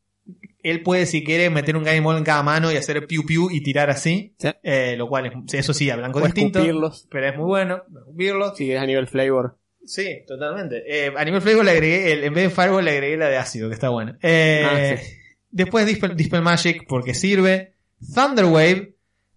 él 0.63 0.81
puede, 0.81 1.05
si 1.05 1.23
quiere, 1.23 1.49
meter 1.49 1.75
un 1.77 1.83
Guiding 1.83 2.03
Bolt 2.03 2.17
en 2.17 2.23
cada 2.23 2.41
mano 2.41 2.71
y 2.71 2.77
hacer 2.77 3.05
piu 3.05 3.23
piu 3.25 3.49
y 3.51 3.61
tirar 3.61 3.89
así. 3.91 4.33
Sí. 4.39 4.49
Eh, 4.63 4.95
lo 4.97 5.07
cual 5.07 5.27
es, 5.27 5.53
eso 5.53 5.73
sí, 5.73 5.89
a 5.91 5.95
blanco 5.97 6.19
Puedes 6.19 6.33
distinto. 6.33 6.59
escupirlos. 6.59 7.07
Pero 7.11 7.27
es 7.29 7.35
muy 7.37 7.45
bueno. 7.45 7.83
Escupirlos. 7.99 8.57
Si 8.57 8.65
querés 8.65 8.81
a 8.81 8.85
nivel 8.87 9.07
flavor. 9.07 9.57
Sí, 9.85 10.23
totalmente. 10.25 10.81
Eh, 10.87 11.13
a 11.15 11.25
nivel 11.25 11.41
flavor 11.41 11.65
le 11.65 11.71
agregué, 11.71 12.13
el- 12.13 12.23
en 12.23 12.33
vez 12.33 12.45
de 12.45 12.49
Fireball 12.49 12.85
le 12.85 12.91
agregué 12.91 13.17
la 13.17 13.27
de 13.27 13.37
ácido, 13.37 13.67
que 13.69 13.75
está 13.75 13.89
buena. 13.89 14.17
Eh, 14.23 14.63
Ah, 14.65 14.97
sí. 14.97 15.13
Después 15.53 15.85
Dispel, 15.85 16.15
Dispel 16.17 16.41
Magic, 16.41 16.85
porque 16.87 17.13
sirve. 17.13 17.75
Thunder 18.13 18.45
Wave. 18.45 18.89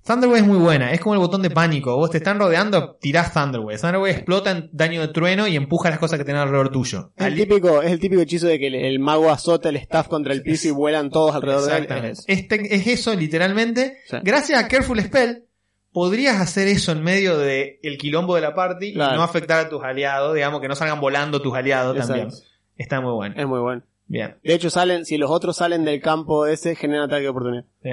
Thunderwave 0.05 0.39
es 0.39 0.47
muy 0.47 0.59
buena, 0.59 0.93
es 0.93 1.01
como 1.01 1.15
el 1.15 1.19
botón 1.21 1.43
de 1.43 1.51
pánico. 1.51 1.97
Vos 1.97 2.11
te 2.11 2.19
están 2.19 2.39
rodeando, 2.39 2.95
tirás 3.01 3.33
Thunderwave. 3.35 3.77
Thunderwave 3.77 4.11
explota 4.13 4.53
en 4.53 4.71
daño 4.73 5.01
de 5.01 5.09
trueno 5.09 5.49
y 5.49 5.57
empuja 5.57 5.91
las 5.91 5.99
cosas 5.99 6.17
que 6.19 6.25
tienen 6.25 6.43
alrededor 6.43 6.71
tuyo. 6.71 7.11
Es 7.17 7.27
el, 7.27 7.33
Al- 7.33 7.39
típico, 7.39 7.83
es 7.83 7.91
el 7.91 7.99
típico 7.99 8.23
hechizo 8.23 8.47
de 8.47 8.59
que 8.61 8.69
el, 8.69 8.77
el 8.77 9.01
mago 9.01 9.31
azota 9.31 9.69
el 9.69 9.75
staff 9.77 10.07
contra 10.07 10.33
el 10.33 10.43
piso 10.45 10.69
y 10.69 10.71
vuelan 10.71 11.11
todos 11.11 11.35
alrededor 11.35 11.63
de 11.65 11.77
él. 11.77 11.83
Exactamente. 11.83 12.11
Es 12.13 12.19
eso. 12.21 12.25
Este- 12.29 12.75
es 12.77 12.87
eso, 12.87 13.15
literalmente. 13.17 13.97
Sí. 14.09 14.17
Gracias 14.23 14.63
a 14.63 14.69
Careful 14.69 15.01
Spell, 15.03 15.43
podrías 15.91 16.41
hacer 16.41 16.69
eso 16.69 16.93
en 16.93 17.03
medio 17.03 17.37
del 17.39 17.79
el 17.83 17.99
quilombo 17.99 18.37
de 18.37 18.43
la 18.43 18.55
party 18.55 18.93
Claro. 18.95 19.15
y 19.15 19.17
no 19.17 19.25
afectar 19.25 19.67
a 19.67 19.69
tus 19.69 19.83
aliados, 19.83 20.35
digamos, 20.37 20.61
que 20.61 20.69
no 20.69 20.77
salgan 20.77 21.01
volando 21.01 21.43
tus 21.43 21.53
aliados 21.57 21.97
Exacto. 21.97 22.15
también. 22.23 22.41
Está 22.77 23.01
muy 23.01 23.13
bueno. 23.13 23.35
Es 23.37 23.47
muy 23.49 23.59
bueno. 23.59 23.83
Bien. 24.07 24.37
De 24.43 24.55
hecho, 24.55 24.71
salen, 24.71 25.05
si 25.05 25.19
los 25.19 25.31
otros 25.31 25.57
salen 25.57 25.85
del 25.85 26.01
campo 26.01 26.47
ese, 26.47 26.77
generan 26.77 27.05
ataque 27.05 27.23
de 27.23 27.29
oportunidad. 27.29 27.65
Sí. 27.83 27.91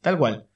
Tal 0.00 0.18
cual. 0.18 0.46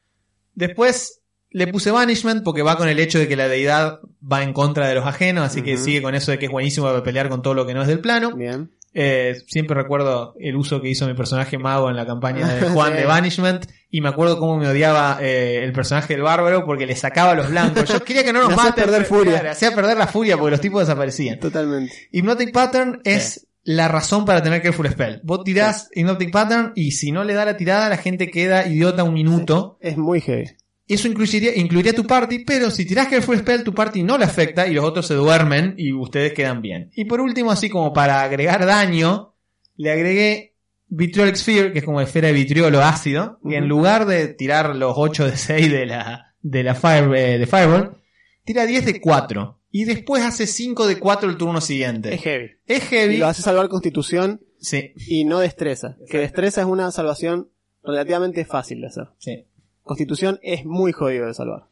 Después 0.54 1.20
le 1.50 1.66
puse 1.66 1.90
Banishment 1.90 2.44
porque 2.44 2.62
va 2.62 2.76
con 2.76 2.88
el 2.88 2.98
hecho 2.98 3.18
de 3.18 3.28
que 3.28 3.36
la 3.36 3.48
deidad 3.48 4.00
va 4.20 4.42
en 4.42 4.52
contra 4.52 4.88
de 4.88 4.94
los 4.94 5.06
ajenos, 5.06 5.44
así 5.44 5.62
que 5.62 5.76
sigue 5.76 6.00
con 6.00 6.14
eso 6.14 6.30
de 6.30 6.38
que 6.38 6.46
es 6.46 6.52
buenísimo 6.52 6.86
para 6.86 7.02
pelear 7.02 7.28
con 7.28 7.42
todo 7.42 7.54
lo 7.54 7.66
que 7.66 7.74
no 7.74 7.82
es 7.82 7.88
del 7.88 8.00
plano. 8.00 8.34
Bien. 8.34 8.70
Eh, 8.92 9.36
siempre 9.46 9.76
recuerdo 9.76 10.34
el 10.40 10.56
uso 10.56 10.80
que 10.80 10.88
hizo 10.88 11.06
mi 11.06 11.14
personaje 11.14 11.58
mago 11.58 11.90
en 11.90 11.96
la 11.96 12.06
campaña 12.06 12.48
de 12.48 12.68
Juan 12.70 12.94
de 12.94 13.04
Banishment 13.04 13.66
y 13.88 14.00
me 14.00 14.08
acuerdo 14.08 14.38
cómo 14.38 14.58
me 14.58 14.66
odiaba 14.66 15.18
eh, 15.20 15.62
el 15.62 15.72
personaje 15.72 16.14
del 16.14 16.22
bárbaro 16.22 16.64
porque 16.64 16.86
le 16.86 16.96
sacaba 16.96 17.34
los 17.34 17.50
blancos. 17.50 17.88
Yo 17.88 18.02
quería 18.02 18.24
que 18.24 18.32
no 18.32 18.42
nos 18.48 18.56
maten. 18.56 18.84
perder 18.84 19.04
furia. 19.04 19.34
claro, 19.34 19.50
hacía 19.50 19.74
perder 19.74 19.96
la 19.96 20.08
furia 20.08 20.36
porque 20.36 20.52
los 20.52 20.60
tipos 20.60 20.80
desaparecían. 20.80 21.38
Totalmente. 21.38 21.92
Hypnotic 22.10 22.52
Pattern 22.52 23.00
es 23.04 23.46
la 23.62 23.88
razón 23.88 24.24
para 24.24 24.42
tener 24.42 24.62
Careful 24.62 24.88
Spell. 24.88 25.20
Vos 25.22 25.44
tirás 25.44 25.88
Hypnotic 25.94 26.30
Pattern 26.30 26.72
y 26.74 26.92
si 26.92 27.12
no 27.12 27.24
le 27.24 27.34
da 27.34 27.44
la 27.44 27.56
tirada 27.56 27.88
la 27.88 27.96
gente 27.96 28.30
queda 28.30 28.66
idiota 28.66 29.04
un 29.04 29.14
minuto. 29.14 29.78
Es 29.80 29.96
muy 29.96 30.20
heavy. 30.20 30.46
Eso 30.88 31.06
incluiría, 31.06 31.56
incluiría 31.56 31.94
tu 31.94 32.04
party, 32.04 32.40
pero 32.40 32.68
si 32.70 32.84
tirás 32.84 33.06
Careful 33.06 33.38
Spell, 33.38 33.62
tu 33.62 33.72
party 33.72 34.02
no 34.02 34.18
le 34.18 34.24
afecta 34.24 34.66
y 34.66 34.74
los 34.74 34.84
otros 34.84 35.06
se 35.06 35.14
duermen 35.14 35.74
y 35.78 35.92
ustedes 35.92 36.32
quedan 36.32 36.62
bien. 36.62 36.90
Y 36.96 37.04
por 37.04 37.20
último, 37.20 37.52
así 37.52 37.68
como 37.68 37.92
para 37.92 38.22
agregar 38.22 38.66
daño, 38.66 39.36
le 39.76 39.92
agregué 39.92 40.56
Vitriolic 40.88 41.36
Sphere, 41.36 41.72
que 41.72 41.78
es 41.78 41.84
como 41.84 42.00
esfera 42.00 42.26
de 42.28 42.34
vitriolo 42.34 42.82
ácido, 42.82 43.38
y 43.44 43.54
en 43.54 43.68
lugar 43.68 44.06
de 44.06 44.26
tirar 44.28 44.74
los 44.74 44.94
8 44.96 45.26
de 45.26 45.36
6 45.36 45.70
de 45.70 45.86
la, 45.86 46.34
de 46.42 46.64
la 46.64 46.74
fire, 46.74 47.14
eh, 47.14 47.38
de 47.38 47.46
Fireball, 47.46 47.96
tira 48.44 48.66
10 48.66 48.86
de 48.86 49.00
4. 49.00 49.59
Y 49.72 49.84
después 49.84 50.22
hace 50.24 50.46
5 50.46 50.86
de 50.86 50.98
4 50.98 51.30
el 51.30 51.36
turno 51.36 51.60
siguiente. 51.60 52.14
Es 52.14 52.22
heavy. 52.22 52.50
Es 52.66 52.84
Y 52.84 52.86
heavy. 52.86 53.16
lo 53.18 53.26
hace 53.26 53.42
salvar 53.42 53.68
constitución 53.68 54.40
Sí, 54.58 54.92
y 55.06 55.24
no 55.24 55.38
destreza. 55.38 55.96
Que 56.10 56.18
destreza 56.18 56.60
es 56.62 56.66
una 56.66 56.90
salvación 56.90 57.48
relativamente 57.82 58.44
fácil 58.44 58.80
de 58.82 58.86
hacer. 58.88 59.04
sí. 59.18 59.44
Constitución 59.82 60.38
es 60.42 60.64
muy 60.66 60.92
jodido 60.92 61.26
de 61.26 61.34
salvar. 61.34 61.64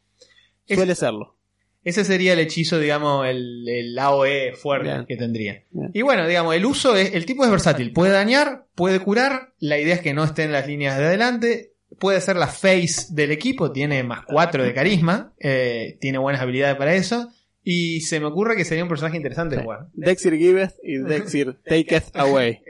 Es- 0.67 0.77
Suele 0.77 0.95
serlo. 0.95 1.37
Ese 1.85 2.03
sería 2.03 2.33
el 2.33 2.39
hechizo, 2.39 2.77
digamos, 2.77 3.25
el, 3.27 3.65
el 3.69 3.97
AOE 3.97 4.53
fuerte 4.53 4.89
Bien. 4.89 5.05
que 5.05 5.15
tendría. 5.15 5.63
Bien. 5.71 5.91
Y 5.93 6.01
bueno, 6.01 6.27
digamos, 6.27 6.53
el 6.55 6.65
uso 6.65 6.97
es, 6.97 7.13
el 7.13 7.25
tipo 7.25 7.45
es 7.45 7.51
versátil. 7.51 7.93
Puede 7.93 8.11
dañar, 8.11 8.65
puede 8.75 8.99
curar. 8.99 9.53
La 9.59 9.77
idea 9.79 9.95
es 9.95 10.01
que 10.01 10.13
no 10.13 10.25
esté 10.25 10.43
en 10.43 10.51
las 10.51 10.67
líneas 10.67 10.97
de 10.97 11.05
adelante. 11.05 11.73
Puede 11.99 12.19
ser 12.19 12.35
la 12.35 12.47
face 12.47 13.07
del 13.11 13.31
equipo, 13.31 13.71
tiene 13.71 14.03
más 14.03 14.25
4 14.25 14.63
de 14.63 14.73
carisma, 14.73 15.33
eh, 15.39 15.97
tiene 16.01 16.17
buenas 16.17 16.41
habilidades 16.41 16.75
para 16.75 16.93
eso. 16.95 17.29
Y 17.71 18.01
se 18.01 18.19
me 18.19 18.25
ocurre 18.25 18.55
que 18.55 18.65
sería 18.65 18.81
un 18.81 18.89
personaje 18.89 19.15
interesante 19.15 19.55
de 19.55 19.61
jugar. 19.61 19.89
Dexir 19.93 20.35
giveth 20.35 20.73
y 20.81 20.97
Dexir 20.97 21.59
taketh 21.69 22.15
away. 22.15 22.63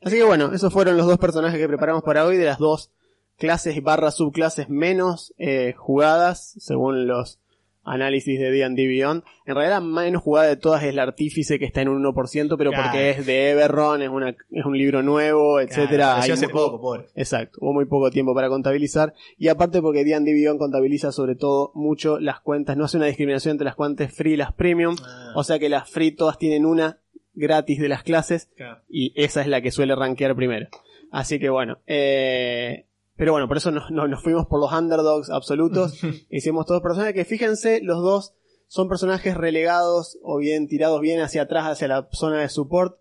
Así 0.00 0.18
que 0.18 0.22
bueno, 0.22 0.52
esos 0.52 0.72
fueron 0.72 0.96
los 0.96 1.04
dos 1.04 1.18
personajes 1.18 1.58
que 1.58 1.66
preparamos 1.66 2.04
para 2.04 2.24
hoy 2.24 2.36
de 2.36 2.44
las 2.44 2.58
dos 2.58 2.92
clases 3.38 3.82
barra 3.82 4.12
subclases 4.12 4.68
menos 4.68 5.34
eh, 5.36 5.74
jugadas 5.76 6.54
según 6.60 7.08
los 7.08 7.40
análisis 7.86 8.38
de 8.38 8.50
D&D 8.50 8.86
Beyond. 8.86 9.22
En 9.46 9.54
realidad 9.54 9.76
la 9.76 9.80
menos 9.80 10.22
jugada 10.22 10.48
de 10.48 10.56
todas 10.56 10.82
es 10.82 10.94
la 10.94 11.04
artífice 11.04 11.58
que 11.58 11.64
está 11.64 11.80
en 11.82 11.88
un 11.88 12.02
1%, 12.04 12.56
pero 12.58 12.70
Claro. 12.70 12.84
porque 12.84 13.10
es 13.10 13.24
de 13.24 13.50
Everron, 13.52 14.02
es, 14.02 14.08
una, 14.10 14.30
es 14.30 14.64
un 14.64 14.76
libro 14.76 15.02
nuevo, 15.02 15.60
etcétera. 15.60 16.16
Claro, 16.18 16.34
hace 16.34 16.48
poco, 16.48 16.80
pobre. 16.80 17.04
Exacto, 17.14 17.58
hubo 17.62 17.72
muy 17.72 17.84
poco 17.86 18.10
tiempo 18.10 18.34
para 18.34 18.48
contabilizar 18.48 19.14
y 19.38 19.48
aparte 19.48 19.80
porque 19.80 20.04
D&D 20.04 20.32
Beyond 20.32 20.58
contabiliza 20.58 21.12
sobre 21.12 21.36
todo 21.36 21.70
mucho 21.74 22.18
las 22.18 22.40
cuentas, 22.40 22.76
no 22.76 22.84
hace 22.84 22.96
una 22.96 23.06
discriminación 23.06 23.52
entre 23.52 23.64
las 23.66 23.76
cuentas 23.76 24.12
free 24.12 24.32
y 24.34 24.36
las 24.36 24.52
premium, 24.52 24.96
o 25.34 25.44
sea 25.44 25.58
que 25.58 25.68
las 25.68 25.88
free 25.88 26.10
todas 26.10 26.38
tienen 26.38 26.66
una 26.66 26.98
gratis 27.34 27.78
de 27.80 27.88
las 27.88 28.02
clases 28.02 28.50
Claro. 28.56 28.80
y 28.88 29.12
esa 29.14 29.40
es 29.42 29.46
la 29.46 29.60
que 29.60 29.70
suele 29.70 29.94
rankear 29.94 30.34
primero. 30.34 30.66
Así 31.12 31.38
que 31.38 31.50
bueno, 31.50 31.78
eh, 31.86 32.86
pero 33.16 33.32
bueno, 33.32 33.48
por 33.48 33.56
eso 33.56 33.70
nos, 33.70 33.90
nos- 33.90 34.08
nos 34.08 34.22
fuimos 34.22 34.46
por 34.46 34.60
los 34.60 34.72
underdogs 34.72 35.30
absolutos. 35.30 35.98
Hicimos 36.30 36.66
todos 36.66 36.82
personajes 36.82 37.14
que 37.14 37.24
fíjense, 37.24 37.80
los 37.82 38.02
dos 38.02 38.34
son 38.68 38.88
personajes 38.88 39.36
relegados 39.36 40.18
o 40.22 40.38
bien 40.38 40.66
tirados 40.68 41.00
bien 41.00 41.20
hacia 41.20 41.42
atrás, 41.42 41.64
hacia 41.66 41.88
la 41.88 42.08
zona 42.12 42.40
de 42.40 42.48
support. 42.48 42.98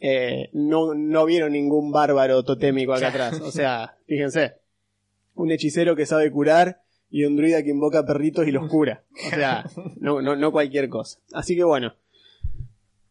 Eh, 0.00 0.48
no, 0.52 0.94
no 0.94 1.24
vieron 1.26 1.52
ningún 1.52 1.92
bárbaro 1.92 2.42
totémico 2.42 2.92
acá 2.94 3.08
atrás. 3.08 3.40
O 3.40 3.50
sea, 3.50 3.96
fíjense, 4.06 4.54
un 5.34 5.50
hechicero 5.50 5.94
que 5.94 6.06
sabe 6.06 6.30
curar 6.32 6.82
y 7.10 7.24
un 7.24 7.36
druida 7.36 7.62
que 7.62 7.70
invoca 7.70 8.04
perritos 8.06 8.46
y 8.46 8.50
los 8.50 8.68
cura. 8.68 9.04
O 9.26 9.30
sea, 9.30 9.64
no, 10.00 10.22
no, 10.22 10.36
no 10.36 10.52
cualquier 10.52 10.88
cosa. 10.88 11.18
Así 11.32 11.54
que 11.56 11.64
bueno. 11.64 11.94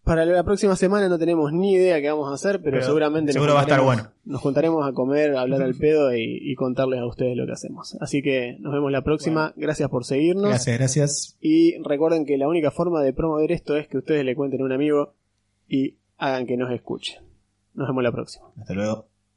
Para 0.10 0.26
la 0.26 0.44
próxima 0.44 0.76
semana 0.76 1.08
no 1.08 1.20
tenemos 1.20 1.54
ni 1.54 1.74
idea 1.74 2.02
qué 2.02 2.10
vamos 2.10 2.30
a 2.32 2.34
hacer, 2.34 2.60
pero, 2.62 2.72
Pero 2.78 2.86
seguramente 2.86 3.32
seguro 3.32 3.54
va 3.54 3.60
a 3.60 3.64
estar 3.64 3.80
juntaremos- 3.80 3.86
bueno. 4.06 4.12
Nos 4.26 4.42
juntaremos 4.42 4.88
a 4.90 4.94
comer, 4.94 5.36
a 5.36 5.42
hablar 5.42 5.62
al 5.62 5.76
pedo 5.80 6.16
y, 6.16 6.40
y 6.42 6.56
contarles 6.56 7.00
a 7.00 7.06
ustedes 7.06 7.38
lo 7.38 7.46
que 7.46 7.52
hacemos. 7.52 7.96
Así 8.02 8.22
que 8.24 8.58
nos 8.60 8.74
vemos 8.74 8.92
la 8.92 9.04
próxima. 9.04 9.54
Gracias 9.56 9.88
por 9.90 10.06
seguirnos. 10.06 10.50
Gracias, 10.50 10.78
gracias. 10.78 11.38
Y 11.42 11.78
recuerden 11.84 12.26
que 12.26 12.38
la 12.40 12.48
única 12.48 12.72
forma 12.72 13.02
de 13.04 13.14
promover 13.14 13.52
esto 13.52 13.78
es 13.78 13.88
que 13.88 13.98
ustedes 14.00 14.26
le 14.26 14.36
cuenten 14.36 14.62
a 14.62 14.66
un 14.66 14.72
amigo 14.72 15.14
y 15.68 15.98
hagan 16.18 16.48
que 16.48 16.58
nos 16.58 16.72
escuchen. 16.72 17.24
Nos 17.76 17.88
vemos 17.88 18.04
la 18.04 18.12
próxima. 18.12 18.48
Hasta 18.60 18.74
luego. 18.74 19.09